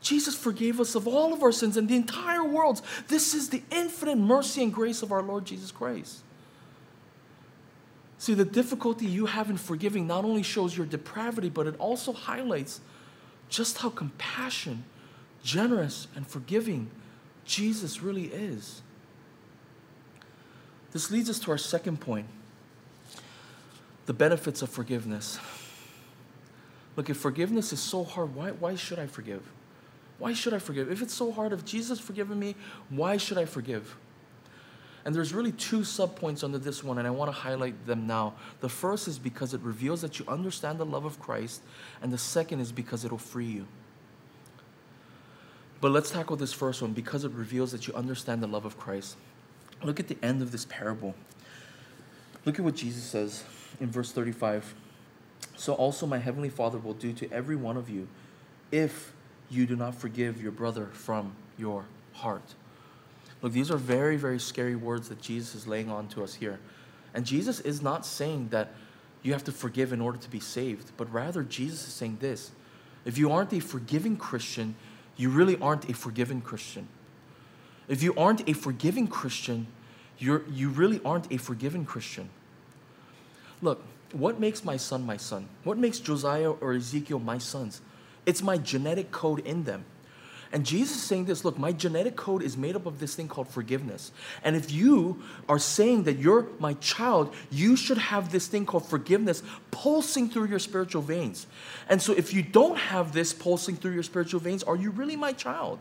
Jesus 0.00 0.36
forgave 0.36 0.80
us 0.80 0.94
of 0.94 1.08
all 1.08 1.32
of 1.32 1.42
our 1.42 1.52
sins 1.52 1.76
and 1.76 1.88
the 1.88 1.96
entire 1.96 2.44
world's. 2.44 2.82
This 3.08 3.34
is 3.34 3.48
the 3.48 3.62
infinite 3.72 4.18
mercy 4.18 4.62
and 4.62 4.72
grace 4.72 5.02
of 5.02 5.10
our 5.10 5.22
Lord 5.22 5.44
Jesus 5.44 5.72
Christ. 5.72 6.20
See, 8.18 8.34
the 8.34 8.44
difficulty 8.44 9.06
you 9.06 9.26
have 9.26 9.48
in 9.48 9.56
forgiving 9.56 10.06
not 10.06 10.24
only 10.24 10.42
shows 10.42 10.76
your 10.76 10.86
depravity, 10.86 11.48
but 11.48 11.68
it 11.68 11.76
also 11.78 12.12
highlights 12.12 12.80
just 13.48 13.78
how 13.78 13.90
compassionate, 13.90 14.78
generous, 15.42 16.08
and 16.16 16.26
forgiving 16.26 16.90
Jesus 17.44 18.02
really 18.02 18.24
is. 18.24 18.82
This 20.92 21.10
leads 21.10 21.30
us 21.30 21.38
to 21.40 21.50
our 21.50 21.58
second 21.58 22.00
point 22.00 22.26
the 24.06 24.14
benefits 24.14 24.62
of 24.62 24.70
forgiveness. 24.70 25.38
Look, 26.96 27.10
if 27.10 27.18
forgiveness 27.18 27.72
is 27.72 27.78
so 27.78 28.02
hard, 28.02 28.34
why, 28.34 28.50
why 28.52 28.74
should 28.74 28.98
I 28.98 29.06
forgive? 29.06 29.42
Why 30.18 30.32
should 30.32 30.54
I 30.54 30.58
forgive? 30.58 30.90
If 30.90 31.02
it's 31.02 31.14
so 31.14 31.30
hard, 31.30 31.52
if 31.52 31.64
Jesus 31.64 32.00
forgiven 32.00 32.38
me, 32.38 32.56
why 32.88 33.18
should 33.18 33.38
I 33.38 33.44
forgive? 33.44 33.96
And 35.04 35.14
there's 35.14 35.32
really 35.32 35.52
two 35.52 35.80
subpoints 35.80 36.44
under 36.44 36.58
this 36.58 36.82
one, 36.82 36.98
and 36.98 37.06
I 37.06 37.10
want 37.10 37.28
to 37.28 37.36
highlight 37.36 37.86
them 37.86 38.06
now. 38.06 38.34
The 38.60 38.68
first 38.68 39.08
is 39.08 39.18
because 39.18 39.54
it 39.54 39.60
reveals 39.62 40.02
that 40.02 40.18
you 40.18 40.24
understand 40.28 40.78
the 40.78 40.84
love 40.84 41.04
of 41.04 41.20
Christ, 41.20 41.62
and 42.02 42.12
the 42.12 42.18
second 42.18 42.60
is 42.60 42.72
because 42.72 43.04
it'll 43.04 43.16
free 43.18 43.46
you. 43.46 43.66
But 45.80 45.92
let's 45.92 46.10
tackle 46.10 46.36
this 46.36 46.52
first 46.52 46.82
one 46.82 46.92
because 46.92 47.24
it 47.24 47.30
reveals 47.32 47.72
that 47.72 47.86
you 47.86 47.94
understand 47.94 48.42
the 48.42 48.48
love 48.48 48.64
of 48.64 48.76
Christ. 48.76 49.16
Look 49.82 50.00
at 50.00 50.08
the 50.08 50.18
end 50.22 50.42
of 50.42 50.50
this 50.50 50.64
parable. 50.64 51.14
Look 52.44 52.58
at 52.58 52.64
what 52.64 52.74
Jesus 52.74 53.04
says 53.04 53.44
in 53.80 53.90
verse 53.90 54.10
35. 54.10 54.74
So 55.56 55.74
also 55.74 56.06
my 56.06 56.18
heavenly 56.18 56.48
Father 56.48 56.78
will 56.78 56.94
do 56.94 57.12
to 57.12 57.30
every 57.32 57.56
one 57.56 57.76
of 57.76 57.88
you 57.88 58.08
if 58.72 59.12
you 59.50 59.66
do 59.66 59.76
not 59.76 59.94
forgive 59.94 60.42
your 60.42 60.52
brother 60.52 60.86
from 60.92 61.32
your 61.56 61.84
heart. 62.14 62.54
Look, 63.42 63.52
these 63.52 63.70
are 63.70 63.76
very, 63.76 64.16
very 64.16 64.40
scary 64.40 64.74
words 64.74 65.08
that 65.08 65.20
Jesus 65.20 65.54
is 65.54 65.66
laying 65.66 65.90
on 65.90 66.08
to 66.08 66.24
us 66.24 66.34
here. 66.34 66.58
And 67.14 67.24
Jesus 67.24 67.60
is 67.60 67.80
not 67.80 68.04
saying 68.04 68.48
that 68.48 68.72
you 69.22 69.32
have 69.32 69.44
to 69.44 69.52
forgive 69.52 69.92
in 69.92 70.00
order 70.00 70.18
to 70.18 70.30
be 70.30 70.40
saved, 70.40 70.92
but 70.96 71.12
rather 71.12 71.42
Jesus 71.42 71.86
is 71.86 71.92
saying 71.92 72.18
this 72.20 72.50
if 73.04 73.16
you 73.16 73.32
aren't 73.32 73.52
a 73.52 73.60
forgiving 73.60 74.16
Christian, 74.16 74.74
you 75.16 75.30
really 75.30 75.58
aren't 75.60 75.88
a 75.88 75.94
forgiven 75.94 76.40
Christian. 76.40 76.88
If 77.88 78.02
you 78.02 78.14
aren't 78.16 78.48
a 78.48 78.52
forgiving 78.52 79.06
Christian, 79.06 79.66
you're, 80.18 80.42
you 80.50 80.68
really 80.68 81.00
aren't 81.04 81.32
a 81.32 81.38
forgiven 81.38 81.84
Christian. 81.84 82.28
Look, 83.62 83.82
what 84.12 84.38
makes 84.38 84.64
my 84.64 84.76
son 84.76 85.04
my 85.06 85.16
son? 85.16 85.48
What 85.64 85.78
makes 85.78 85.98
Josiah 85.98 86.50
or 86.50 86.74
Ezekiel 86.74 87.18
my 87.18 87.38
sons? 87.38 87.80
It's 88.26 88.42
my 88.42 88.58
genetic 88.58 89.10
code 89.10 89.40
in 89.40 89.64
them. 89.64 89.84
And 90.52 90.64
Jesus 90.64 90.96
is 90.96 91.02
saying 91.02 91.26
this 91.26 91.44
look, 91.44 91.58
my 91.58 91.72
genetic 91.72 92.16
code 92.16 92.42
is 92.42 92.56
made 92.56 92.74
up 92.74 92.86
of 92.86 93.00
this 93.00 93.14
thing 93.14 93.28
called 93.28 93.48
forgiveness. 93.48 94.12
And 94.42 94.56
if 94.56 94.72
you 94.72 95.22
are 95.48 95.58
saying 95.58 96.04
that 96.04 96.18
you're 96.18 96.46
my 96.58 96.74
child, 96.74 97.34
you 97.50 97.76
should 97.76 97.98
have 97.98 98.32
this 98.32 98.46
thing 98.46 98.64
called 98.64 98.86
forgiveness 98.86 99.42
pulsing 99.70 100.28
through 100.28 100.46
your 100.46 100.58
spiritual 100.58 101.02
veins. 101.02 101.46
And 101.88 102.00
so 102.00 102.12
if 102.12 102.32
you 102.32 102.42
don't 102.42 102.78
have 102.78 103.12
this 103.12 103.32
pulsing 103.32 103.76
through 103.76 103.92
your 103.92 104.02
spiritual 104.02 104.40
veins, 104.40 104.62
are 104.62 104.76
you 104.76 104.90
really 104.90 105.16
my 105.16 105.32
child? 105.32 105.78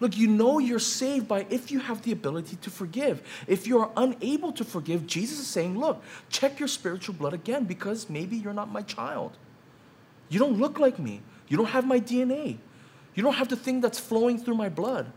Look, 0.00 0.16
you 0.16 0.28
know 0.28 0.58
you're 0.58 0.78
saved 0.78 1.28
by 1.28 1.46
if 1.50 1.70
you 1.70 1.80
have 1.80 2.02
the 2.02 2.12
ability 2.12 2.56
to 2.56 2.70
forgive. 2.70 3.22
If 3.46 3.66
you're 3.66 3.90
unable 3.96 4.52
to 4.52 4.64
forgive, 4.64 5.06
Jesus 5.06 5.38
is 5.38 5.46
saying, 5.46 5.78
look, 5.78 6.02
check 6.30 6.58
your 6.58 6.68
spiritual 6.68 7.14
blood 7.14 7.32
again 7.32 7.64
because 7.64 8.10
maybe 8.10 8.36
you're 8.36 8.52
not 8.52 8.70
my 8.70 8.82
child. 8.82 9.36
You 10.28 10.38
don't 10.38 10.58
look 10.58 10.78
like 10.78 10.98
me. 10.98 11.22
You 11.48 11.56
don't 11.56 11.66
have 11.66 11.86
my 11.86 12.00
DNA. 12.00 12.58
You 13.14 13.22
don't 13.22 13.34
have 13.34 13.48
the 13.48 13.56
thing 13.56 13.80
that's 13.80 13.98
flowing 13.98 14.38
through 14.38 14.56
my 14.56 14.68
blood. 14.68 15.12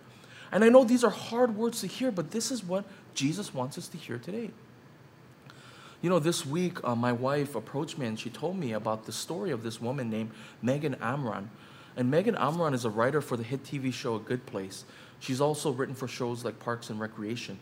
And 0.51 0.63
I 0.63 0.69
know 0.69 0.83
these 0.83 1.03
are 1.03 1.09
hard 1.09 1.55
words 1.55 1.81
to 1.81 1.87
hear, 1.87 2.11
but 2.11 2.31
this 2.31 2.51
is 2.51 2.63
what 2.63 2.85
Jesus 3.13 3.53
wants 3.53 3.77
us 3.77 3.87
to 3.89 3.97
hear 3.97 4.17
today. 4.17 4.51
You 6.01 6.09
know, 6.09 6.19
this 6.19 6.45
week, 6.45 6.83
uh, 6.83 6.95
my 6.95 7.11
wife 7.11 7.55
approached 7.55 7.97
me 7.97 8.05
and 8.05 8.19
she 8.19 8.29
told 8.29 8.57
me 8.57 8.73
about 8.73 9.05
the 9.05 9.11
story 9.11 9.51
of 9.51 9.63
this 9.63 9.81
woman 9.81 10.09
named 10.09 10.31
Megan 10.61 10.95
Amram. 11.01 11.49
And 11.95 12.11
Megan 12.11 12.35
Amram 12.35 12.75
is 12.75 12.85
a 12.85 12.89
writer 12.89 13.19
for 13.19 13.35
the 13.35 13.43
hit 13.43 13.63
TV 13.63 13.91
show 13.91 14.15
A 14.15 14.19
Good 14.19 14.45
Place. 14.45 14.85
She's 15.19 15.41
also 15.41 15.71
written 15.71 15.95
for 15.95 16.07
shows 16.07 16.45
like 16.45 16.59
Parks 16.59 16.91
and 16.91 16.99
Recreation. 16.99 17.59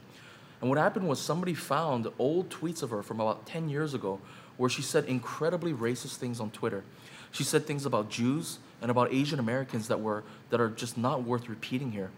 And 0.59 0.69
what 0.69 0.77
happened 0.77 1.07
was 1.07 1.19
somebody 1.19 1.53
found 1.53 2.07
old 2.19 2.49
tweets 2.49 2.83
of 2.83 2.89
her 2.89 3.01
from 3.01 3.21
about 3.21 3.45
10 3.45 3.69
years 3.69 3.93
ago 3.93 4.19
where 4.57 4.69
she 4.69 4.81
said 4.81 5.05
incredibly 5.05 5.71
racist 5.73 6.17
things 6.17 6.41
on 6.41 6.49
Twitter. 6.49 6.83
She 7.31 7.43
said 7.43 7.65
things 7.65 7.85
about 7.85 8.09
Jews 8.09 8.59
and 8.85 8.91
about 8.91 9.11
Asian 9.11 9.39
Americans 9.39 9.87
that 9.87 9.99
were 9.99 10.23
that 10.51 10.61
are 10.61 10.69
just 10.69 10.95
not 10.95 11.23
worth 11.23 11.49
repeating 11.49 11.91
here. 11.91 12.11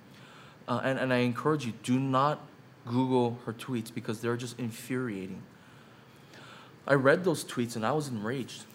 Uh, 0.68 0.82
and, 0.84 1.00
and 1.00 1.14
I 1.14 1.20
encourage 1.20 1.66
you, 1.66 1.72
do 1.82 1.98
not 1.98 2.42
Google 2.86 3.40
her 3.46 3.54
tweets 3.54 3.94
because 3.94 4.20
they're 4.20 4.36
just 4.36 4.60
infuriating. 4.60 5.42
I 6.86 6.96
read 6.96 7.24
those 7.24 7.46
tweets 7.46 7.78
and 7.78 7.86
I 7.86 7.94
was 7.94 8.10
enraged. 8.10 8.66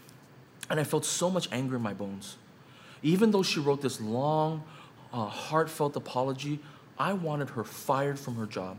And 0.70 0.80
I 0.80 0.84
felt 0.84 1.04
so 1.04 1.28
much 1.28 1.50
anger 1.52 1.76
in 1.76 1.82
my 1.82 1.92
bones. 1.92 2.38
Even 3.02 3.30
though 3.30 3.42
she 3.42 3.60
wrote 3.60 3.82
this 3.82 4.00
long, 4.00 4.64
uh, 5.12 5.26
heartfelt 5.26 5.94
apology, 5.94 6.60
I 6.98 7.12
wanted 7.12 7.50
her 7.50 7.62
fired 7.62 8.18
from 8.18 8.36
her 8.36 8.46
job. 8.46 8.78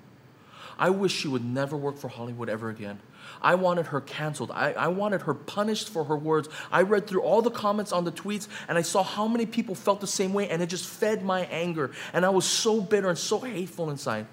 I 0.79 0.89
wish 0.89 1.13
she 1.13 1.27
would 1.27 1.45
never 1.45 1.77
work 1.77 1.99
for 1.99 2.07
Hollywood 2.07 2.49
ever 2.49 2.71
again. 2.71 2.99
I 3.43 3.55
wanted 3.55 3.87
her 3.87 3.99
canceled. 4.01 4.51
I, 4.51 4.71
I 4.71 4.87
wanted 4.87 5.23
her 5.23 5.33
punished 5.33 5.89
for 5.89 6.05
her 6.05 6.15
words. 6.15 6.47
I 6.71 6.83
read 6.83 7.07
through 7.07 7.21
all 7.21 7.41
the 7.41 7.51
comments 7.51 7.91
on 7.91 8.05
the 8.05 8.11
tweets 8.11 8.47
and 8.69 8.77
I 8.77 8.81
saw 8.81 9.03
how 9.03 9.27
many 9.27 9.45
people 9.45 9.75
felt 9.75 9.99
the 9.99 10.07
same 10.07 10.33
way, 10.33 10.49
and 10.49 10.61
it 10.61 10.67
just 10.67 10.87
fed 10.87 11.23
my 11.23 11.41
anger. 11.45 11.91
And 12.13 12.25
I 12.25 12.29
was 12.29 12.45
so 12.45 12.79
bitter 12.79 13.09
and 13.09 13.17
so 13.17 13.39
hateful 13.39 13.89
inside. 13.89 14.27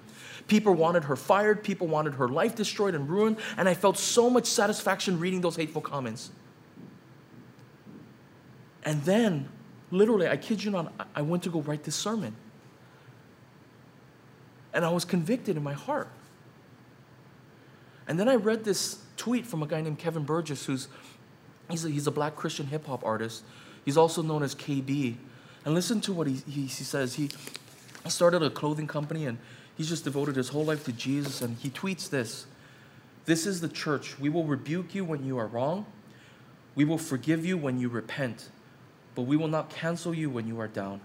People 0.47 0.73
wanted 0.73 1.03
her 1.05 1.15
fired, 1.15 1.63
people 1.63 1.87
wanted 1.87 2.15
her 2.15 2.27
life 2.27 2.55
destroyed 2.55 2.95
and 2.95 3.09
ruined, 3.09 3.37
and 3.57 3.67
I 3.67 3.73
felt 3.73 3.97
so 3.97 4.29
much 4.29 4.45
satisfaction 4.45 5.19
reading 5.19 5.41
those 5.41 5.55
hateful 5.55 5.81
comments. 5.81 6.31
And 8.83 9.03
then, 9.03 9.49
literally, 9.91 10.27
I 10.27 10.37
kid 10.37 10.63
you 10.63 10.71
not, 10.71 10.93
I 11.13 11.21
went 11.21 11.43
to 11.43 11.49
go 11.49 11.61
write 11.61 11.83
this 11.83 11.95
sermon. 11.95 12.35
And 14.73 14.85
I 14.85 14.89
was 14.89 15.05
convicted 15.05 15.57
in 15.57 15.63
my 15.63 15.73
heart. 15.73 16.07
And 18.07 18.19
then 18.19 18.27
I 18.27 18.35
read 18.35 18.63
this 18.63 18.99
tweet 19.17 19.45
from 19.45 19.63
a 19.63 19.67
guy 19.67 19.81
named 19.81 19.99
Kevin 19.99 20.23
Burgess, 20.23 20.65
who's 20.65 20.87
he's 21.69 21.85
a, 21.85 21.89
he's 21.89 22.07
a 22.07 22.11
black 22.11 22.35
Christian 22.35 22.67
hip 22.67 22.85
hop 22.87 23.05
artist. 23.05 23.43
He's 23.85 23.97
also 23.97 24.21
known 24.21 24.43
as 24.43 24.55
KB. 24.55 25.15
And 25.65 25.73
listen 25.73 26.01
to 26.01 26.13
what 26.13 26.27
he, 26.27 26.41
he, 26.47 26.61
he 26.61 26.67
says. 26.67 27.15
He 27.15 27.29
started 28.07 28.41
a 28.41 28.49
clothing 28.49 28.87
company 28.87 29.25
and 29.25 29.37
he's 29.75 29.89
just 29.89 30.03
devoted 30.03 30.35
his 30.35 30.49
whole 30.49 30.65
life 30.65 30.83
to 30.85 30.91
Jesus. 30.91 31.41
And 31.41 31.57
he 31.57 31.69
tweets 31.69 32.09
this 32.09 32.45
This 33.25 33.45
is 33.45 33.61
the 33.61 33.69
church. 33.69 34.19
We 34.19 34.29
will 34.29 34.45
rebuke 34.45 34.95
you 34.95 35.05
when 35.05 35.25
you 35.25 35.37
are 35.37 35.47
wrong, 35.47 35.85
we 36.75 36.85
will 36.85 36.97
forgive 36.97 37.45
you 37.45 37.57
when 37.57 37.79
you 37.79 37.89
repent, 37.89 38.49
but 39.15 39.23
we 39.23 39.37
will 39.37 39.47
not 39.47 39.69
cancel 39.69 40.13
you 40.13 40.29
when 40.29 40.47
you 40.47 40.59
are 40.59 40.67
down. 40.67 41.01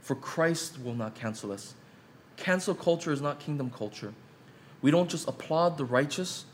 For 0.00 0.16
Christ 0.16 0.80
will 0.82 0.94
not 0.94 1.14
cancel 1.14 1.52
us. 1.52 1.74
Cancel 2.36 2.74
culture 2.74 3.12
is 3.12 3.20
not 3.20 3.38
kingdom 3.38 3.70
culture. 3.70 4.14
We 4.82 4.90
don't 4.90 5.08
just 5.08 5.28
applaud 5.28 5.78
the 5.78 5.84
righteous, 5.84 6.44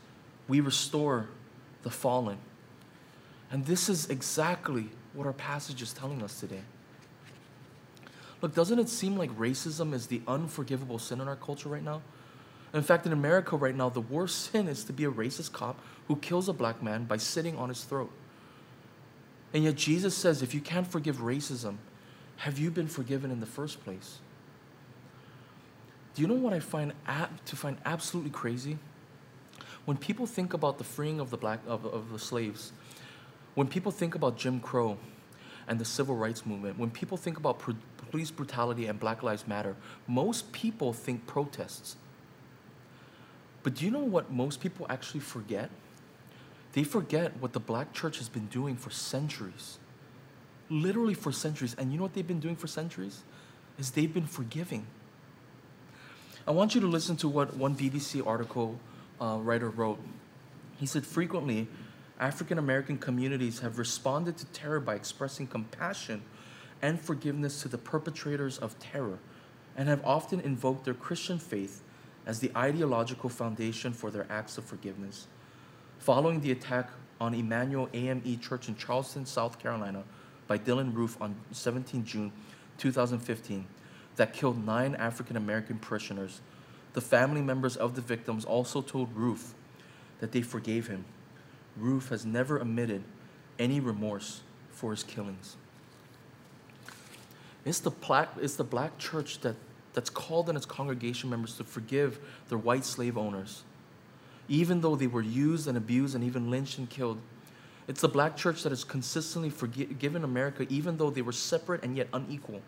we 0.47 0.61
restore 0.61 1.27
the 1.83 1.89
fallen. 1.89 2.37
And 3.51 3.65
this 3.65 3.89
is 3.89 4.09
exactly 4.09 4.89
what 5.13 5.25
our 5.25 5.33
passage 5.33 5.81
is 5.81 5.91
telling 5.91 6.21
us 6.21 6.39
today. 6.39 6.61
Look, 8.41 8.53
doesn't 8.55 8.79
it 8.79 8.87
seem 8.87 9.17
like 9.17 9.35
racism 9.37 9.93
is 9.93 10.07
the 10.07 10.21
unforgivable 10.27 10.99
sin 10.99 11.19
in 11.19 11.27
our 11.27 11.35
culture 11.35 11.67
right 11.67 11.83
now? 11.83 12.01
In 12.73 12.83
fact, 12.83 13.05
in 13.05 13.11
America 13.11 13.55
right 13.57 13.75
now, 13.75 13.89
the 13.89 14.01
worst 14.01 14.39
sin 14.51 14.67
is 14.67 14.83
to 14.85 14.93
be 14.93 15.05
a 15.05 15.11
racist 15.11 15.51
cop 15.51 15.79
who 16.07 16.15
kills 16.15 16.47
a 16.47 16.53
black 16.53 16.81
man 16.81 17.05
by 17.05 17.17
sitting 17.17 17.57
on 17.57 17.69
his 17.69 17.83
throat. 17.83 18.11
And 19.53 19.63
yet, 19.63 19.75
Jesus 19.75 20.15
says, 20.15 20.43
if 20.43 20.53
you 20.53 20.61
can't 20.61 20.85
forgive 20.85 21.17
racism, 21.17 21.77
have 22.37 22.59
you 22.59 22.69
been 22.69 22.87
forgiven 22.87 23.31
in 23.31 23.39
the 23.39 23.45
first 23.47 23.83
place? 23.83 24.19
Do 26.19 26.23
you 26.23 26.27
know 26.27 26.35
what 26.35 26.51
I 26.51 26.59
find 26.59 26.91
ab- 27.07 27.45
to 27.45 27.55
find 27.55 27.77
absolutely 27.85 28.31
crazy? 28.31 28.77
When 29.85 29.95
people 29.95 30.25
think 30.25 30.53
about 30.53 30.77
the 30.77 30.83
freeing 30.83 31.21
of 31.21 31.29
the 31.29 31.37
black 31.37 31.61
of, 31.65 31.85
of 31.85 32.11
the 32.11 32.19
slaves, 32.19 32.73
when 33.55 33.69
people 33.69 33.89
think 33.89 34.15
about 34.15 34.35
Jim 34.35 34.59
Crow 34.59 34.97
and 35.65 35.79
the 35.79 35.85
civil 35.85 36.17
rights 36.17 36.45
movement, 36.45 36.77
when 36.77 36.91
people 36.91 37.15
think 37.15 37.37
about 37.37 37.59
pr- 37.59 37.71
police 38.11 38.31
brutality 38.31 38.87
and 38.87 38.99
Black 38.99 39.23
Lives 39.23 39.47
Matter, 39.47 39.77
most 40.07 40.51
people 40.51 40.91
think 40.91 41.25
protests. 41.25 41.95
But 43.63 43.75
do 43.75 43.85
you 43.85 43.91
know 43.91 43.99
what 43.99 44.29
most 44.29 44.59
people 44.59 44.87
actually 44.89 45.21
forget? 45.21 45.69
They 46.73 46.83
forget 46.83 47.31
what 47.39 47.53
the 47.53 47.61
black 47.61 47.93
church 47.93 48.17
has 48.17 48.27
been 48.27 48.47
doing 48.47 48.75
for 48.75 48.89
centuries. 48.89 49.77
Literally 50.69 51.13
for 51.13 51.31
centuries. 51.31 51.77
And 51.79 51.93
you 51.93 51.97
know 51.97 52.03
what 52.03 52.13
they've 52.13 52.27
been 52.27 52.41
doing 52.41 52.57
for 52.57 52.67
centuries? 52.67 53.21
Is 53.77 53.91
they've 53.91 54.13
been 54.13 54.27
forgiving. 54.27 54.85
I 56.49 56.51
want 56.51 56.73
you 56.73 56.81
to 56.81 56.87
listen 56.87 57.15
to 57.17 57.27
what 57.27 57.55
one 57.55 57.75
BBC 57.75 58.25
article 58.25 58.79
uh, 59.21 59.37
writer 59.39 59.69
wrote. 59.69 59.99
He 60.79 60.87
said, 60.87 61.05
frequently, 61.05 61.67
African 62.19 62.57
American 62.57 62.97
communities 62.97 63.59
have 63.59 63.77
responded 63.77 64.35
to 64.37 64.45
terror 64.47 64.79
by 64.79 64.95
expressing 64.95 65.45
compassion 65.45 66.23
and 66.81 66.99
forgiveness 66.99 67.61
to 67.61 67.67
the 67.67 67.77
perpetrators 67.77 68.57
of 68.57 68.79
terror 68.79 69.19
and 69.77 69.87
have 69.87 70.03
often 70.03 70.39
invoked 70.39 70.85
their 70.85 70.95
Christian 70.95 71.37
faith 71.37 71.83
as 72.25 72.39
the 72.39 72.51
ideological 72.57 73.29
foundation 73.29 73.93
for 73.93 74.09
their 74.09 74.25
acts 74.27 74.57
of 74.57 74.65
forgiveness. 74.65 75.27
Following 75.99 76.41
the 76.41 76.51
attack 76.51 76.89
on 77.21 77.35
Emanuel 77.35 77.89
AME 77.93 78.39
Church 78.39 78.69
in 78.69 78.75
Charleston, 78.75 79.27
South 79.27 79.59
Carolina, 79.59 80.03
by 80.47 80.57
Dylann 80.57 80.95
Roof 80.95 81.15
on 81.21 81.35
17 81.51 82.03
June 82.05 82.31
2015, 82.79 83.67
that 84.19 84.33
killed 84.33 84.65
nine 84.65 84.95
African 84.95 85.37
American 85.37 85.79
parishioners, 85.79 86.41
the 86.91 86.99
family 86.99 87.41
members 87.41 87.77
of 87.77 87.95
the 87.95 88.01
victims 88.01 88.43
also 88.43 88.81
told 88.81 89.15
Roof 89.15 89.53
that 90.19 90.33
they 90.33 90.41
forgave 90.41 90.87
him. 90.87 91.05
Roof 91.77 92.09
has 92.09 92.25
never 92.25 92.57
admitted 92.57 93.01
any 93.57 93.79
remorse 93.79 94.41
for 94.71 94.91
his 94.91 95.03
killings. 95.03 95.55
It's 97.63 97.79
the 97.79 97.91
black, 97.91 98.27
it's 98.41 98.57
the 98.57 98.65
black 98.65 98.97
church 98.97 99.39
that, 99.39 99.55
that's 99.93 100.09
called 100.09 100.49
on 100.49 100.57
its 100.57 100.65
congregation 100.65 101.29
members 101.29 101.55
to 101.55 101.63
forgive 101.63 102.19
their 102.49 102.57
white 102.57 102.83
slave 102.83 103.17
owners, 103.17 103.63
even 104.49 104.81
though 104.81 104.97
they 104.97 105.07
were 105.07 105.21
used 105.21 105.65
and 105.65 105.77
abused 105.77 106.13
and 106.13 106.25
even 106.25 106.51
lynched 106.51 106.77
and 106.77 106.89
killed. 106.89 107.19
It's 107.87 108.01
the 108.01 108.09
black 108.09 108.35
church 108.35 108.63
that 108.63 108.69
has 108.71 108.83
consistently 108.83 109.49
forgiven 109.49 110.25
America, 110.25 110.67
even 110.69 110.97
though 110.97 111.09
they 111.09 111.21
were 111.21 111.31
separate 111.31 111.85
and 111.85 111.95
yet 111.95 112.09
unequal. 112.11 112.61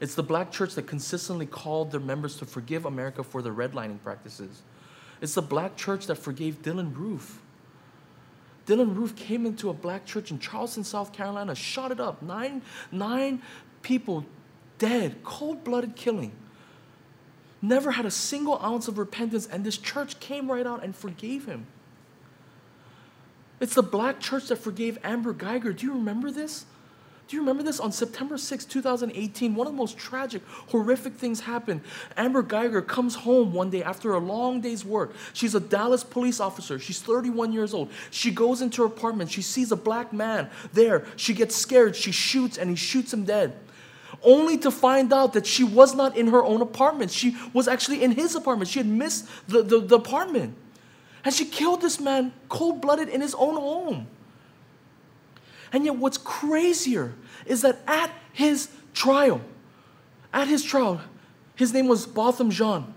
It's 0.00 0.14
the 0.14 0.22
black 0.22 0.50
church 0.50 0.74
that 0.74 0.86
consistently 0.86 1.46
called 1.46 1.90
their 1.90 2.00
members 2.00 2.36
to 2.36 2.46
forgive 2.46 2.86
America 2.86 3.22
for 3.22 3.42
their 3.42 3.52
redlining 3.52 4.02
practices. 4.02 4.62
It's 5.20 5.34
the 5.34 5.42
black 5.42 5.76
church 5.76 6.06
that 6.06 6.16
forgave 6.16 6.62
Dylann 6.62 6.96
Roof. 6.96 7.40
Dylann 8.66 8.96
Roof 8.96 9.14
came 9.14 9.44
into 9.44 9.68
a 9.68 9.74
black 9.74 10.06
church 10.06 10.30
in 10.30 10.38
Charleston, 10.38 10.84
South 10.84 11.12
Carolina, 11.12 11.54
shot 11.54 11.92
it 11.92 12.00
up. 12.00 12.22
Nine, 12.22 12.62
nine 12.90 13.42
people 13.82 14.24
dead, 14.78 15.22
cold 15.22 15.64
blooded 15.64 15.96
killing. 15.96 16.32
Never 17.62 17.90
had 17.90 18.06
a 18.06 18.10
single 18.10 18.58
ounce 18.62 18.88
of 18.88 18.96
repentance, 18.96 19.46
and 19.46 19.64
this 19.64 19.76
church 19.76 20.18
came 20.18 20.50
right 20.50 20.66
out 20.66 20.82
and 20.82 20.96
forgave 20.96 21.44
him. 21.44 21.66
It's 23.60 23.74
the 23.74 23.82
black 23.82 24.20
church 24.20 24.48
that 24.48 24.56
forgave 24.56 24.98
Amber 25.04 25.34
Guyger. 25.34 25.76
Do 25.76 25.84
you 25.84 25.92
remember 25.92 26.30
this? 26.30 26.64
Do 27.30 27.36
you 27.36 27.42
remember 27.42 27.62
this? 27.62 27.78
On 27.78 27.92
September 27.92 28.36
6, 28.36 28.64
2018, 28.64 29.54
one 29.54 29.68
of 29.68 29.72
the 29.72 29.76
most 29.76 29.96
tragic, 29.96 30.42
horrific 30.66 31.14
things 31.14 31.38
happened. 31.38 31.80
Amber 32.16 32.42
Guyger 32.42 32.84
comes 32.84 33.14
home 33.14 33.52
one 33.52 33.70
day 33.70 33.84
after 33.84 34.14
a 34.14 34.18
long 34.18 34.60
day's 34.60 34.84
work. 34.84 35.14
She's 35.32 35.54
a 35.54 35.60
Dallas 35.60 36.02
police 36.02 36.40
officer. 36.40 36.80
She's 36.80 37.00
31 37.00 37.52
years 37.52 37.72
old. 37.72 37.92
She 38.10 38.32
goes 38.32 38.62
into 38.62 38.82
her 38.82 38.88
apartment. 38.88 39.30
She 39.30 39.42
sees 39.42 39.70
a 39.70 39.76
black 39.76 40.12
man 40.12 40.50
there. 40.72 41.06
She 41.14 41.32
gets 41.32 41.54
scared. 41.54 41.94
She 41.94 42.10
shoots, 42.10 42.58
and 42.58 42.68
he 42.68 42.74
shoots 42.74 43.14
him 43.14 43.24
dead 43.24 43.56
only 44.24 44.58
to 44.58 44.70
find 44.72 45.12
out 45.12 45.34
that 45.34 45.46
she 45.46 45.62
was 45.62 45.94
not 45.94 46.16
in 46.16 46.26
her 46.26 46.42
own 46.42 46.60
apartment. 46.60 47.12
She 47.12 47.36
was 47.52 47.68
actually 47.68 48.02
in 48.02 48.10
his 48.10 48.34
apartment. 48.34 48.68
She 48.68 48.80
had 48.80 48.88
missed 48.88 49.28
the, 49.46 49.62
the, 49.62 49.78
the 49.78 49.96
apartment. 49.96 50.56
And 51.24 51.32
she 51.32 51.44
killed 51.44 51.80
this 51.80 52.00
man 52.00 52.32
cold 52.48 52.80
blooded 52.80 53.08
in 53.08 53.20
his 53.20 53.36
own 53.36 53.54
home. 53.54 54.08
And 55.72 55.84
yet, 55.84 55.96
what's 55.96 56.18
crazier 56.18 57.14
is 57.46 57.62
that 57.62 57.78
at 57.86 58.10
his 58.32 58.68
trial, 58.92 59.40
at 60.32 60.48
his 60.48 60.64
trial, 60.64 61.00
his 61.54 61.72
name 61.72 61.88
was 61.88 62.06
Botham 62.06 62.50
Jean. 62.50 62.92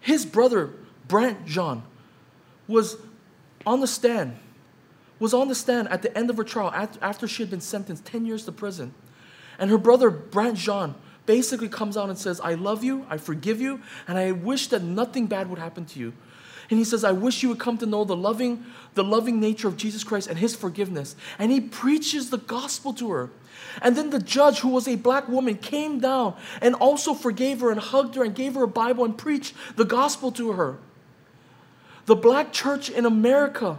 His 0.00 0.26
brother, 0.26 0.70
Brant 1.08 1.46
Jean, 1.46 1.82
was 2.68 2.96
on 3.66 3.80
the 3.80 3.86
stand, 3.86 4.36
was 5.18 5.32
on 5.32 5.48
the 5.48 5.54
stand 5.54 5.88
at 5.88 6.02
the 6.02 6.16
end 6.16 6.30
of 6.30 6.36
her 6.36 6.44
trial 6.44 6.70
after 7.00 7.26
she 7.26 7.42
had 7.42 7.50
been 7.50 7.60
sentenced 7.60 8.04
10 8.04 8.26
years 8.26 8.44
to 8.44 8.52
prison. 8.52 8.94
And 9.58 9.70
her 9.70 9.78
brother, 9.78 10.10
Brant 10.10 10.58
Jean, 10.58 10.94
basically 11.26 11.68
comes 11.68 11.96
out 11.96 12.10
and 12.10 12.18
says, 12.18 12.40
I 12.40 12.54
love 12.54 12.84
you, 12.84 13.06
I 13.08 13.16
forgive 13.16 13.60
you, 13.60 13.80
and 14.06 14.18
I 14.18 14.32
wish 14.32 14.68
that 14.68 14.82
nothing 14.82 15.26
bad 15.26 15.48
would 15.48 15.58
happen 15.58 15.86
to 15.86 15.98
you. 15.98 16.12
And 16.70 16.78
he 16.78 16.84
says, 16.84 17.04
I 17.04 17.12
wish 17.12 17.42
you 17.42 17.50
would 17.50 17.58
come 17.58 17.78
to 17.78 17.86
know 17.86 18.04
the 18.04 18.16
loving, 18.16 18.64
the 18.94 19.04
loving 19.04 19.40
nature 19.40 19.68
of 19.68 19.76
Jesus 19.76 20.04
Christ 20.04 20.28
and 20.28 20.38
his 20.38 20.54
forgiveness. 20.54 21.14
And 21.38 21.52
he 21.52 21.60
preaches 21.60 22.30
the 22.30 22.38
gospel 22.38 22.92
to 22.94 23.10
her. 23.10 23.30
And 23.82 23.96
then 23.96 24.10
the 24.10 24.18
judge, 24.18 24.60
who 24.60 24.68
was 24.68 24.88
a 24.88 24.96
black 24.96 25.28
woman, 25.28 25.56
came 25.56 26.00
down 26.00 26.36
and 26.60 26.74
also 26.74 27.14
forgave 27.14 27.60
her 27.60 27.70
and 27.70 27.80
hugged 27.80 28.14
her 28.14 28.24
and 28.24 28.34
gave 28.34 28.54
her 28.54 28.64
a 28.64 28.68
Bible 28.68 29.04
and 29.04 29.16
preached 29.16 29.54
the 29.76 29.84
gospel 29.84 30.32
to 30.32 30.52
her. 30.52 30.78
The 32.06 32.16
black 32.16 32.52
church 32.52 32.90
in 32.90 33.06
America 33.06 33.78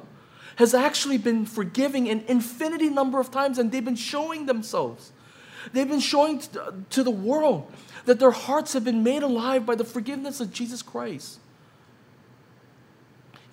has 0.57 0.73
actually 0.73 1.17
been 1.17 1.45
forgiving 1.45 2.09
an 2.09 2.23
infinity 2.27 2.89
number 2.89 3.19
of 3.19 3.29
times, 3.29 3.59
and 3.59 3.71
they've 3.71 3.83
been 3.83 3.95
showing 3.95 4.45
themselves. 4.45 5.11
They've 5.73 5.87
been 5.87 5.99
showing 5.99 6.41
uh, 6.59 6.71
to 6.91 7.03
the 7.03 7.11
world 7.11 7.71
that 8.05 8.19
their 8.19 8.31
hearts 8.31 8.73
have 8.73 8.83
been 8.83 9.03
made 9.03 9.23
alive 9.23 9.65
by 9.65 9.75
the 9.75 9.83
forgiveness 9.83 10.39
of 10.39 10.53
Jesus 10.53 10.81
Christ. 10.81 11.39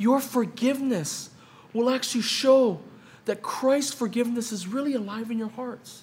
Your 0.03 0.19
forgiveness 0.19 1.31
will 1.73 1.89
actually 1.89 2.23
show 2.23 2.81
that 3.27 3.41
Christ's 3.41 3.95
forgiveness 3.95 4.51
is 4.51 4.67
really 4.67 4.95
alive 4.95 5.31
in 5.31 5.39
your 5.39 5.51
hearts. 5.51 6.03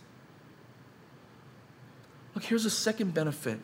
Look, 2.34 2.46
here's 2.46 2.64
a 2.64 2.70
second 2.70 3.14
benefit. 3.14 3.60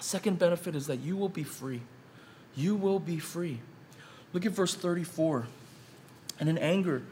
Second 0.00 0.40
benefit 0.40 0.74
is 0.74 0.88
that 0.88 0.98
you 0.98 1.16
will 1.16 1.28
be 1.28 1.44
free. 1.44 1.80
You 2.56 2.74
will 2.74 2.98
be 2.98 3.20
free. 3.20 3.60
Look 4.32 4.44
at 4.44 4.50
verse 4.50 4.74
34. 4.74 5.46
And 6.40 6.48
in 6.48 6.58
anger, 6.58 7.04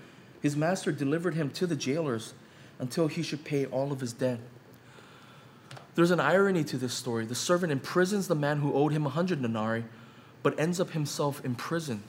his 0.43 0.57
master 0.57 0.91
delivered 0.91 1.35
him 1.35 1.51
to 1.51 1.69
the 1.69 1.77
jailers 1.77 2.35
until 2.81 3.07
he 3.07 3.23
should 3.23 3.45
pay 3.45 3.67
all 3.67 3.93
of 3.93 4.01
his 4.01 4.13
debt. 4.13 4.41
There's 5.95 6.11
an 6.11 6.19
irony 6.19 6.65
to 6.65 6.79
this 6.79 6.95
story. 6.95 7.27
The 7.27 7.37
servant 7.37 7.71
imprisons 7.71 8.27
the 8.27 8.35
man 8.35 8.59
who 8.59 8.75
owed 8.75 8.91
him 8.91 9.07
a 9.07 9.11
hundred 9.11 9.41
denarii, 9.41 9.85
but 10.43 10.59
ends 10.59 10.81
up 10.81 10.91
himself 10.91 11.45
in 11.45 11.55
prison. 11.55 12.03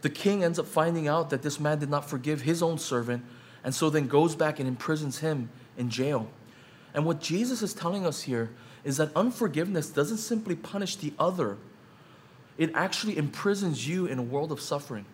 The 0.00 0.10
king 0.10 0.44
ends 0.44 0.58
up 0.58 0.66
finding 0.66 1.08
out 1.08 1.30
that 1.30 1.42
this 1.42 1.58
man 1.58 1.78
did 1.78 1.90
not 1.90 2.08
forgive 2.08 2.42
his 2.42 2.62
own 2.62 2.78
servant, 2.78 3.24
and 3.64 3.74
so 3.74 3.90
then 3.90 4.06
goes 4.06 4.34
back 4.36 4.58
and 4.58 4.68
imprisons 4.68 5.18
him 5.18 5.50
in 5.76 5.90
jail. 5.90 6.28
And 6.94 7.04
what 7.04 7.20
Jesus 7.20 7.62
is 7.62 7.74
telling 7.74 8.06
us 8.06 8.22
here 8.22 8.50
is 8.84 8.96
that 8.98 9.10
unforgiveness 9.16 9.90
doesn't 9.90 10.18
simply 10.18 10.54
punish 10.54 10.96
the 10.96 11.12
other, 11.18 11.58
it 12.56 12.70
actually 12.74 13.16
imprisons 13.16 13.86
you 13.86 14.06
in 14.06 14.18
a 14.18 14.22
world 14.22 14.50
of 14.50 14.60
suffering. 14.60 15.04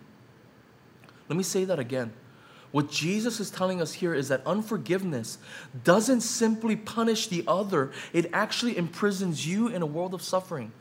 Let 1.28 1.36
me 1.36 1.42
say 1.42 1.64
that 1.64 1.78
again. 1.78 2.12
What 2.70 2.90
Jesus 2.90 3.38
is 3.38 3.50
telling 3.50 3.80
us 3.80 3.92
here 3.92 4.14
is 4.14 4.28
that 4.28 4.44
unforgiveness 4.44 5.38
doesn't 5.84 6.22
simply 6.22 6.74
punish 6.74 7.28
the 7.28 7.44
other, 7.46 7.92
it 8.12 8.28
actually 8.32 8.76
imprisons 8.76 9.46
you 9.46 9.68
in 9.68 9.80
a 9.80 9.86
world 9.86 10.12
of 10.12 10.22
suffering. 10.22 10.72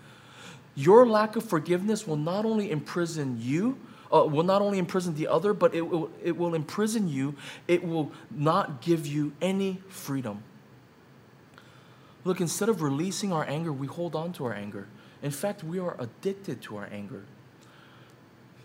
Your 0.75 1.05
lack 1.05 1.35
of 1.35 1.43
forgiveness 1.43 2.07
will 2.07 2.17
not 2.17 2.45
only 2.45 2.71
imprison 2.71 3.37
you, 3.39 3.77
uh, 4.13 4.25
will 4.25 4.43
not 4.43 4.61
only 4.61 4.77
imprison 4.77 5.15
the 5.15 5.27
other, 5.27 5.53
but 5.53 5.73
it 5.73 5.81
will, 5.81 6.09
it 6.23 6.37
will 6.37 6.53
imprison 6.53 7.07
you. 7.07 7.35
It 7.67 7.83
will 7.83 8.11
not 8.31 8.81
give 8.81 9.07
you 9.07 9.33
any 9.41 9.81
freedom. 9.89 10.43
Look, 12.23 12.39
instead 12.39 12.69
of 12.69 12.81
releasing 12.81 13.33
our 13.33 13.43
anger, 13.45 13.73
we 13.73 13.87
hold 13.87 14.15
on 14.15 14.31
to 14.33 14.45
our 14.45 14.53
anger. 14.53 14.87
In 15.21 15.31
fact, 15.31 15.63
we 15.63 15.79
are 15.79 15.95
addicted 15.99 16.61
to 16.63 16.77
our 16.77 16.87
anger 16.91 17.23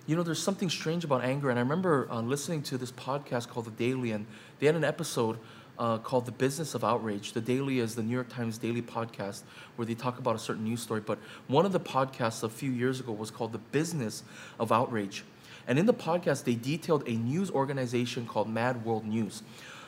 you 0.09 0.17
know, 0.17 0.23
there's 0.23 0.43
something 0.43 0.71
strange 0.71 1.05
about 1.05 1.23
anger. 1.23 1.51
And 1.51 1.59
I 1.59 1.63
remember 1.63 2.09
uh, 2.11 2.23
listening 2.23 2.63
to 2.63 2.79
this 2.79 2.91
podcast 2.91 3.49
called 3.49 3.67
The 3.67 3.71
Daily, 3.73 4.13
and 4.13 4.25
they 4.59 4.65
had 4.65 4.75
an 4.75 4.83
episode 4.83 5.39
uh, 5.79 5.99
called 5.99 6.25
The 6.25 6.33
Business 6.33 6.75
of 6.75 6.83
Outrage. 6.83 7.35
The 7.35 7.43
Daily 7.43 7.79
is 7.79 7.95
the 7.95 8.03
New 8.03 8.15
York 8.15 8.31
Times 8.31 8.57
daily 8.57 8.81
podcast 8.81 9.43
where 9.77 9.85
they 9.85 9.95
talk 9.95 10.19
about 10.19 10.35
a 10.35 10.39
certain 10.39 10.65
news 10.65 10.81
story. 10.81 11.03
But 11.03 11.19
one 11.47 11.67
of 11.67 11.73
the 11.73 11.81
podcasts 11.81 12.43
a 12.43 12.49
few 12.49 12.71
years 12.71 13.01
ago 13.01 13.13
was 13.13 13.31
called 13.31 13.53
The 13.53 13.59
Business 13.59 14.23
of 14.59 14.73
Outrage. 14.73 15.25
And 15.69 15.79
in 15.79 15.87
the 15.87 15.95
podcast, 15.95 16.45
they 16.45 16.55
detailed 16.55 17.07
a 17.07 17.13
news 17.13 17.51
organization 17.51 18.27
called 18.27 18.49
Mad 18.49 18.85
World 18.85 19.07
News. 19.07 19.43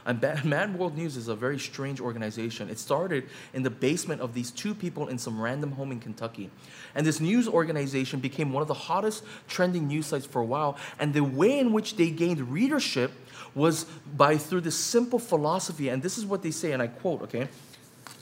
And 0.04 0.20
Mad 0.44 0.78
World 0.78 0.96
News 0.96 1.16
is 1.16 1.28
a 1.28 1.34
very 1.34 1.58
strange 1.58 2.00
organization. 2.00 2.68
It 2.68 2.78
started 2.78 3.28
in 3.54 3.62
the 3.62 3.70
basement 3.70 4.20
of 4.20 4.34
these 4.34 4.50
two 4.50 4.74
people 4.74 5.08
in 5.08 5.18
some 5.18 5.40
random 5.40 5.72
home 5.72 5.90
in 5.90 5.98
Kentucky. 5.98 6.50
And 6.94 7.06
this 7.06 7.18
news 7.18 7.48
organization 7.48 8.20
became 8.20 8.52
one 8.52 8.62
of 8.62 8.68
the 8.68 8.74
hottest 8.74 9.24
trending 9.48 9.88
news 9.88 10.06
sites 10.06 10.26
for 10.26 10.40
a 10.40 10.44
while. 10.44 10.76
And 10.98 11.14
the 11.14 11.24
way 11.24 11.58
in 11.58 11.72
which 11.72 11.96
they 11.96 12.10
gained 12.10 12.52
readership 12.52 13.12
was 13.54 13.84
by 14.16 14.36
through 14.36 14.60
this 14.60 14.76
simple 14.76 15.18
philosophy. 15.18 15.88
And 15.88 16.02
this 16.02 16.18
is 16.18 16.26
what 16.26 16.42
they 16.42 16.50
say, 16.50 16.72
and 16.72 16.82
I 16.82 16.88
quote, 16.88 17.22
okay? 17.22 17.48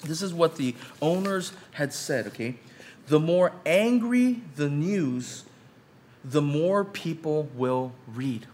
This 0.04 0.22
is 0.22 0.32
what 0.32 0.56
the 0.56 0.74
owners 1.02 1.52
had 1.72 1.92
said, 1.92 2.28
okay? 2.28 2.56
The 3.08 3.18
more 3.18 3.52
angry 3.66 4.42
the 4.56 4.68
news, 4.68 5.44
the 6.24 6.42
more 6.42 6.84
people 6.84 7.48
will 7.54 7.92
read. 8.06 8.46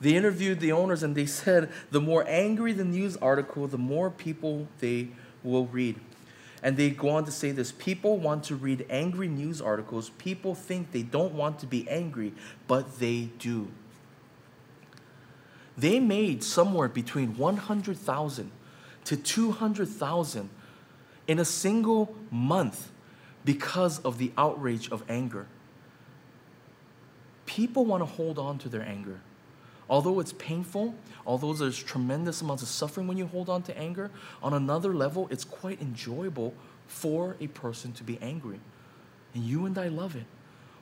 They 0.00 0.14
interviewed 0.14 0.60
the 0.60 0.72
owners 0.72 1.02
and 1.02 1.14
they 1.14 1.26
said 1.26 1.70
the 1.90 2.00
more 2.00 2.24
angry 2.28 2.72
the 2.72 2.84
news 2.84 3.16
article, 3.16 3.66
the 3.66 3.78
more 3.78 4.10
people 4.10 4.68
they 4.78 5.08
will 5.42 5.66
read. 5.66 5.98
And 6.62 6.76
they 6.76 6.90
go 6.90 7.10
on 7.10 7.24
to 7.24 7.30
say 7.30 7.52
this 7.52 7.72
people 7.72 8.18
want 8.18 8.44
to 8.44 8.56
read 8.56 8.86
angry 8.90 9.28
news 9.28 9.60
articles. 9.60 10.10
People 10.18 10.54
think 10.54 10.92
they 10.92 11.02
don't 11.02 11.34
want 11.34 11.58
to 11.60 11.66
be 11.66 11.88
angry, 11.88 12.32
but 12.66 12.98
they 12.98 13.30
do. 13.38 13.68
They 15.76 16.00
made 16.00 16.42
somewhere 16.42 16.88
between 16.88 17.36
100,000 17.36 18.50
to 19.04 19.16
200,000 19.16 20.50
in 21.28 21.38
a 21.38 21.44
single 21.44 22.16
month 22.30 22.90
because 23.44 24.00
of 24.00 24.18
the 24.18 24.32
outrage 24.36 24.90
of 24.90 25.04
anger. 25.08 25.46
People 27.48 27.86
want 27.86 28.02
to 28.02 28.04
hold 28.04 28.38
on 28.38 28.58
to 28.58 28.68
their 28.68 28.82
anger. 28.82 29.20
Although 29.88 30.20
it's 30.20 30.34
painful, 30.34 30.94
although 31.26 31.54
there's 31.54 31.82
tremendous 31.82 32.42
amounts 32.42 32.62
of 32.62 32.68
suffering 32.68 33.08
when 33.08 33.16
you 33.16 33.26
hold 33.26 33.48
on 33.48 33.62
to 33.62 33.78
anger, 33.78 34.10
on 34.42 34.52
another 34.52 34.92
level, 34.92 35.26
it's 35.30 35.44
quite 35.44 35.80
enjoyable 35.80 36.52
for 36.86 37.36
a 37.40 37.46
person 37.46 37.92
to 37.92 38.04
be 38.04 38.18
angry. 38.20 38.60
And 39.34 39.44
you 39.44 39.64
and 39.64 39.78
I 39.78 39.88
love 39.88 40.14
it. 40.14 40.26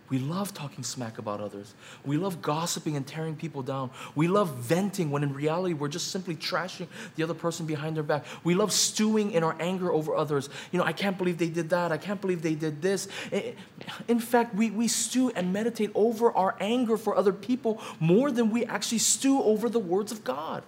We 0.09 0.19
love 0.21 0.55
talking 0.55 0.85
smack 0.85 1.19
about 1.19 1.40
others. 1.40 1.75
We 2.05 2.16
love 2.16 2.40
gossiping 2.40 2.97
and 2.97 3.05
tearing 3.05 3.35
people 3.35 3.62
down. 3.62 3.90
We 4.14 4.29
love 4.29 4.55
venting 4.55 5.11
when 5.11 5.25
in 5.25 5.33
reality 5.35 5.75
we're 5.75 5.88
just 5.88 6.12
simply 6.12 6.37
trashing 6.37 6.87
the 7.16 7.25
other 7.25 7.35
person 7.35 7.66
behind 7.66 7.97
their 7.97 8.05
back. 8.05 8.25
We 8.45 8.55
love 8.55 8.73
stewing 8.73 9.33
in 9.33 9.42
our 9.42 9.57
anger 9.59 9.92
over 9.92 10.14
others. 10.14 10.49
You 10.71 10.79
know, 10.79 10.85
I 10.85 10.92
can't 10.92 11.19
believe 11.19 11.38
they 11.38 11.49
did 11.49 11.71
that. 11.71 11.90
I 11.90 11.99
can't 11.99 12.21
believe 12.21 12.42
they 12.42 12.55
did 12.55 12.83
this. 12.83 13.09
In 14.07 14.21
fact, 14.21 14.55
we, 14.55 14.71
we 14.71 14.87
stew 14.87 15.31
and 15.35 15.53
meditate 15.53 15.90
over 15.95 16.31
our 16.33 16.57
anger 16.61 16.97
for 16.97 17.16
other 17.16 17.33
people 17.33 17.81
more 17.99 18.31
than 18.31 18.51
we 18.51 18.64
actually 18.64 18.99
stew 18.99 19.42
over 19.42 19.69
the 19.69 19.81
words 19.81 20.12
of 20.12 20.23
God. 20.23 20.62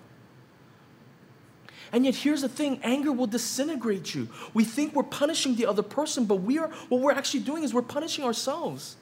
And 1.90 2.04
yet 2.04 2.16
here's 2.16 2.42
the 2.42 2.50
thing, 2.50 2.80
anger 2.82 3.12
will 3.12 3.26
disintegrate 3.26 4.14
you. 4.14 4.28
We 4.52 4.64
think 4.64 4.94
we're 4.94 5.04
punishing 5.04 5.54
the 5.54 5.64
other 5.64 5.82
person, 5.82 6.26
but 6.26 6.36
we 6.36 6.58
are 6.58 6.68
what 6.90 7.00
we're 7.00 7.12
actually 7.12 7.40
doing 7.40 7.62
is 7.62 7.72
we're 7.72 7.80
punishing 7.80 8.24
ourselves. 8.24 8.96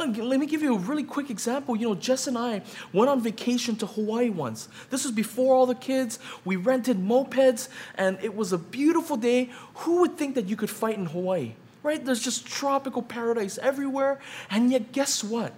Let 0.00 0.40
me 0.40 0.46
give 0.46 0.62
you 0.62 0.76
a 0.76 0.78
really 0.78 1.04
quick 1.04 1.28
example. 1.28 1.76
You 1.76 1.88
know, 1.88 1.94
Jess 1.94 2.26
and 2.26 2.38
I 2.38 2.62
went 2.92 3.10
on 3.10 3.20
vacation 3.20 3.76
to 3.76 3.86
Hawaii 3.86 4.30
once. 4.30 4.68
This 4.88 5.04
was 5.04 5.12
before 5.12 5.54
all 5.54 5.66
the 5.66 5.74
kids. 5.74 6.18
We 6.44 6.56
rented 6.56 6.96
mopeds, 6.96 7.68
and 7.96 8.18
it 8.22 8.34
was 8.34 8.54
a 8.54 8.58
beautiful 8.58 9.18
day. 9.18 9.50
Who 9.74 10.00
would 10.00 10.16
think 10.16 10.36
that 10.36 10.48
you 10.48 10.56
could 10.56 10.70
fight 10.70 10.96
in 10.96 11.04
Hawaii? 11.06 11.52
Right? 11.82 12.02
There's 12.02 12.22
just 12.22 12.46
tropical 12.46 13.02
paradise 13.02 13.58
everywhere. 13.58 14.20
And 14.50 14.70
yet, 14.70 14.92
guess 14.92 15.22
what? 15.22 15.52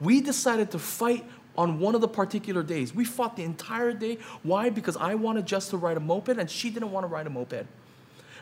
We 0.00 0.22
decided 0.22 0.70
to 0.70 0.78
fight 0.78 1.24
on 1.56 1.78
one 1.78 1.94
of 1.94 2.00
the 2.00 2.08
particular 2.08 2.62
days. 2.62 2.94
We 2.94 3.04
fought 3.04 3.36
the 3.36 3.44
entire 3.44 3.92
day. 3.92 4.16
Why? 4.42 4.70
Because 4.70 4.96
I 4.96 5.16
wanted 5.16 5.44
Jess 5.44 5.68
to 5.68 5.76
ride 5.76 5.98
a 5.98 6.00
moped, 6.00 6.38
and 6.38 6.50
she 6.50 6.70
didn't 6.70 6.92
want 6.92 7.04
to 7.04 7.08
ride 7.08 7.26
a 7.26 7.30
moped. 7.30 7.66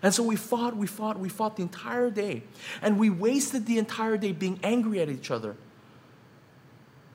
And 0.03 0.15
so 0.15 0.23
we 0.23 0.37
fought, 0.37 0.77
we 0.77 0.87
fought, 0.87 1.19
we 1.19 1.29
fought 1.29 1.57
the 1.57 1.63
entire 1.63 2.11
day. 2.11 2.43
And 2.81 2.99
we 2.99 3.11
wasted 3.11 3.67
the 3.67 3.79
entire 3.79 4.17
day 4.17 4.33
being 4.33 4.59
angry 4.63 5.01
at 5.01 5.09
each 5.09 5.31
other. 5.31 5.57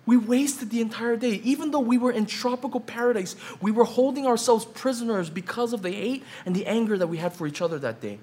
We 0.05 0.17
wasted 0.17 0.69
the 0.69 0.81
entire 0.81 1.17
day. 1.17 1.41
Even 1.43 1.71
though 1.71 1.79
we 1.79 1.97
were 1.97 2.11
in 2.11 2.27
tropical 2.27 2.79
paradise, 2.79 3.35
we 3.59 3.71
were 3.71 3.85
holding 3.85 4.27
ourselves 4.27 4.65
prisoners 4.65 5.31
because 5.31 5.73
of 5.73 5.81
the 5.81 5.91
hate 5.91 6.23
and 6.45 6.55
the 6.55 6.67
anger 6.67 6.97
that 6.97 7.07
we 7.07 7.17
had 7.17 7.33
for 7.33 7.47
each 7.47 7.61
other 7.61 7.79
that 7.79 8.01
day. 8.01 8.19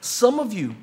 Some 0.00 0.38
of 0.38 0.52
you 0.52 0.76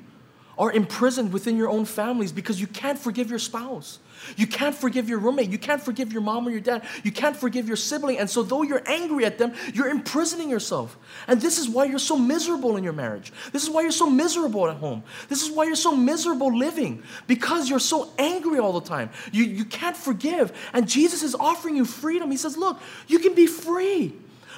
are 0.58 0.70
imprisoned 0.72 1.32
within 1.32 1.56
your 1.56 1.68
own 1.68 1.84
families 1.84 2.32
because 2.32 2.60
you 2.60 2.66
can't 2.66 2.98
forgive 2.98 3.30
your 3.30 3.38
spouse. 3.38 3.98
You 4.36 4.46
can't 4.46 4.74
forgive 4.74 5.08
your 5.08 5.18
roommate. 5.18 5.50
You 5.50 5.58
can't 5.58 5.82
forgive 5.82 6.12
your 6.12 6.22
mom 6.22 6.46
or 6.46 6.50
your 6.50 6.60
dad. 6.60 6.84
You 7.02 7.12
can't 7.12 7.36
forgive 7.36 7.66
your 7.66 7.76
sibling. 7.76 8.18
And 8.18 8.28
so, 8.28 8.42
though 8.42 8.62
you're 8.62 8.82
angry 8.86 9.24
at 9.24 9.38
them, 9.38 9.52
you're 9.74 9.88
imprisoning 9.88 10.50
yourself. 10.50 10.96
And 11.26 11.40
this 11.40 11.58
is 11.58 11.68
why 11.68 11.84
you're 11.84 11.98
so 11.98 12.16
miserable 12.16 12.76
in 12.76 12.84
your 12.84 12.92
marriage. 12.92 13.32
This 13.52 13.62
is 13.62 13.70
why 13.70 13.82
you're 13.82 13.90
so 13.90 14.08
miserable 14.08 14.68
at 14.68 14.76
home. 14.76 15.02
This 15.28 15.42
is 15.42 15.50
why 15.50 15.64
you're 15.64 15.76
so 15.76 15.94
miserable 15.96 16.56
living 16.56 17.02
because 17.26 17.68
you're 17.70 17.78
so 17.78 18.10
angry 18.18 18.58
all 18.58 18.78
the 18.78 18.86
time. 18.86 19.10
You, 19.32 19.44
you 19.44 19.64
can't 19.64 19.96
forgive. 19.96 20.52
And 20.72 20.88
Jesus 20.88 21.22
is 21.22 21.34
offering 21.34 21.76
you 21.76 21.84
freedom. 21.84 22.30
He 22.30 22.36
says, 22.36 22.56
Look, 22.56 22.80
you 23.06 23.18
can 23.18 23.34
be 23.34 23.46
free. 23.46 24.14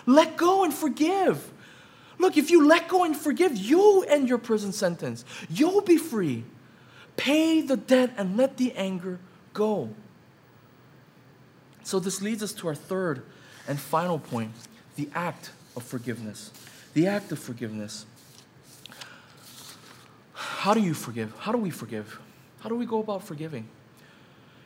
Let 0.06 0.36
go 0.36 0.64
and 0.64 0.72
forgive. 0.72 1.52
Look, 2.18 2.36
if 2.36 2.50
you 2.50 2.66
let 2.66 2.88
go 2.88 3.04
and 3.04 3.16
forgive, 3.16 3.56
you'll 3.56 4.04
end 4.06 4.28
your 4.28 4.38
prison 4.38 4.72
sentence. 4.72 5.24
You'll 5.48 5.80
be 5.80 5.96
free. 5.96 6.44
Pay 7.16 7.62
the 7.62 7.76
debt 7.76 8.12
and 8.16 8.36
let 8.36 8.56
the 8.56 8.72
anger 8.74 9.18
go. 9.60 9.90
So, 11.82 11.98
this 12.00 12.20
leads 12.22 12.42
us 12.42 12.52
to 12.54 12.68
our 12.68 12.74
third 12.74 13.22
and 13.68 13.78
final 13.78 14.18
point 14.18 14.52
the 14.96 15.08
act 15.14 15.50
of 15.76 15.82
forgiveness. 15.82 16.50
The 16.94 17.06
act 17.06 17.30
of 17.32 17.38
forgiveness. 17.38 18.06
How 20.32 20.74
do 20.74 20.80
you 20.80 20.94
forgive? 20.94 21.32
How 21.38 21.52
do 21.52 21.58
we 21.58 21.70
forgive? 21.70 22.18
How 22.60 22.68
do 22.68 22.74
we 22.74 22.86
go 22.86 23.00
about 23.00 23.22
forgiving? 23.22 23.68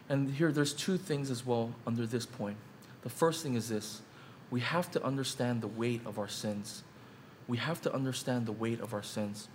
And 0.09 0.35
here, 0.35 0.53
there's 0.53 0.73
two 0.73 0.97
things 0.97 1.31
as 1.31 1.47
well 1.47 1.75
under 1.87 2.07
this 2.07 2.27
point. 2.27 2.57
The 3.03 3.11
first 3.11 3.43
thing 3.43 3.55
is 3.55 3.69
this 3.69 4.03
we 4.51 4.61
have 4.61 4.91
to 4.93 5.05
understand 5.05 5.61
the 5.61 5.69
weight 5.69 6.03
of 6.07 6.19
our 6.19 6.29
sins 6.29 6.85
we 7.47 7.59
have 7.59 7.81
to 7.83 7.95
understand 7.95 8.47
the 8.47 8.53
weight 8.53 8.81
of 8.81 8.95
our 8.95 9.03
sins. 9.03 9.49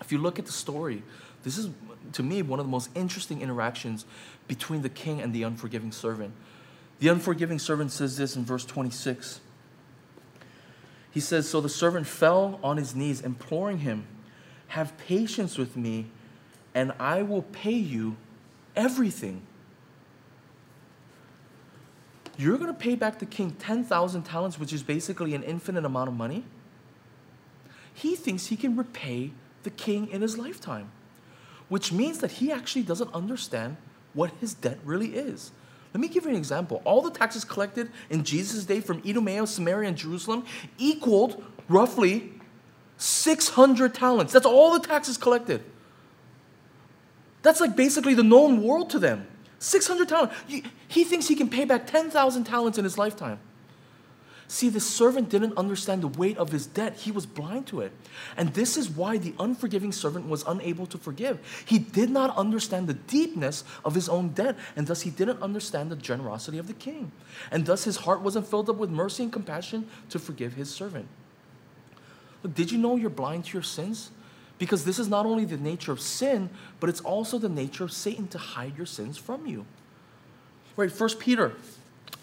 If 0.00 0.12
you 0.12 0.18
look 0.18 0.38
at 0.38 0.46
the 0.46 0.52
story, 0.52 1.02
this 1.46 1.56
is, 1.56 1.70
to 2.12 2.22
me, 2.22 2.42
one 2.42 2.60
of 2.60 2.66
the 2.66 2.70
most 2.70 2.90
interesting 2.94 3.40
interactions 3.40 4.04
between 4.48 4.82
the 4.82 4.88
king 4.88 5.22
and 5.22 5.32
the 5.32 5.44
unforgiving 5.44 5.92
servant. 5.92 6.34
The 6.98 7.08
unforgiving 7.08 7.58
servant 7.58 7.92
says 7.92 8.16
this 8.16 8.36
in 8.36 8.44
verse 8.44 8.64
26. 8.64 9.40
He 11.10 11.20
says, 11.20 11.48
So 11.48 11.60
the 11.60 11.68
servant 11.68 12.06
fell 12.06 12.60
on 12.62 12.76
his 12.76 12.94
knees, 12.94 13.20
imploring 13.20 13.78
him, 13.78 14.06
Have 14.68 14.98
patience 14.98 15.56
with 15.56 15.76
me, 15.76 16.06
and 16.74 16.92
I 16.98 17.22
will 17.22 17.42
pay 17.42 17.70
you 17.70 18.16
everything. 18.74 19.42
You're 22.36 22.58
going 22.58 22.72
to 22.72 22.78
pay 22.78 22.96
back 22.96 23.18
the 23.20 23.26
king 23.26 23.52
10,000 23.52 24.24
talents, 24.24 24.58
which 24.58 24.74
is 24.74 24.82
basically 24.82 25.34
an 25.34 25.42
infinite 25.42 25.86
amount 25.86 26.08
of 26.08 26.14
money 26.14 26.44
he 27.96 28.14
thinks 28.14 28.46
he 28.46 28.56
can 28.56 28.76
repay 28.76 29.32
the 29.62 29.70
king 29.70 30.08
in 30.08 30.20
his 30.20 30.36
lifetime, 30.36 30.92
which 31.68 31.92
means 31.92 32.18
that 32.18 32.32
he 32.32 32.52
actually 32.52 32.82
doesn't 32.82 33.12
understand 33.14 33.76
what 34.14 34.30
his 34.40 34.54
debt 34.54 34.78
really 34.84 35.14
is. 35.14 35.50
Let 35.92 36.00
me 36.00 36.08
give 36.08 36.24
you 36.24 36.30
an 36.30 36.36
example. 36.36 36.82
All 36.84 37.00
the 37.00 37.10
taxes 37.10 37.44
collected 37.44 37.90
in 38.10 38.22
Jesus' 38.22 38.64
day 38.64 38.80
from 38.80 39.02
Idumea, 39.06 39.46
Samaria, 39.46 39.88
and 39.88 39.96
Jerusalem 39.96 40.44
equaled 40.78 41.42
roughly 41.68 42.32
600 42.98 43.94
talents. 43.94 44.32
That's 44.32 44.46
all 44.46 44.78
the 44.78 44.86
taxes 44.86 45.16
collected. 45.16 45.62
That's 47.42 47.60
like 47.60 47.76
basically 47.76 48.14
the 48.14 48.22
known 48.22 48.62
world 48.62 48.90
to 48.90 48.98
them. 48.98 49.26
600 49.58 50.08
talents. 50.08 50.34
He 50.88 51.04
thinks 51.04 51.28
he 51.28 51.34
can 51.34 51.48
pay 51.48 51.64
back 51.64 51.86
10,000 51.86 52.44
talents 52.44 52.76
in 52.78 52.84
his 52.84 52.98
lifetime. 52.98 53.38
See, 54.48 54.68
the 54.68 54.80
servant 54.80 55.28
didn't 55.28 55.56
understand 55.56 56.02
the 56.02 56.08
weight 56.08 56.38
of 56.38 56.52
his 56.52 56.66
debt. 56.66 56.94
He 56.96 57.10
was 57.10 57.26
blind 57.26 57.66
to 57.68 57.80
it. 57.80 57.90
And 58.36 58.54
this 58.54 58.76
is 58.76 58.88
why 58.88 59.18
the 59.18 59.34
unforgiving 59.40 59.90
servant 59.90 60.28
was 60.28 60.44
unable 60.46 60.86
to 60.86 60.98
forgive. 60.98 61.64
He 61.66 61.80
did 61.80 62.10
not 62.10 62.36
understand 62.36 62.86
the 62.86 62.94
deepness 62.94 63.64
of 63.84 63.94
his 63.94 64.08
own 64.08 64.28
debt, 64.30 64.56
and 64.76 64.86
thus 64.86 65.02
he 65.02 65.10
didn't 65.10 65.42
understand 65.42 65.90
the 65.90 65.96
generosity 65.96 66.58
of 66.58 66.68
the 66.68 66.74
king. 66.74 67.10
And 67.50 67.66
thus 67.66 67.84
his 67.84 67.96
heart 67.96 68.20
wasn't 68.20 68.46
filled 68.46 68.70
up 68.70 68.76
with 68.76 68.90
mercy 68.90 69.24
and 69.24 69.32
compassion 69.32 69.88
to 70.10 70.18
forgive 70.20 70.52
his 70.52 70.72
servant. 70.72 71.08
Look, 72.44 72.54
did 72.54 72.70
you 72.70 72.78
know 72.78 72.94
you're 72.94 73.10
blind 73.10 73.46
to 73.46 73.52
your 73.52 73.64
sins? 73.64 74.10
Because 74.58 74.84
this 74.84 75.00
is 75.00 75.08
not 75.08 75.26
only 75.26 75.44
the 75.44 75.56
nature 75.56 75.90
of 75.90 76.00
sin, 76.00 76.50
but 76.78 76.88
it's 76.88 77.00
also 77.00 77.38
the 77.38 77.48
nature 77.48 77.82
of 77.82 77.90
Satan 77.90 78.28
to 78.28 78.38
hide 78.38 78.76
your 78.76 78.86
sins 78.86 79.18
from 79.18 79.46
you. 79.46 79.66
Right, 80.76 80.92
First 80.92 81.18
Peter 81.18 81.52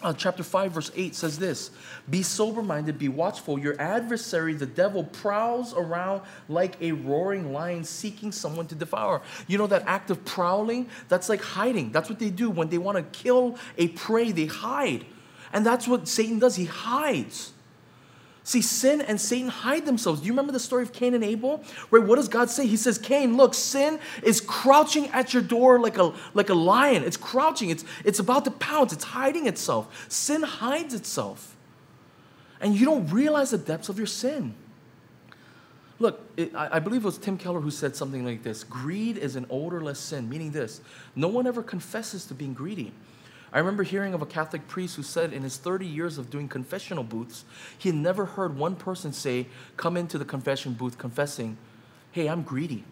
uh, 0.04 0.12
chapter 0.12 0.42
5, 0.42 0.72
verse 0.72 0.90
8 0.94 1.14
says 1.14 1.38
this 1.38 1.70
Be 2.08 2.22
sober 2.22 2.62
minded, 2.62 2.98
be 2.98 3.08
watchful. 3.08 3.58
Your 3.58 3.80
adversary, 3.80 4.52
the 4.52 4.66
devil, 4.66 5.02
prowls 5.02 5.74
around 5.74 6.22
like 6.48 6.80
a 6.80 6.92
roaring 6.92 7.52
lion 7.52 7.82
seeking 7.82 8.30
someone 8.30 8.66
to 8.68 8.74
devour. 8.74 9.22
You 9.48 9.56
know 9.58 9.66
that 9.66 9.82
act 9.86 10.10
of 10.10 10.24
prowling? 10.24 10.88
That's 11.08 11.28
like 11.28 11.40
hiding. 11.40 11.90
That's 11.90 12.10
what 12.10 12.18
they 12.18 12.30
do 12.30 12.50
when 12.50 12.68
they 12.68 12.78
want 12.78 12.98
to 12.98 13.18
kill 13.18 13.58
a 13.78 13.88
prey, 13.88 14.30
they 14.30 14.46
hide. 14.46 15.06
And 15.54 15.64
that's 15.64 15.88
what 15.88 16.06
Satan 16.06 16.38
does. 16.38 16.56
He 16.56 16.66
hides. 16.66 17.53
See, 18.46 18.60
sin 18.60 19.00
and 19.00 19.18
Satan 19.18 19.48
hide 19.48 19.86
themselves. 19.86 20.20
Do 20.20 20.26
you 20.26 20.32
remember 20.32 20.52
the 20.52 20.60
story 20.60 20.82
of 20.82 20.92
Cain 20.92 21.14
and 21.14 21.24
Abel? 21.24 21.64
Right? 21.90 22.02
What 22.02 22.16
does 22.16 22.28
God 22.28 22.50
say? 22.50 22.66
He 22.66 22.76
says, 22.76 22.98
Cain, 22.98 23.38
look, 23.38 23.54
sin 23.54 23.98
is 24.22 24.42
crouching 24.42 25.08
at 25.08 25.32
your 25.32 25.42
door 25.42 25.80
like 25.80 25.96
a, 25.96 26.12
like 26.34 26.50
a 26.50 26.54
lion. 26.54 27.04
It's 27.04 27.16
crouching, 27.16 27.70
it's, 27.70 27.86
it's 28.04 28.18
about 28.18 28.44
to 28.44 28.50
pounce, 28.50 28.92
it's 28.92 29.04
hiding 29.04 29.46
itself. 29.46 30.06
Sin 30.10 30.42
hides 30.42 30.92
itself. 30.92 31.56
And 32.60 32.76
you 32.76 32.84
don't 32.84 33.10
realize 33.10 33.50
the 33.50 33.58
depths 33.58 33.88
of 33.88 33.96
your 33.96 34.06
sin. 34.06 34.54
Look, 35.98 36.20
it, 36.36 36.54
I, 36.54 36.76
I 36.76 36.78
believe 36.80 37.02
it 37.02 37.06
was 37.06 37.16
Tim 37.16 37.38
Keller 37.38 37.60
who 37.60 37.70
said 37.70 37.96
something 37.96 38.26
like 38.26 38.42
this 38.42 38.62
Greed 38.62 39.16
is 39.16 39.36
an 39.36 39.46
odorless 39.48 39.98
sin, 39.98 40.28
meaning 40.28 40.50
this 40.50 40.82
no 41.16 41.28
one 41.28 41.46
ever 41.46 41.62
confesses 41.62 42.26
to 42.26 42.34
being 42.34 42.52
greedy. 42.52 42.92
I 43.54 43.58
remember 43.58 43.84
hearing 43.84 44.14
of 44.14 44.20
a 44.20 44.26
Catholic 44.26 44.66
priest 44.66 44.96
who 44.96 45.04
said 45.04 45.32
in 45.32 45.44
his 45.44 45.56
30 45.56 45.86
years 45.86 46.18
of 46.18 46.28
doing 46.28 46.48
confessional 46.48 47.04
booths, 47.04 47.44
he 47.78 47.88
had 47.88 47.96
never 47.96 48.24
heard 48.24 48.58
one 48.58 48.74
person 48.74 49.12
say, 49.12 49.46
Come 49.76 49.96
into 49.96 50.18
the 50.18 50.24
confession 50.24 50.72
booth 50.72 50.98
confessing, 50.98 51.56
Hey, 52.10 52.28
I'm 52.28 52.42
greedy. 52.42 52.82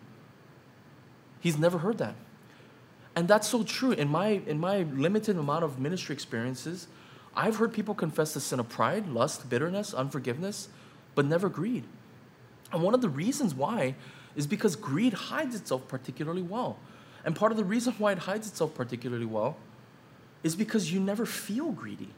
He's 1.40 1.58
never 1.58 1.78
heard 1.78 1.98
that. 1.98 2.14
And 3.16 3.26
that's 3.26 3.48
so 3.48 3.64
true. 3.64 3.90
In 3.90 4.08
my, 4.08 4.40
in 4.46 4.60
my 4.60 4.82
limited 4.82 5.36
amount 5.36 5.64
of 5.64 5.80
ministry 5.80 6.14
experiences, 6.14 6.86
I've 7.34 7.56
heard 7.56 7.72
people 7.72 7.96
confess 7.96 8.32
the 8.32 8.40
sin 8.40 8.60
of 8.60 8.68
pride, 8.68 9.08
lust, 9.08 9.50
bitterness, 9.50 9.92
unforgiveness, 9.92 10.68
but 11.16 11.26
never 11.26 11.48
greed. 11.48 11.82
And 12.72 12.84
one 12.84 12.94
of 12.94 13.00
the 13.00 13.08
reasons 13.08 13.52
why 13.52 13.96
is 14.36 14.46
because 14.46 14.76
greed 14.76 15.12
hides 15.12 15.56
itself 15.56 15.88
particularly 15.88 16.42
well. 16.42 16.78
And 17.24 17.34
part 17.34 17.50
of 17.50 17.58
the 17.58 17.64
reason 17.64 17.94
why 17.98 18.12
it 18.12 18.18
hides 18.18 18.46
itself 18.46 18.74
particularly 18.74 19.26
well 19.26 19.56
is 20.42 20.56
because 20.56 20.92
you 20.92 21.00
never 21.00 21.26
feel 21.26 21.70
greedy. 21.72 22.08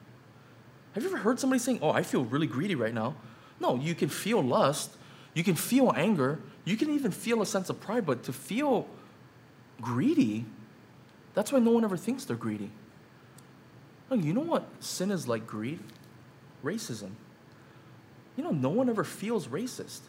Have 0.92 1.02
you 1.02 1.08
ever 1.08 1.18
heard 1.18 1.40
somebody 1.40 1.58
saying, 1.58 1.80
Oh, 1.82 1.90
I 1.90 2.02
feel 2.02 2.24
really 2.24 2.46
greedy 2.46 2.74
right 2.74 2.94
now? 2.94 3.16
No, 3.60 3.76
you 3.76 3.94
can 3.94 4.08
feel 4.08 4.42
lust, 4.42 4.90
you 5.34 5.44
can 5.44 5.54
feel 5.54 5.92
anger, 5.96 6.40
you 6.64 6.76
can 6.76 6.90
even 6.90 7.10
feel 7.10 7.42
a 7.42 7.46
sense 7.46 7.68
of 7.70 7.80
pride, 7.80 8.06
but 8.06 8.22
to 8.24 8.32
feel 8.32 8.86
greedy, 9.80 10.44
that's 11.34 11.52
why 11.52 11.58
no 11.58 11.70
one 11.70 11.84
ever 11.84 11.96
thinks 11.96 12.24
they're 12.24 12.36
greedy. 12.36 12.70
You 14.10 14.32
know 14.32 14.42
what 14.42 14.68
sin 14.78 15.10
is 15.10 15.26
like 15.26 15.44
greed? 15.44 15.80
Racism. 16.62 17.10
You 18.36 18.44
know, 18.44 18.50
no 18.50 18.68
one 18.68 18.88
ever 18.88 19.02
feels 19.02 19.48
racist. 19.48 20.00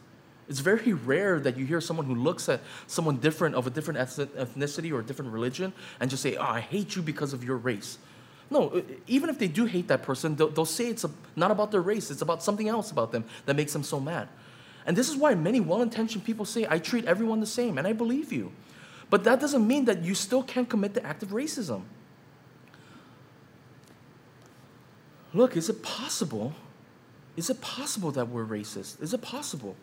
It's 0.48 0.60
very 0.60 0.94
rare 0.94 1.40
that 1.40 1.58
you 1.58 1.66
hear 1.66 1.82
someone 1.82 2.06
who 2.06 2.16
looks 2.16 2.50
at 2.50 2.62
someone 2.88 3.18
different 3.18 3.56
of 3.56 3.66
a 3.66 3.70
different 3.70 4.00
ethnicity 4.00 4.92
or 4.92 5.00
a 5.00 5.04
different 5.04 5.32
religion 5.32 5.74
and 6.00 6.10
just 6.10 6.22
say, 6.22 6.36
Oh, 6.36 6.44
I 6.44 6.60
hate 6.60 6.96
you 6.96 7.02
because 7.02 7.34
of 7.34 7.44
your 7.44 7.58
race. 7.58 7.98
No, 8.50 8.84
even 9.08 9.30
if 9.30 9.40
they 9.40 9.48
do 9.48 9.66
hate 9.66 9.88
that 9.88 10.04
person, 10.04 10.36
they'll, 10.36 10.50
they'll 10.50 10.66
say 10.66 10.88
it's 10.88 11.04
a, 11.04 11.10
not 11.36 11.50
about 11.50 11.72
their 11.72 11.82
race, 11.82 12.12
it's 12.12 12.22
about 12.22 12.44
something 12.44 12.70
else 12.70 12.92
about 12.92 13.12
them 13.12 13.26
that 13.48 13.56
makes 13.56 13.74
them 13.74 13.84
so 13.84 14.00
mad. 14.00 14.28
And 14.86 14.96
this 14.96 15.10
is 15.10 15.16
why 15.16 15.34
many 15.34 15.60
well 15.60 15.82
intentioned 15.82 16.26
people 16.26 16.46
say, 16.46 16.68
I 16.70 16.78
treat 16.78 17.06
everyone 17.06 17.40
the 17.40 17.48
same, 17.48 17.80
and 17.80 17.88
I 17.88 17.94
believe 17.94 18.32
you. 18.32 18.52
But 19.10 19.24
that 19.24 19.40
doesn't 19.40 19.66
mean 19.68 19.86
that 19.86 20.04
you 20.04 20.14
still 20.14 20.44
can't 20.44 20.70
commit 20.70 20.94
the 20.94 21.04
act 21.04 21.24
of 21.24 21.30
racism. 21.30 21.84
Look, 25.34 25.58
is 25.58 25.70
it 25.70 25.82
possible? 25.84 26.54
Is 27.36 27.50
it 27.50 27.62
possible 27.62 28.12
that 28.12 28.30
we're 28.30 28.46
racist? 28.46 29.02
Is 29.02 29.14
it 29.14 29.22
possible? 29.22 29.76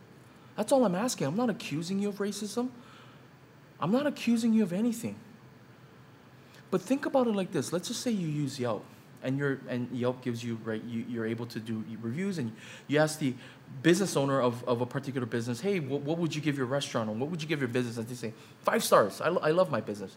That's 0.57 0.73
all 0.73 0.85
I'm 0.85 0.95
asking. 0.95 1.27
I'm 1.27 1.37
not 1.37 1.51
accusing 1.51 1.99
you 1.99 2.09
of 2.09 2.19
racism. 2.19 2.69
I'm 3.81 3.91
not 3.91 4.07
accusing 4.07 4.53
you 4.53 4.63
of 4.63 4.73
anything. 4.73 5.17
But 6.71 6.81
think 6.81 7.07
about 7.07 7.27
it 7.27 7.35
like 7.35 7.53
this. 7.53 7.73
Let's 7.73 7.89
just 7.89 8.01
say 8.01 8.11
you 8.11 8.29
use 8.29 8.59
Yelp 8.59 8.85
and 9.23 9.41
and 9.69 9.91
Yelp 9.93 10.23
gives 10.23 10.43
you 10.43 10.59
right 10.65 10.83
you, 10.85 11.05
you're 11.09 11.27
able 11.27 11.47
to 11.47 11.61
do 11.61 11.85
reviews 12.01 12.39
and 12.39 12.53
you 12.89 12.99
ask 12.99 13.19
the 13.19 13.35
business 13.83 14.17
owner 14.17 14.41
of, 14.41 14.63
of 14.65 14.81
a 14.81 14.87
particular 14.87 15.27
business, 15.27 15.61
hey, 15.61 15.81
what, 15.81 16.03
what 16.03 16.19
would 16.19 16.35
you 16.35 16.43
give 16.43 16.57
your 16.57 16.67
restaurant 16.67 17.09
or 17.09 17.15
what 17.15 17.31
would 17.31 17.41
you 17.41 17.49
give 17.49 17.61
your 17.61 17.69
business? 17.69 17.97
And 17.97 18.07
they 18.07 18.15
say, 18.15 18.33
five 18.61 18.85
stars. 18.85 19.21
I, 19.21 19.29
I 19.29 19.51
love 19.51 19.71
my 19.71 19.81
business. 19.81 20.17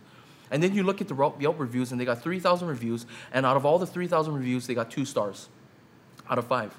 And 0.52 0.62
then 0.62 0.74
you 0.74 0.84
look 0.84 1.02
at 1.02 1.08
the 1.08 1.16
Yelp 1.40 1.60
reviews 1.60 1.92
and 1.92 2.00
they 2.00 2.06
got 2.06 2.22
3,000 2.22 2.68
reviews 2.68 3.06
and 3.32 3.46
out 3.46 3.58
of 3.58 3.66
all 3.66 3.80
the 3.80 3.88
3,000 3.88 4.34
reviews, 4.34 4.68
they 4.68 4.76
got 4.76 4.92
two 4.92 5.06
stars 5.06 5.50
out 6.30 6.38
of 6.38 6.48
five 6.48 6.76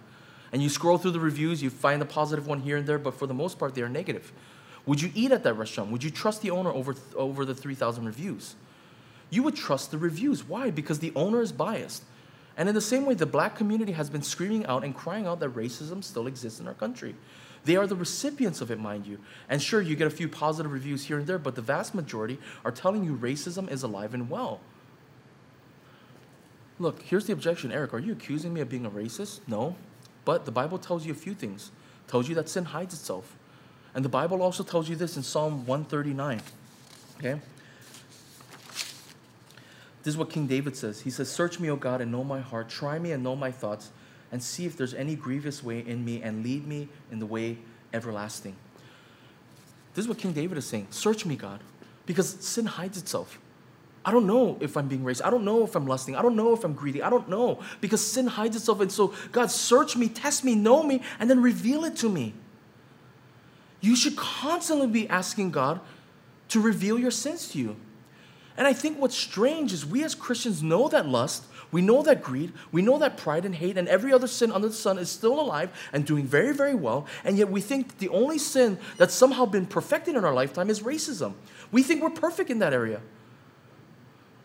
and 0.53 0.63
you 0.63 0.69
scroll 0.69 0.99
through 0.99 1.13
the 1.13 1.21
reviews, 1.21 1.63
you 1.63 1.71
find 1.71 2.01
a 2.03 2.07
positive 2.07 2.47
one 2.47 2.61
here 2.61 2.77
and 2.77 2.87
there, 2.87 2.99
but 2.99 3.15
for 3.15 3.27
the 3.27 3.35
most 3.35 3.59
part, 3.59 3.75
they 3.75 3.83
are 3.83 3.89
negative. 3.89 4.33
Would 4.87 5.03
you 5.03 5.11
eat 5.15 5.33
at 5.33 5.43
that 5.43 5.55
restaurant? 5.55 5.91
Would 5.91 6.05
you 6.05 6.11
trust 6.11 6.43
the 6.43 6.51
owner 6.51 6.71
over, 6.71 6.95
over 7.17 7.45
the 7.45 7.55
3,000 7.55 8.05
reviews? 8.05 8.55
You 9.31 9.43
would 9.43 9.57
trust 9.57 9.91
the 9.91 9.99
reviews. 9.99 10.45
Why? 10.45 10.71
Because 10.71 11.01
the 11.01 11.13
owner 11.17 11.41
is 11.41 11.51
biased. 11.51 12.05
And 12.57 12.69
in 12.69 12.75
the 12.75 12.81
same 12.81 13.05
way, 13.05 13.15
the 13.15 13.27
black 13.27 13.57
community 13.57 13.93
has 13.93 14.09
been 14.09 14.23
screaming 14.23 14.65
out 14.67 14.85
and 14.85 14.95
crying 14.95 15.27
out 15.27 15.41
that 15.41 15.55
racism 15.55 16.03
still 16.03 16.27
exists 16.27 16.61
in 16.61 16.69
our 16.69 16.75
country. 16.75 17.15
They 17.65 17.77
are 17.77 17.87
the 17.87 17.97
recipients 17.97 18.61
of 18.61 18.71
it, 18.71 18.79
mind 18.79 19.07
you. 19.07 19.19
And 19.49 19.61
sure, 19.61 19.83
you 19.83 19.97
get 19.97 20.07
a 20.07 20.11
few 20.11 20.29
positive 20.29 20.73
reviews 20.73 21.05
here 21.05 21.19
and 21.19 21.27
there, 21.27 21.39
but 21.39 21.57
the 21.57 21.63
vast 21.63 21.95
majority 21.95 22.39
are 22.65 22.71
telling 22.71 23.05
you 23.05 23.17
racism 23.17 23.71
is 23.71 23.83
alive 23.83 24.15
and 24.15 24.31
well. 24.31 24.61
Look, 26.79 27.03
here's 27.03 27.27
the 27.27 27.33
objection 27.33 27.73
Eric, 27.73 27.93
are 27.93 27.99
you 27.99 28.13
accusing 28.13 28.55
me 28.55 28.61
of 28.61 28.69
being 28.69 28.87
a 28.87 28.91
racist? 28.91 29.41
No, 29.49 29.75
but 30.27 30.45
the 30.45 30.51
Bible 30.51 30.77
tells 30.77 31.07
you 31.07 31.13
a 31.13 31.17
few 31.17 31.33
things. 31.33 31.71
It 32.07 32.11
tells 32.11 32.29
you 32.29 32.35
that 32.35 32.51
sin 32.51 32.67
hides 32.67 32.93
itself. 32.93 33.37
And 33.95 34.05
the 34.05 34.11
Bible 34.11 34.43
also 34.43 34.63
tells 34.63 34.91
you 34.91 34.97
this 34.97 35.17
in 35.17 35.23
Psalm 35.23 35.65
139. 35.67 36.43
Okay? 37.19 37.41
This 40.03 40.13
is 40.13 40.19
what 40.19 40.29
King 40.29 40.47
David 40.47 40.77
says. 40.77 41.01
He 41.01 41.11
says, 41.11 41.31
Search 41.31 41.59
me, 41.59 41.71
O 41.71 41.77
God, 41.77 42.01
and 42.01 42.13
know 42.13 42.25
my 42.25 42.41
heart. 42.41 42.69
Try 42.69 42.99
me 42.99 43.13
and 43.13 43.23
know 43.23 43.37
my 43.37 43.51
thoughts, 43.51 43.91
and 44.31 44.43
see 44.43 44.67
if 44.67 44.77
there's 44.77 44.95
any 44.95 45.15
grievous 45.15 45.63
way 45.63 45.79
in 45.79 46.05
me, 46.05 46.21
and 46.21 46.45
lead 46.45 46.67
me 46.67 46.89
in 47.11 47.21
the 47.21 47.27
way 47.27 47.59
everlasting. 47.95 48.57
This 49.95 50.05
is 50.05 50.09
what 50.09 50.19
King 50.19 50.33
David 50.33 50.59
is 50.59 50.67
saying. 50.67 50.89
Search 50.91 51.25
me, 51.25 51.37
God, 51.37 51.61
because 52.05 52.29
sin 52.45 52.67
hides 52.67 52.99
itself. 52.99 53.39
I 54.07 54.13
don't 54.13 54.29
know 54.29 54.57
if 54.61 54.77
I'm 54.77 54.87
being 54.87 55.03
racist. 55.03 55.27
I 55.27 55.31
don't 55.31 55.45
know 55.45 55.65
if 55.65 55.75
I'm 55.75 55.85
lusting. 55.89 56.15
I 56.15 56.23
don't 56.23 56.37
know 56.37 56.55
if 56.55 56.63
I'm 56.63 56.75
greedy. 56.75 57.03
I 57.03 57.11
don't 57.11 57.29
know 57.29 57.59
because 57.81 58.07
sin 58.07 58.29
hides 58.29 58.55
itself. 58.55 58.81
And 58.81 58.91
so, 58.91 59.13
God, 59.33 59.51
search 59.51 59.97
me, 59.97 60.09
test 60.09 60.45
me, 60.45 60.55
know 60.55 60.85
me, 60.85 61.03
and 61.19 61.29
then 61.29 61.43
reveal 61.43 61.85
it 61.85 61.97
to 61.97 62.09
me. 62.09 62.33
You 63.81 63.97
should 63.97 64.17
constantly 64.17 64.87
be 64.87 65.09
asking 65.09 65.51
God 65.51 65.81
to 66.51 66.61
reveal 66.61 67.01
your 67.01 67.11
sins 67.11 67.49
to 67.49 67.59
you. 67.59 67.77
And 68.57 68.67
I 68.69 68.73
think 68.73 68.99
what's 68.99 69.17
strange 69.17 69.73
is 69.73 69.85
we 69.85 70.05
as 70.05 70.15
Christians 70.15 70.63
know 70.63 70.89
that 70.89 71.09
lust, 71.09 71.45
we 71.73 71.83
know 71.83 72.03
that 72.05 72.23
greed, 72.23 72.53
we 72.71 72.83
know 72.83 72.99
that 72.99 73.17
pride 73.17 73.45
and 73.45 73.57
hate, 73.57 73.77
and 73.77 73.89
every 73.89 74.13
other 74.13 74.29
sin 74.29 74.53
under 74.53 74.69
the 74.69 74.75
sun 74.75 74.99
is 74.99 75.11
still 75.11 75.39
alive 75.39 75.71
and 75.93 76.07
doing 76.07 76.25
very, 76.25 76.55
very 76.55 76.77
well. 76.77 77.07
And 77.25 77.37
yet 77.37 77.51
we 77.51 77.61
think 77.61 77.99
the 77.99 78.09
only 78.11 78.39
sin 78.39 78.79
that's 78.99 79.15
somehow 79.15 79.47
been 79.47 79.67
perfected 79.67 80.15
in 80.15 80.25
our 80.25 80.33
lifetime 80.33 80.71
is 80.71 80.81
racism. 80.81 81.35
We 81.73 81.83
think 81.83 82.03
we're 82.03 82.11
perfect 82.11 82.51
in 82.51 82.61
that 82.61 82.73
area. 82.73 83.01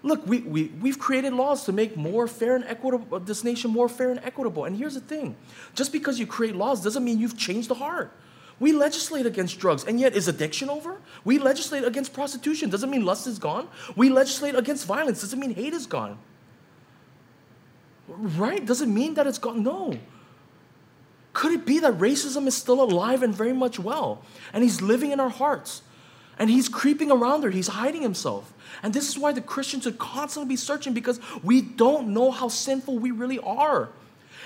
Look, 0.04 0.26
we, 0.26 0.39
we, 0.39 0.64
we've 0.82 0.97
created 0.97 1.34
laws 1.34 1.66
to 1.66 1.72
make 1.72 1.95
more 1.95 2.28
fair 2.28 2.56
and 2.56 2.66
equitable, 2.66 3.16
uh, 3.16 3.20
this 3.20 3.43
nation 3.43 3.70
more 3.70 3.88
fair 3.88 4.10
and 4.10 4.20
equitable. 4.24 4.66
And 4.66 4.76
here's 4.76 4.95
the 4.95 5.02
thing 5.02 5.36
just 5.76 5.91
because 5.91 6.20
you 6.20 6.26
create 6.26 6.56
laws 6.56 6.84
doesn't 6.84 7.04
mean 7.04 7.20
you've 7.20 7.38
changed 7.38 7.70
the 7.70 7.76
heart. 7.76 8.12
We 8.60 8.74
legislate 8.74 9.26
against 9.26 9.58
drugs, 9.60 9.86
and 9.86 9.99
yet 9.99 10.16
is 10.16 10.28
addiction 10.28 10.70
over? 10.70 10.97
We 11.24 11.39
legislate 11.39 11.84
against 11.84 12.14
prostitution, 12.14 12.70
doesn't 12.70 12.91
mean 12.91 13.04
lust 13.04 13.26
is 13.26 13.39
gone. 13.39 13.68
We 13.95 14.10
legislate 14.10 14.54
against 14.54 14.86
violence, 14.86 15.22
doesn't 15.22 15.39
mean 15.39 15.56
hate 15.56 15.74
is 15.74 15.88
gone. 15.88 16.20
Right? 18.08 18.64
Doesn't 18.64 18.93
mean 18.93 19.16
that 19.16 19.26
it's 19.26 19.39
gone. 19.39 19.64
No. 19.64 19.97
Could 21.34 21.54
it 21.54 21.66
be 21.66 21.80
that 21.80 21.97
racism 21.97 22.45
is 22.45 22.56
still 22.56 22.82
alive 22.84 23.24
and 23.24 23.34
very 23.34 23.54
much 23.54 23.80
well? 23.80 24.24
And 24.54 24.64
he's 24.64 24.82
living 24.82 25.12
in 25.12 25.20
our 25.20 25.30
hearts. 25.30 25.82
And 26.41 26.49
he's 26.49 26.67
creeping 26.67 27.11
around 27.11 27.41
there, 27.41 27.51
he's 27.51 27.67
hiding 27.67 28.01
himself. 28.01 28.51
And 28.81 28.95
this 28.95 29.07
is 29.07 29.19
why 29.19 29.31
the 29.31 29.41
Christians 29.41 29.83
should 29.83 29.99
constantly 29.99 30.49
be 30.49 30.55
searching 30.55 30.91
because 30.91 31.19
we 31.43 31.61
don't 31.61 32.07
know 32.15 32.31
how 32.31 32.47
sinful 32.47 32.97
we 32.97 33.11
really 33.11 33.37
are. 33.37 33.89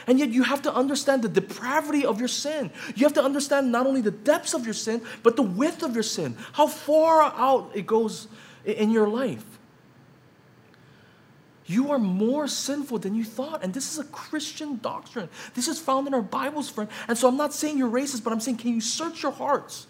And 0.05 0.19
yet, 0.19 0.27
you 0.27 0.43
have 0.43 0.61
to 0.63 0.73
understand 0.73 1.21
the 1.21 1.29
depravity 1.29 2.05
of 2.05 2.19
your 2.19 2.27
sin. 2.27 2.69
You 2.97 3.05
have 3.05 3.13
to 3.13 3.23
understand 3.23 3.71
not 3.71 3.87
only 3.87 4.01
the 4.01 4.11
depths 4.11 4.53
of 4.53 4.65
your 4.65 4.73
sin, 4.73 5.03
but 5.23 5.37
the 5.37 5.41
width 5.41 5.83
of 5.83 5.93
your 5.93 6.03
sin, 6.03 6.35
how 6.51 6.67
far 6.67 7.21
out 7.21 7.71
it 7.73 7.87
goes 7.87 8.27
in 8.65 8.91
your 8.91 9.07
life. 9.07 9.45
You 11.65 11.93
are 11.93 11.97
more 11.97 12.49
sinful 12.49 12.99
than 12.99 13.15
you 13.15 13.23
thought. 13.23 13.63
And 13.63 13.73
this 13.73 13.89
is 13.89 13.99
a 13.99 14.03
Christian 14.03 14.79
doctrine. 14.79 15.29
This 15.53 15.69
is 15.69 15.79
found 15.79 16.07
in 16.07 16.13
our 16.13 16.21
Bibles, 16.21 16.69
friend. 16.69 16.89
And 17.07 17.17
so 17.17 17.29
I'm 17.29 17.37
not 17.37 17.53
saying 17.53 17.77
you're 17.77 17.89
racist, 17.89 18.25
but 18.25 18.33
I'm 18.33 18.41
saying, 18.41 18.57
can 18.57 18.73
you 18.73 18.81
search 18.81 19.23
your 19.23 19.31
hearts? 19.31 19.87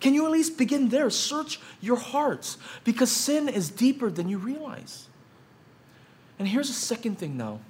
Can 0.00 0.14
you 0.14 0.24
at 0.26 0.30
least 0.30 0.56
begin 0.56 0.88
there? 0.90 1.10
Search 1.10 1.58
your 1.80 1.96
hearts 1.96 2.56
because 2.84 3.10
sin 3.10 3.48
is 3.48 3.70
deeper 3.70 4.10
than 4.10 4.28
you 4.28 4.38
realize. 4.38 5.08
And 6.38 6.46
here's 6.46 6.70
a 6.70 6.74
second 6.74 7.18
thing 7.18 7.36
now. 7.36 7.60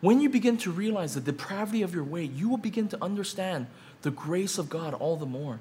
When 0.00 0.20
you 0.20 0.28
begin 0.28 0.56
to 0.58 0.70
realize 0.70 1.14
the 1.14 1.20
depravity 1.20 1.82
of 1.82 1.94
your 1.94 2.04
way, 2.04 2.24
you 2.24 2.48
will 2.48 2.56
begin 2.56 2.88
to 2.88 3.02
understand 3.02 3.66
the 4.02 4.10
grace 4.10 4.58
of 4.58 4.68
God 4.68 4.94
all 4.94 5.16
the 5.16 5.26
more. 5.26 5.60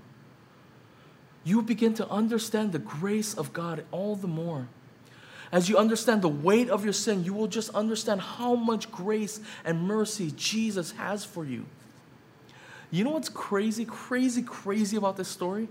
You 1.43 1.57
will 1.57 1.63
begin 1.63 1.93
to 1.95 2.09
understand 2.09 2.71
the 2.71 2.79
grace 2.79 3.33
of 3.33 3.53
God 3.53 3.83
all 3.91 4.15
the 4.15 4.27
more. 4.27 4.67
as 5.51 5.67
you 5.67 5.77
understand 5.77 6.21
the 6.21 6.29
weight 6.29 6.69
of 6.69 6.83
your 6.83 6.93
sin, 6.93 7.23
you 7.23 7.33
will 7.33 7.47
just 7.47 7.71
understand 7.71 8.21
how 8.21 8.53
much 8.53 8.91
grace 8.91 9.39
and 9.65 9.81
mercy 9.81 10.31
Jesus 10.35 10.91
has 10.91 11.25
for 11.25 11.43
you. 11.43 11.65
You 12.91 13.03
know 13.03 13.11
what's 13.11 13.29
crazy, 13.29 13.85
crazy, 13.85 14.41
crazy 14.41 14.97
about 14.97 15.17
this 15.17 15.27
story? 15.27 15.67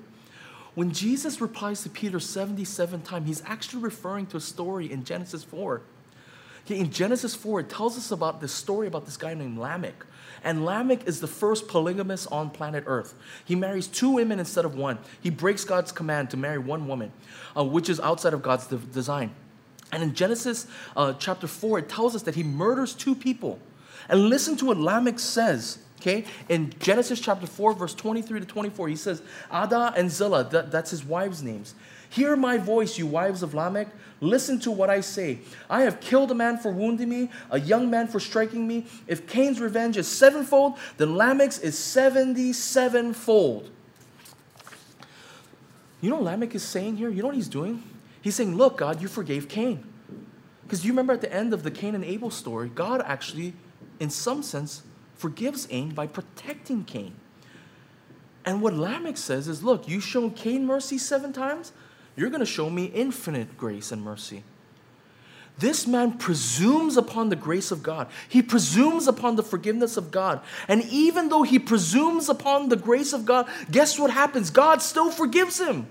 When 0.74 0.92
Jesus 0.92 1.40
replies 1.40 1.82
to 1.82 1.90
Peter 1.90 2.20
77 2.20 3.02
times, 3.02 3.26
he's 3.26 3.42
actually 3.44 3.82
referring 3.82 4.26
to 4.26 4.36
a 4.36 4.40
story 4.40 4.90
in 4.90 5.02
Genesis 5.02 5.42
4. 5.42 5.82
Okay, 6.64 6.78
in 6.78 6.92
Genesis 6.92 7.34
4, 7.34 7.60
it 7.60 7.68
tells 7.68 7.96
us 7.96 8.12
about 8.12 8.40
this 8.40 8.52
story 8.52 8.86
about 8.86 9.04
this 9.04 9.16
guy 9.16 9.34
named 9.34 9.58
Lamech. 9.58 10.04
And 10.44 10.64
Lamech 10.64 11.08
is 11.08 11.20
the 11.20 11.26
first 11.26 11.66
polygamist 11.66 12.28
on 12.30 12.50
planet 12.50 12.84
Earth. 12.86 13.14
He 13.44 13.56
marries 13.56 13.88
two 13.88 14.10
women 14.10 14.38
instead 14.38 14.64
of 14.64 14.76
one. 14.76 14.98
He 15.20 15.30
breaks 15.30 15.64
God's 15.64 15.90
command 15.90 16.30
to 16.30 16.36
marry 16.36 16.58
one 16.58 16.86
woman, 16.86 17.10
uh, 17.56 17.64
which 17.64 17.88
is 17.88 17.98
outside 17.98 18.34
of 18.34 18.42
God's 18.42 18.68
de- 18.68 18.76
design. 18.76 19.34
And 19.90 20.02
in 20.02 20.14
Genesis 20.14 20.66
uh, 20.96 21.14
chapter 21.14 21.46
4, 21.46 21.80
it 21.80 21.88
tells 21.88 22.14
us 22.14 22.22
that 22.22 22.34
he 22.34 22.44
murders 22.44 22.94
two 22.94 23.14
people. 23.14 23.58
And 24.08 24.28
listen 24.28 24.56
to 24.58 24.66
what 24.66 24.76
Lamech 24.76 25.18
says 25.18 25.78
Okay, 26.01 26.24
in 26.49 26.72
Genesis 26.78 27.20
chapter 27.20 27.46
4, 27.46 27.72
verse 27.72 27.92
23 27.92 28.38
to 28.38 28.46
24, 28.46 28.88
he 28.88 28.94
says, 28.94 29.20
Adah 29.51 29.92
and 29.96 30.09
Zillah, 30.09 30.49
that, 30.51 30.70
that's 30.70 30.92
his 30.92 31.05
wives' 31.05 31.42
names. 31.42 31.74
Hear 32.11 32.36
my 32.36 32.57
voice, 32.57 32.99
you 32.99 33.07
wives 33.07 33.42
of 33.42 33.53
Lamech. 33.53 33.88
Listen 34.20 34.61
to 34.61 34.70
what 34.70 34.90
I 34.90 35.01
say. 35.01 35.40
I 35.68 35.82
have 35.82 36.01
killed 36.01 36.30
a 36.30 36.34
man 36.34 36.59
for 36.59 36.70
wounding 36.70 37.09
me, 37.09 37.30
a 37.51 37.59
young 37.59 37.90
man 37.90 38.07
for 38.07 38.20
striking 38.20 38.66
me. 38.66 38.86
If 39.07 39.26
Cain's 39.26 39.61
revenge 39.61 39.96
is 39.96 40.07
sevenfold, 40.09 40.78
then 40.96 41.16
Lamech's 41.16 41.59
is 41.59 41.76
77 41.76 43.14
fold. 43.14 43.70
You 46.01 46.11
know 46.11 46.20
Lamech 46.20 46.55
is 46.55 46.62
saying 46.62 46.96
here? 46.96 47.11
You 47.11 47.22
know 47.22 47.28
what 47.28 47.36
he's 47.36 47.49
doing? 47.49 47.82
He's 48.22 48.36
saying, 48.36 48.57
Look, 48.57 48.78
God, 48.78 49.03
you 49.03 49.09
forgave 49.09 49.49
Cain. 49.49 49.84
Because 50.62 50.84
you 50.84 50.92
remember 50.92 51.12
at 51.12 51.22
the 51.22 51.32
end 51.32 51.53
of 51.53 51.62
the 51.62 51.70
Cain 51.70 51.94
and 51.94 52.05
Abel 52.05 52.30
story, 52.30 52.68
God 52.68 53.03
actually, 53.05 53.55
in 53.99 54.11
some 54.11 54.42
sense, 54.42 54.82
forgives 55.18 55.66
Cain 55.66 55.90
by 55.90 56.06
protecting 56.06 56.84
Cain. 56.84 57.14
And 58.44 58.62
what 58.62 58.72
Lamech 58.72 59.18
says 59.18 59.46
is 59.46 59.62
look, 59.62 59.86
you 59.86 60.00
shown 60.00 60.30
Cain 60.30 60.64
mercy 60.64 60.96
seven 60.96 61.32
times, 61.32 61.72
you're 62.16 62.30
going 62.30 62.40
to 62.40 62.46
show 62.46 62.70
me 62.70 62.86
infinite 62.86 63.58
grace 63.58 63.92
and 63.92 64.02
mercy. 64.02 64.42
This 65.58 65.88
man 65.88 66.18
presumes 66.18 66.96
upon 66.96 67.30
the 67.30 67.36
grace 67.36 67.72
of 67.72 67.82
God. 67.82 68.08
He 68.28 68.42
presumes 68.42 69.08
upon 69.08 69.34
the 69.34 69.42
forgiveness 69.42 69.96
of 69.96 70.12
God. 70.12 70.40
And 70.68 70.84
even 70.84 71.28
though 71.28 71.42
he 71.42 71.58
presumes 71.58 72.28
upon 72.28 72.68
the 72.68 72.76
grace 72.76 73.12
of 73.12 73.26
God, 73.26 73.48
guess 73.70 73.98
what 73.98 74.12
happens? 74.12 74.50
God 74.50 74.82
still 74.82 75.10
forgives 75.10 75.60
him. 75.60 75.88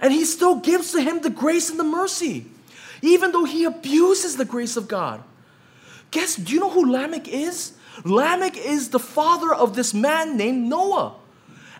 And 0.00 0.12
he 0.12 0.24
still 0.24 0.56
gives 0.56 0.92
to 0.92 1.00
him 1.02 1.20
the 1.20 1.30
grace 1.30 1.68
and 1.68 1.78
the 1.78 1.84
mercy, 1.84 2.46
even 3.02 3.32
though 3.32 3.44
he 3.44 3.64
abuses 3.64 4.36
the 4.36 4.44
grace 4.46 4.78
of 4.78 4.88
God. 4.88 5.22
Guess, 6.10 6.36
do 6.36 6.54
you 6.54 6.60
know 6.60 6.70
who 6.70 6.90
Lamech 6.90 7.28
is? 7.28 7.75
Lamech 8.04 8.56
is 8.56 8.90
the 8.90 8.98
father 8.98 9.54
of 9.54 9.74
this 9.74 9.94
man 9.94 10.36
named 10.36 10.68
Noah. 10.68 11.14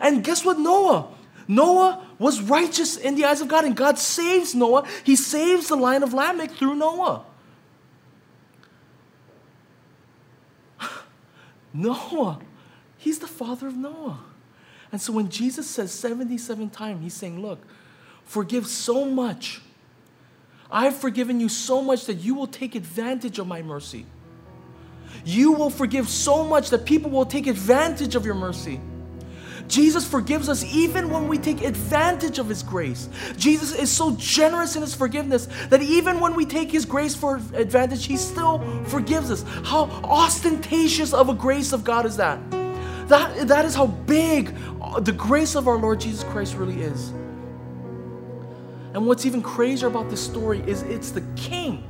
And 0.00 0.24
guess 0.24 0.44
what, 0.44 0.58
Noah? 0.58 1.08
Noah 1.48 2.04
was 2.18 2.40
righteous 2.40 2.96
in 2.96 3.14
the 3.14 3.24
eyes 3.24 3.40
of 3.40 3.48
God, 3.48 3.64
and 3.64 3.76
God 3.76 3.98
saves 3.98 4.54
Noah. 4.54 4.86
He 5.04 5.16
saves 5.16 5.68
the 5.68 5.76
line 5.76 6.02
of 6.02 6.12
Lamech 6.12 6.52
through 6.52 6.74
Noah. 6.74 7.24
Noah, 11.72 12.40
he's 12.96 13.18
the 13.18 13.26
father 13.26 13.68
of 13.68 13.76
Noah. 13.76 14.18
And 14.92 15.00
so 15.00 15.12
when 15.12 15.28
Jesus 15.28 15.68
says 15.68 15.92
77 15.92 16.70
times, 16.70 17.02
he's 17.02 17.14
saying, 17.14 17.40
Look, 17.40 17.60
forgive 18.24 18.66
so 18.66 19.04
much. 19.04 19.60
I've 20.70 20.96
forgiven 20.96 21.38
you 21.38 21.48
so 21.48 21.80
much 21.80 22.06
that 22.06 22.14
you 22.14 22.34
will 22.34 22.48
take 22.48 22.74
advantage 22.74 23.38
of 23.38 23.46
my 23.46 23.62
mercy 23.62 24.04
you 25.24 25.52
will 25.52 25.70
forgive 25.70 26.08
so 26.08 26.44
much 26.44 26.70
that 26.70 26.84
people 26.84 27.10
will 27.10 27.26
take 27.26 27.46
advantage 27.46 28.14
of 28.14 28.24
your 28.24 28.34
mercy. 28.34 28.80
Jesus 29.68 30.06
forgives 30.06 30.48
us 30.48 30.64
even 30.64 31.10
when 31.10 31.28
we 31.28 31.38
take 31.38 31.62
advantage 31.62 32.38
of 32.38 32.48
His 32.48 32.62
grace. 32.62 33.08
Jesus 33.36 33.74
is 33.74 33.90
so 33.90 34.14
generous 34.16 34.76
in 34.76 34.82
His 34.82 34.94
forgiveness 34.94 35.48
that 35.70 35.82
even 35.82 36.20
when 36.20 36.34
we 36.34 36.46
take 36.46 36.70
His 36.70 36.84
grace 36.84 37.14
for 37.14 37.36
advantage, 37.54 38.06
He 38.06 38.16
still 38.16 38.60
forgives 38.84 39.30
us. 39.30 39.44
How 39.64 39.84
ostentatious 40.04 41.12
of 41.12 41.28
a 41.28 41.34
grace 41.34 41.72
of 41.72 41.84
God 41.84 42.06
is 42.06 42.16
that? 42.16 42.38
That, 43.08 43.48
that 43.48 43.64
is 43.64 43.74
how 43.74 43.86
big 43.86 44.54
the 45.00 45.12
grace 45.12 45.54
of 45.54 45.68
our 45.68 45.76
Lord 45.76 46.00
Jesus 46.00 46.24
Christ 46.24 46.54
really 46.54 46.80
is. 46.82 47.10
And 48.94 49.06
what's 49.06 49.26
even 49.26 49.42
crazier 49.42 49.88
about 49.88 50.10
this 50.10 50.24
story 50.24 50.62
is 50.66 50.82
it's 50.82 51.10
the 51.10 51.20
King 51.36 51.84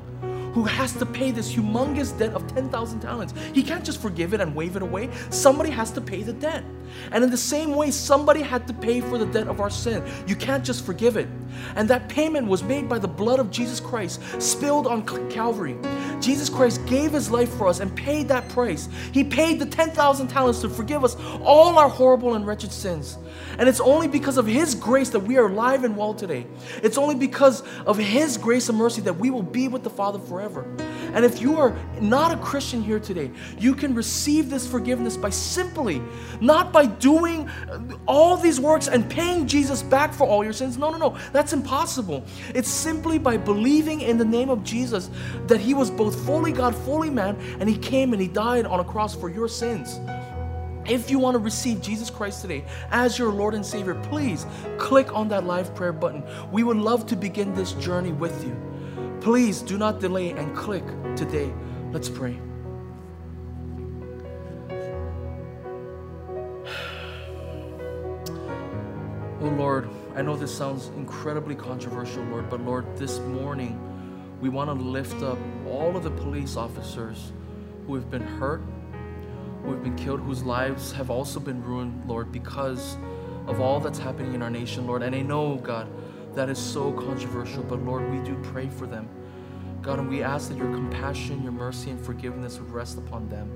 who 0.56 0.64
has 0.64 0.94
to 0.94 1.04
pay 1.04 1.30
this 1.30 1.54
humongous 1.54 2.18
debt 2.18 2.32
of 2.32 2.46
10,000 2.54 3.00
talents. 3.00 3.34
He 3.52 3.62
can't 3.62 3.84
just 3.84 4.00
forgive 4.00 4.32
it 4.32 4.40
and 4.40 4.54
wave 4.54 4.74
it 4.74 4.80
away. 4.80 5.10
Somebody 5.28 5.68
has 5.68 5.90
to 5.90 6.00
pay 6.00 6.22
the 6.22 6.32
debt. 6.32 6.64
And 7.12 7.22
in 7.22 7.30
the 7.30 7.36
same 7.36 7.74
way, 7.74 7.90
somebody 7.90 8.40
had 8.40 8.66
to 8.68 8.72
pay 8.72 9.02
for 9.02 9.18
the 9.18 9.26
debt 9.26 9.48
of 9.48 9.60
our 9.60 9.68
sin. 9.68 10.02
You 10.26 10.34
can't 10.34 10.64
just 10.64 10.86
forgive 10.86 11.18
it. 11.18 11.28
And 11.74 11.90
that 11.90 12.08
payment 12.08 12.46
was 12.46 12.62
made 12.62 12.88
by 12.88 12.98
the 12.98 13.06
blood 13.06 13.38
of 13.38 13.50
Jesus 13.50 13.80
Christ 13.80 14.18
spilled 14.40 14.86
on 14.86 15.04
Calvary. 15.28 15.76
Jesus 16.22 16.48
Christ 16.48 16.80
gave 16.86 17.12
his 17.12 17.30
life 17.30 17.52
for 17.58 17.68
us 17.68 17.80
and 17.80 17.94
paid 17.94 18.26
that 18.28 18.48
price. 18.48 18.88
He 19.12 19.24
paid 19.24 19.58
the 19.58 19.66
10,000 19.66 20.26
talents 20.28 20.62
to 20.62 20.70
forgive 20.70 21.04
us 21.04 21.16
all 21.42 21.78
our 21.78 21.90
horrible 21.90 22.32
and 22.32 22.46
wretched 22.46 22.72
sins. 22.72 23.18
And 23.58 23.68
it's 23.68 23.80
only 23.80 24.08
because 24.08 24.36
of 24.36 24.46
his 24.46 24.74
grace 24.74 25.10
that 25.10 25.20
we 25.20 25.36
are 25.38 25.46
alive 25.46 25.84
and 25.84 25.96
well 25.96 26.14
today. 26.14 26.46
It's 26.82 26.98
only 26.98 27.14
because 27.14 27.62
of 27.86 27.96
his 27.96 28.36
grace 28.36 28.68
and 28.68 28.76
mercy 28.76 29.00
that 29.02 29.14
we 29.14 29.30
will 29.30 29.42
be 29.42 29.68
with 29.68 29.82
the 29.82 29.90
Father 29.90 30.18
forever. 30.18 30.64
And 31.14 31.24
if 31.24 31.40
you 31.40 31.58
are 31.58 31.76
not 32.00 32.32
a 32.32 32.36
Christian 32.36 32.82
here 32.82 33.00
today, 33.00 33.30
you 33.58 33.74
can 33.74 33.94
receive 33.94 34.50
this 34.50 34.66
forgiveness 34.66 35.16
by 35.16 35.30
simply, 35.30 36.02
not 36.40 36.72
by 36.72 36.86
doing 36.86 37.48
all 38.06 38.36
these 38.36 38.60
works 38.60 38.88
and 38.88 39.08
paying 39.08 39.46
Jesus 39.46 39.82
back 39.82 40.12
for 40.12 40.26
all 40.26 40.44
your 40.44 40.52
sins. 40.52 40.76
No, 40.76 40.90
no, 40.90 40.98
no. 40.98 41.18
That's 41.32 41.52
impossible. 41.52 42.24
It's 42.54 42.68
simply 42.68 43.18
by 43.18 43.36
believing 43.36 44.02
in 44.02 44.18
the 44.18 44.24
name 44.24 44.50
of 44.50 44.62
Jesus 44.64 45.08
that 45.46 45.60
he 45.60 45.72
was 45.72 45.90
both 45.90 46.14
fully 46.26 46.52
God, 46.52 46.74
fully 46.74 47.10
man, 47.10 47.36
and 47.60 47.68
he 47.68 47.78
came 47.78 48.12
and 48.12 48.20
he 48.20 48.28
died 48.28 48.66
on 48.66 48.80
a 48.80 48.84
cross 48.84 49.14
for 49.14 49.30
your 49.30 49.48
sins. 49.48 49.98
If 50.88 51.10
you 51.10 51.18
want 51.18 51.34
to 51.34 51.38
receive 51.40 51.82
Jesus 51.82 52.10
Christ 52.10 52.42
today 52.42 52.64
as 52.90 53.18
your 53.18 53.32
Lord 53.32 53.54
and 53.54 53.66
Savior, 53.66 53.94
please 54.04 54.46
click 54.78 55.12
on 55.12 55.28
that 55.28 55.44
live 55.44 55.74
prayer 55.74 55.92
button. 55.92 56.22
We 56.52 56.62
would 56.62 56.76
love 56.76 57.06
to 57.06 57.16
begin 57.16 57.54
this 57.54 57.72
journey 57.72 58.12
with 58.12 58.44
you. 58.44 58.56
Please 59.20 59.62
do 59.62 59.78
not 59.78 59.98
delay 59.98 60.30
and 60.30 60.56
click 60.56 60.84
today. 61.16 61.52
Let's 61.92 62.08
pray. 62.08 62.38
Oh 69.38 69.48
Lord, 69.50 69.90
I 70.14 70.22
know 70.22 70.34
this 70.34 70.56
sounds 70.56 70.88
incredibly 70.96 71.54
controversial, 71.54 72.24
Lord, 72.24 72.48
but 72.48 72.62
Lord, 72.62 72.96
this 72.96 73.18
morning 73.20 73.78
we 74.40 74.48
want 74.48 74.70
to 74.70 74.74
lift 74.74 75.22
up 75.22 75.38
all 75.68 75.94
of 75.94 76.04
the 76.04 76.10
police 76.10 76.56
officers 76.56 77.32
who 77.86 77.94
have 77.94 78.10
been 78.10 78.22
hurt, 78.22 78.62
who 79.66 79.72
have 79.72 79.82
been 79.82 79.96
killed, 79.96 80.20
whose 80.20 80.44
lives 80.44 80.92
have 80.92 81.10
also 81.10 81.40
been 81.40 81.60
ruined, 81.60 82.04
Lord, 82.06 82.30
because 82.30 82.96
of 83.48 83.60
all 83.60 83.80
that's 83.80 83.98
happening 83.98 84.32
in 84.32 84.40
our 84.40 84.50
nation, 84.50 84.86
Lord. 84.86 85.02
And 85.02 85.12
I 85.12 85.22
know, 85.22 85.56
God, 85.56 85.88
that 86.36 86.48
is 86.48 86.56
so 86.56 86.92
controversial, 86.92 87.64
but 87.64 87.82
Lord, 87.82 88.08
we 88.12 88.24
do 88.24 88.36
pray 88.44 88.68
for 88.68 88.86
them. 88.86 89.08
God, 89.82 89.98
and 89.98 90.08
we 90.08 90.22
ask 90.22 90.50
that 90.50 90.56
your 90.56 90.72
compassion, 90.72 91.42
your 91.42 91.50
mercy, 91.50 91.90
and 91.90 92.00
forgiveness 92.00 92.60
would 92.60 92.70
rest 92.70 92.96
upon 92.96 93.28
them. 93.28 93.50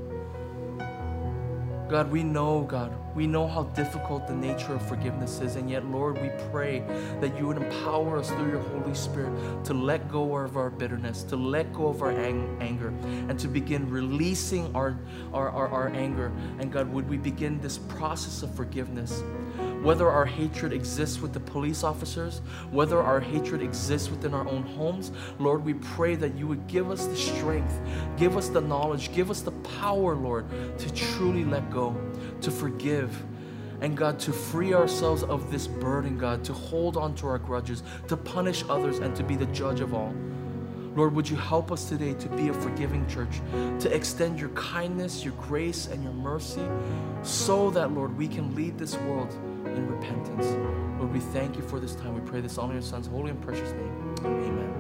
God, 1.91 2.09
we 2.13 2.23
know, 2.23 2.63
God, 2.63 2.93
we 3.17 3.27
know 3.27 3.49
how 3.49 3.65
difficult 3.65 4.29
the 4.29 4.35
nature 4.35 4.75
of 4.75 4.89
forgiveness 4.89 5.41
is, 5.41 5.57
and 5.57 5.69
yet, 5.69 5.85
Lord, 5.87 6.23
we 6.23 6.31
pray 6.53 6.85
that 7.21 7.37
you 7.37 7.49
would 7.49 7.57
empower 7.57 8.17
us 8.17 8.31
through 8.31 8.49
your 8.49 8.61
Holy 8.61 8.95
Spirit 8.95 9.65
to 9.65 9.75
let 9.75 10.09
go 10.09 10.37
of 10.37 10.57
our 10.57 10.71
bitterness, 10.71 11.25
to 11.25 11.37
let 11.37 11.73
go 11.73 11.89
of 11.89 12.01
our 12.01 12.13
ang- 12.13 12.57
anger, 12.61 12.95
and 13.29 13.41
to 13.41 13.49
begin 13.49 13.91
releasing 13.91 14.73
our, 14.73 14.97
our, 15.35 15.51
our, 15.51 15.67
our 15.69 15.89
anger. 15.89 16.31
And 16.61 16.73
God, 16.73 16.89
would 16.93 17.09
we 17.09 17.17
begin 17.17 17.61
this 17.61 17.79
process 17.79 18.45
of 18.45 18.55
forgiveness? 18.55 19.25
Whether 19.83 20.11
our 20.11 20.27
hatred 20.27 20.73
exists 20.73 21.21
with 21.21 21.33
the 21.33 21.41
police 21.41 21.83
officers, 21.83 22.43
whether 22.71 23.01
our 23.01 23.21
hatred 23.21 23.63
exists 23.63 24.11
within 24.11 24.35
our 24.35 24.47
own 24.47 24.63
homes, 24.63 25.11
Lord, 25.39 25.65
we 25.65 25.75
pray 25.75 26.15
that 26.17 26.35
you 26.35 26.47
would 26.47 26.67
give 26.67 26.91
us 26.91 27.07
the 27.07 27.17
strength, 27.17 27.81
give 28.17 28.37
us 28.37 28.49
the 28.49 28.61
knowledge, 28.61 29.13
give 29.13 29.31
us 29.31 29.41
the 29.41 29.53
power, 29.53 30.15
Lord, 30.15 30.47
to 30.79 30.93
truly 30.93 31.45
let 31.45 31.71
go, 31.71 31.97
to 32.43 32.51
forgive. 32.51 33.25
And 33.81 33.97
God, 33.97 34.19
to 34.21 34.33
free 34.33 34.75
ourselves 34.75 35.23
of 35.23 35.51
this 35.51 35.67
burden, 35.67 36.19
God, 36.19 36.45
to 36.45 36.53
hold 36.53 36.99
on 36.99 37.15
to 37.15 37.27
our 37.27 37.39
grudges, 37.39 37.83
to 38.09 38.17
punish 38.17 38.63
others, 38.69 38.99
and 38.99 39.17
to 39.17 39.23
be 39.23 39.37
the 39.37 39.47
judge 39.47 39.81
of 39.81 39.95
all. 39.95 40.15
Lord, 40.95 41.15
would 41.15 41.31
you 41.31 41.37
help 41.37 41.73
us 41.73 41.89
today 41.89 42.13
to 42.15 42.29
be 42.31 42.49
a 42.49 42.53
forgiving 42.53 43.07
church, 43.09 43.41
to 43.79 43.95
extend 43.95 44.39
your 44.39 44.51
kindness, 44.51 45.25
your 45.25 45.33
grace, 45.35 45.87
and 45.87 46.03
your 46.03 46.13
mercy, 46.13 46.69
so 47.23 47.71
that, 47.71 47.93
Lord, 47.93 48.19
we 48.19 48.29
can 48.29 48.55
lead 48.55 48.77
this 48.77 48.97
world 48.99 49.35
in 49.77 49.87
repentance. 49.89 50.47
Lord, 50.99 51.13
we 51.13 51.21
thank 51.21 51.57
you 51.57 51.63
for 51.63 51.81
this 51.81 51.95
time. 51.95 52.15
We 52.15 52.21
pray 52.21 52.41
this 52.41 52.59
all 52.59 52.67
in 52.67 52.73
your 52.73 52.83
Son's 52.83 53.07
holy 53.07 53.31
and 53.31 53.41
precious 53.41 53.73
name. 53.73 54.15
Amen. 54.25 54.75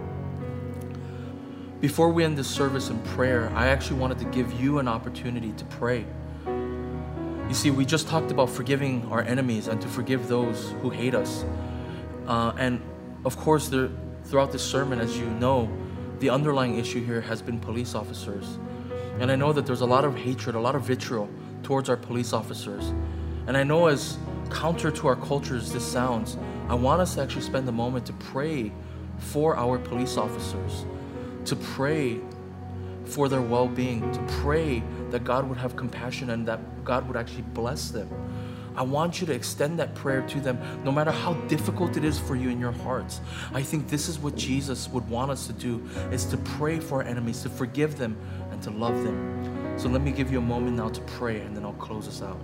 Before 1.80 2.10
we 2.10 2.24
end 2.24 2.36
this 2.36 2.48
service 2.48 2.90
in 2.90 2.98
prayer, 3.02 3.50
I 3.54 3.68
actually 3.68 3.98
wanted 3.98 4.18
to 4.18 4.26
give 4.26 4.52
you 4.60 4.78
an 4.80 4.88
opportunity 4.88 5.52
to 5.52 5.64
pray. 5.64 6.04
You 6.46 7.54
see, 7.54 7.70
we 7.70 7.84
just 7.84 8.06
talked 8.06 8.30
about 8.30 8.50
forgiving 8.50 9.06
our 9.10 9.22
enemies 9.22 9.66
and 9.66 9.80
to 9.80 9.88
forgive 9.88 10.28
those 10.28 10.74
who 10.82 10.90
hate 10.90 11.14
us. 11.14 11.44
Uh, 12.26 12.52
and 12.58 12.80
of 13.24 13.36
course, 13.36 13.68
there, 13.68 13.88
throughout 14.24 14.52
this 14.52 14.62
sermon, 14.62 15.00
as 15.00 15.18
you 15.18 15.26
know, 15.26 15.68
the 16.20 16.30
underlying 16.30 16.78
issue 16.78 17.04
here 17.04 17.22
has 17.22 17.40
been 17.40 17.58
police 17.58 17.94
officers. 17.94 18.58
And 19.18 19.32
I 19.32 19.36
know 19.36 19.52
that 19.52 19.66
there's 19.66 19.80
a 19.80 19.86
lot 19.86 20.04
of 20.04 20.16
hatred, 20.16 20.54
a 20.54 20.60
lot 20.60 20.74
of 20.74 20.82
vitriol 20.82 21.28
towards 21.62 21.88
our 21.88 21.96
police 21.96 22.32
officers. 22.32 22.92
And 23.46 23.56
I 23.56 23.64
know 23.64 23.86
as 23.86 24.18
counter 24.50 24.90
to 24.90 25.06
our 25.08 25.16
culture 25.16 25.56
as 25.56 25.72
this 25.72 25.84
sounds, 25.84 26.36
I 26.68 26.74
want 26.74 27.00
us 27.00 27.14
to 27.14 27.22
actually 27.22 27.42
spend 27.42 27.68
a 27.68 27.72
moment 27.72 28.06
to 28.06 28.12
pray 28.14 28.72
for 29.18 29.56
our 29.56 29.78
police 29.78 30.16
officers, 30.16 30.84
to 31.44 31.56
pray 31.56 32.20
for 33.04 33.28
their 33.28 33.42
well 33.42 33.68
being, 33.68 34.10
to 34.12 34.20
pray 34.42 34.82
that 35.10 35.24
God 35.24 35.48
would 35.48 35.58
have 35.58 35.76
compassion 35.76 36.30
and 36.30 36.46
that 36.46 36.84
God 36.84 37.06
would 37.08 37.16
actually 37.16 37.42
bless 37.54 37.90
them. 37.90 38.08
I 38.76 38.82
want 38.82 39.20
you 39.20 39.26
to 39.26 39.32
extend 39.32 39.78
that 39.80 39.94
prayer 39.94 40.22
to 40.28 40.40
them 40.40 40.58
no 40.84 40.92
matter 40.92 41.10
how 41.10 41.34
difficult 41.48 41.96
it 41.96 42.04
is 42.04 42.18
for 42.18 42.36
you 42.36 42.50
in 42.50 42.60
your 42.60 42.72
hearts. 42.72 43.20
I 43.52 43.62
think 43.62 43.88
this 43.88 44.08
is 44.08 44.18
what 44.18 44.36
Jesus 44.36 44.88
would 44.88 45.08
want 45.08 45.30
us 45.30 45.46
to 45.48 45.52
do 45.52 45.82
is 46.12 46.24
to 46.26 46.36
pray 46.36 46.78
for 46.78 47.02
our 47.02 47.08
enemies, 47.08 47.42
to 47.42 47.50
forgive 47.50 47.98
them 47.98 48.16
and 48.52 48.62
to 48.62 48.70
love 48.70 49.02
them. 49.02 49.74
So 49.76 49.88
let 49.88 50.02
me 50.02 50.12
give 50.12 50.30
you 50.30 50.38
a 50.38 50.42
moment 50.42 50.76
now 50.76 50.88
to 50.88 51.00
pray 51.02 51.40
and 51.40 51.56
then 51.56 51.64
I'll 51.64 51.72
close 51.74 52.06
us 52.06 52.22
out. 52.22 52.40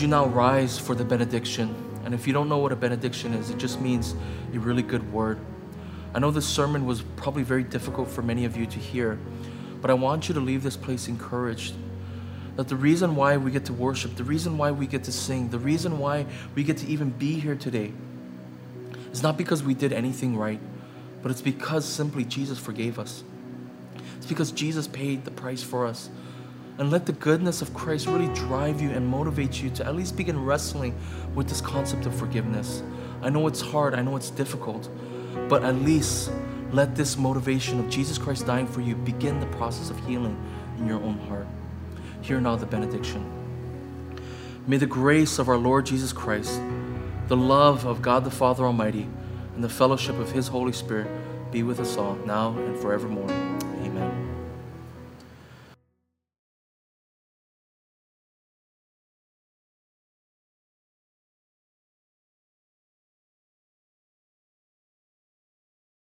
You 0.00 0.08
now 0.08 0.26
rise 0.26 0.78
for 0.78 0.94
the 0.94 1.04
benediction? 1.04 1.74
And 2.04 2.14
if 2.14 2.26
you 2.26 2.32
don't 2.32 2.48
know 2.48 2.58
what 2.58 2.72
a 2.72 2.76
benediction 2.76 3.34
is, 3.34 3.50
it 3.50 3.58
just 3.58 3.80
means 3.80 4.14
a 4.52 4.58
really 4.58 4.82
good 4.82 5.12
word. 5.12 5.38
I 6.14 6.18
know 6.18 6.30
this 6.30 6.46
sermon 6.46 6.86
was 6.86 7.02
probably 7.16 7.42
very 7.42 7.62
difficult 7.62 8.08
for 8.08 8.22
many 8.22 8.44
of 8.44 8.56
you 8.56 8.66
to 8.66 8.78
hear, 8.78 9.18
but 9.80 9.90
I 9.90 9.94
want 9.94 10.28
you 10.28 10.34
to 10.34 10.40
leave 10.40 10.62
this 10.62 10.76
place 10.76 11.08
encouraged 11.08 11.74
that 12.56 12.68
the 12.68 12.76
reason 12.76 13.16
why 13.16 13.36
we 13.36 13.50
get 13.50 13.64
to 13.66 13.72
worship, 13.72 14.16
the 14.16 14.24
reason 14.24 14.58
why 14.58 14.70
we 14.70 14.86
get 14.86 15.04
to 15.04 15.12
sing, 15.12 15.48
the 15.48 15.58
reason 15.58 15.98
why 15.98 16.26
we 16.54 16.62
get 16.62 16.76
to 16.78 16.86
even 16.88 17.10
be 17.10 17.38
here 17.38 17.54
today 17.54 17.92
is 19.12 19.22
not 19.22 19.38
because 19.38 19.62
we 19.62 19.72
did 19.72 19.92
anything 19.92 20.36
right, 20.36 20.60
but 21.22 21.30
it's 21.30 21.40
because 21.40 21.84
simply 21.84 22.24
Jesus 22.24 22.58
forgave 22.58 22.98
us. 22.98 23.22
It's 24.16 24.26
because 24.26 24.52
Jesus 24.52 24.86
paid 24.86 25.24
the 25.24 25.30
price 25.30 25.62
for 25.62 25.86
us. 25.86 26.10
And 26.80 26.90
let 26.90 27.04
the 27.04 27.12
goodness 27.12 27.60
of 27.60 27.74
Christ 27.74 28.06
really 28.06 28.32
drive 28.34 28.80
you 28.80 28.88
and 28.90 29.06
motivate 29.06 29.62
you 29.62 29.68
to 29.68 29.86
at 29.86 29.94
least 29.94 30.16
begin 30.16 30.42
wrestling 30.42 30.98
with 31.34 31.46
this 31.46 31.60
concept 31.60 32.06
of 32.06 32.14
forgiveness. 32.14 32.82
I 33.20 33.28
know 33.28 33.46
it's 33.46 33.60
hard, 33.60 33.94
I 33.94 34.00
know 34.00 34.16
it's 34.16 34.30
difficult, 34.30 34.88
but 35.50 35.62
at 35.62 35.74
least 35.74 36.30
let 36.72 36.96
this 36.96 37.18
motivation 37.18 37.78
of 37.80 37.90
Jesus 37.90 38.16
Christ 38.16 38.46
dying 38.46 38.66
for 38.66 38.80
you 38.80 38.94
begin 38.94 39.40
the 39.40 39.46
process 39.46 39.90
of 39.90 40.06
healing 40.06 40.42
in 40.78 40.86
your 40.86 41.02
own 41.02 41.18
heart. 41.28 41.46
Hear 42.22 42.40
now 42.40 42.56
the 42.56 42.64
benediction. 42.64 43.30
May 44.66 44.78
the 44.78 44.86
grace 44.86 45.38
of 45.38 45.50
our 45.50 45.58
Lord 45.58 45.84
Jesus 45.84 46.14
Christ, 46.14 46.62
the 47.28 47.36
love 47.36 47.84
of 47.84 48.00
God 48.00 48.24
the 48.24 48.30
Father 48.30 48.64
Almighty, 48.64 49.06
and 49.54 49.62
the 49.62 49.68
fellowship 49.68 50.18
of 50.18 50.32
His 50.32 50.48
Holy 50.48 50.72
Spirit 50.72 51.08
be 51.52 51.62
with 51.62 51.78
us 51.78 51.98
all 51.98 52.14
now 52.24 52.56
and 52.56 52.78
forevermore. 52.78 53.49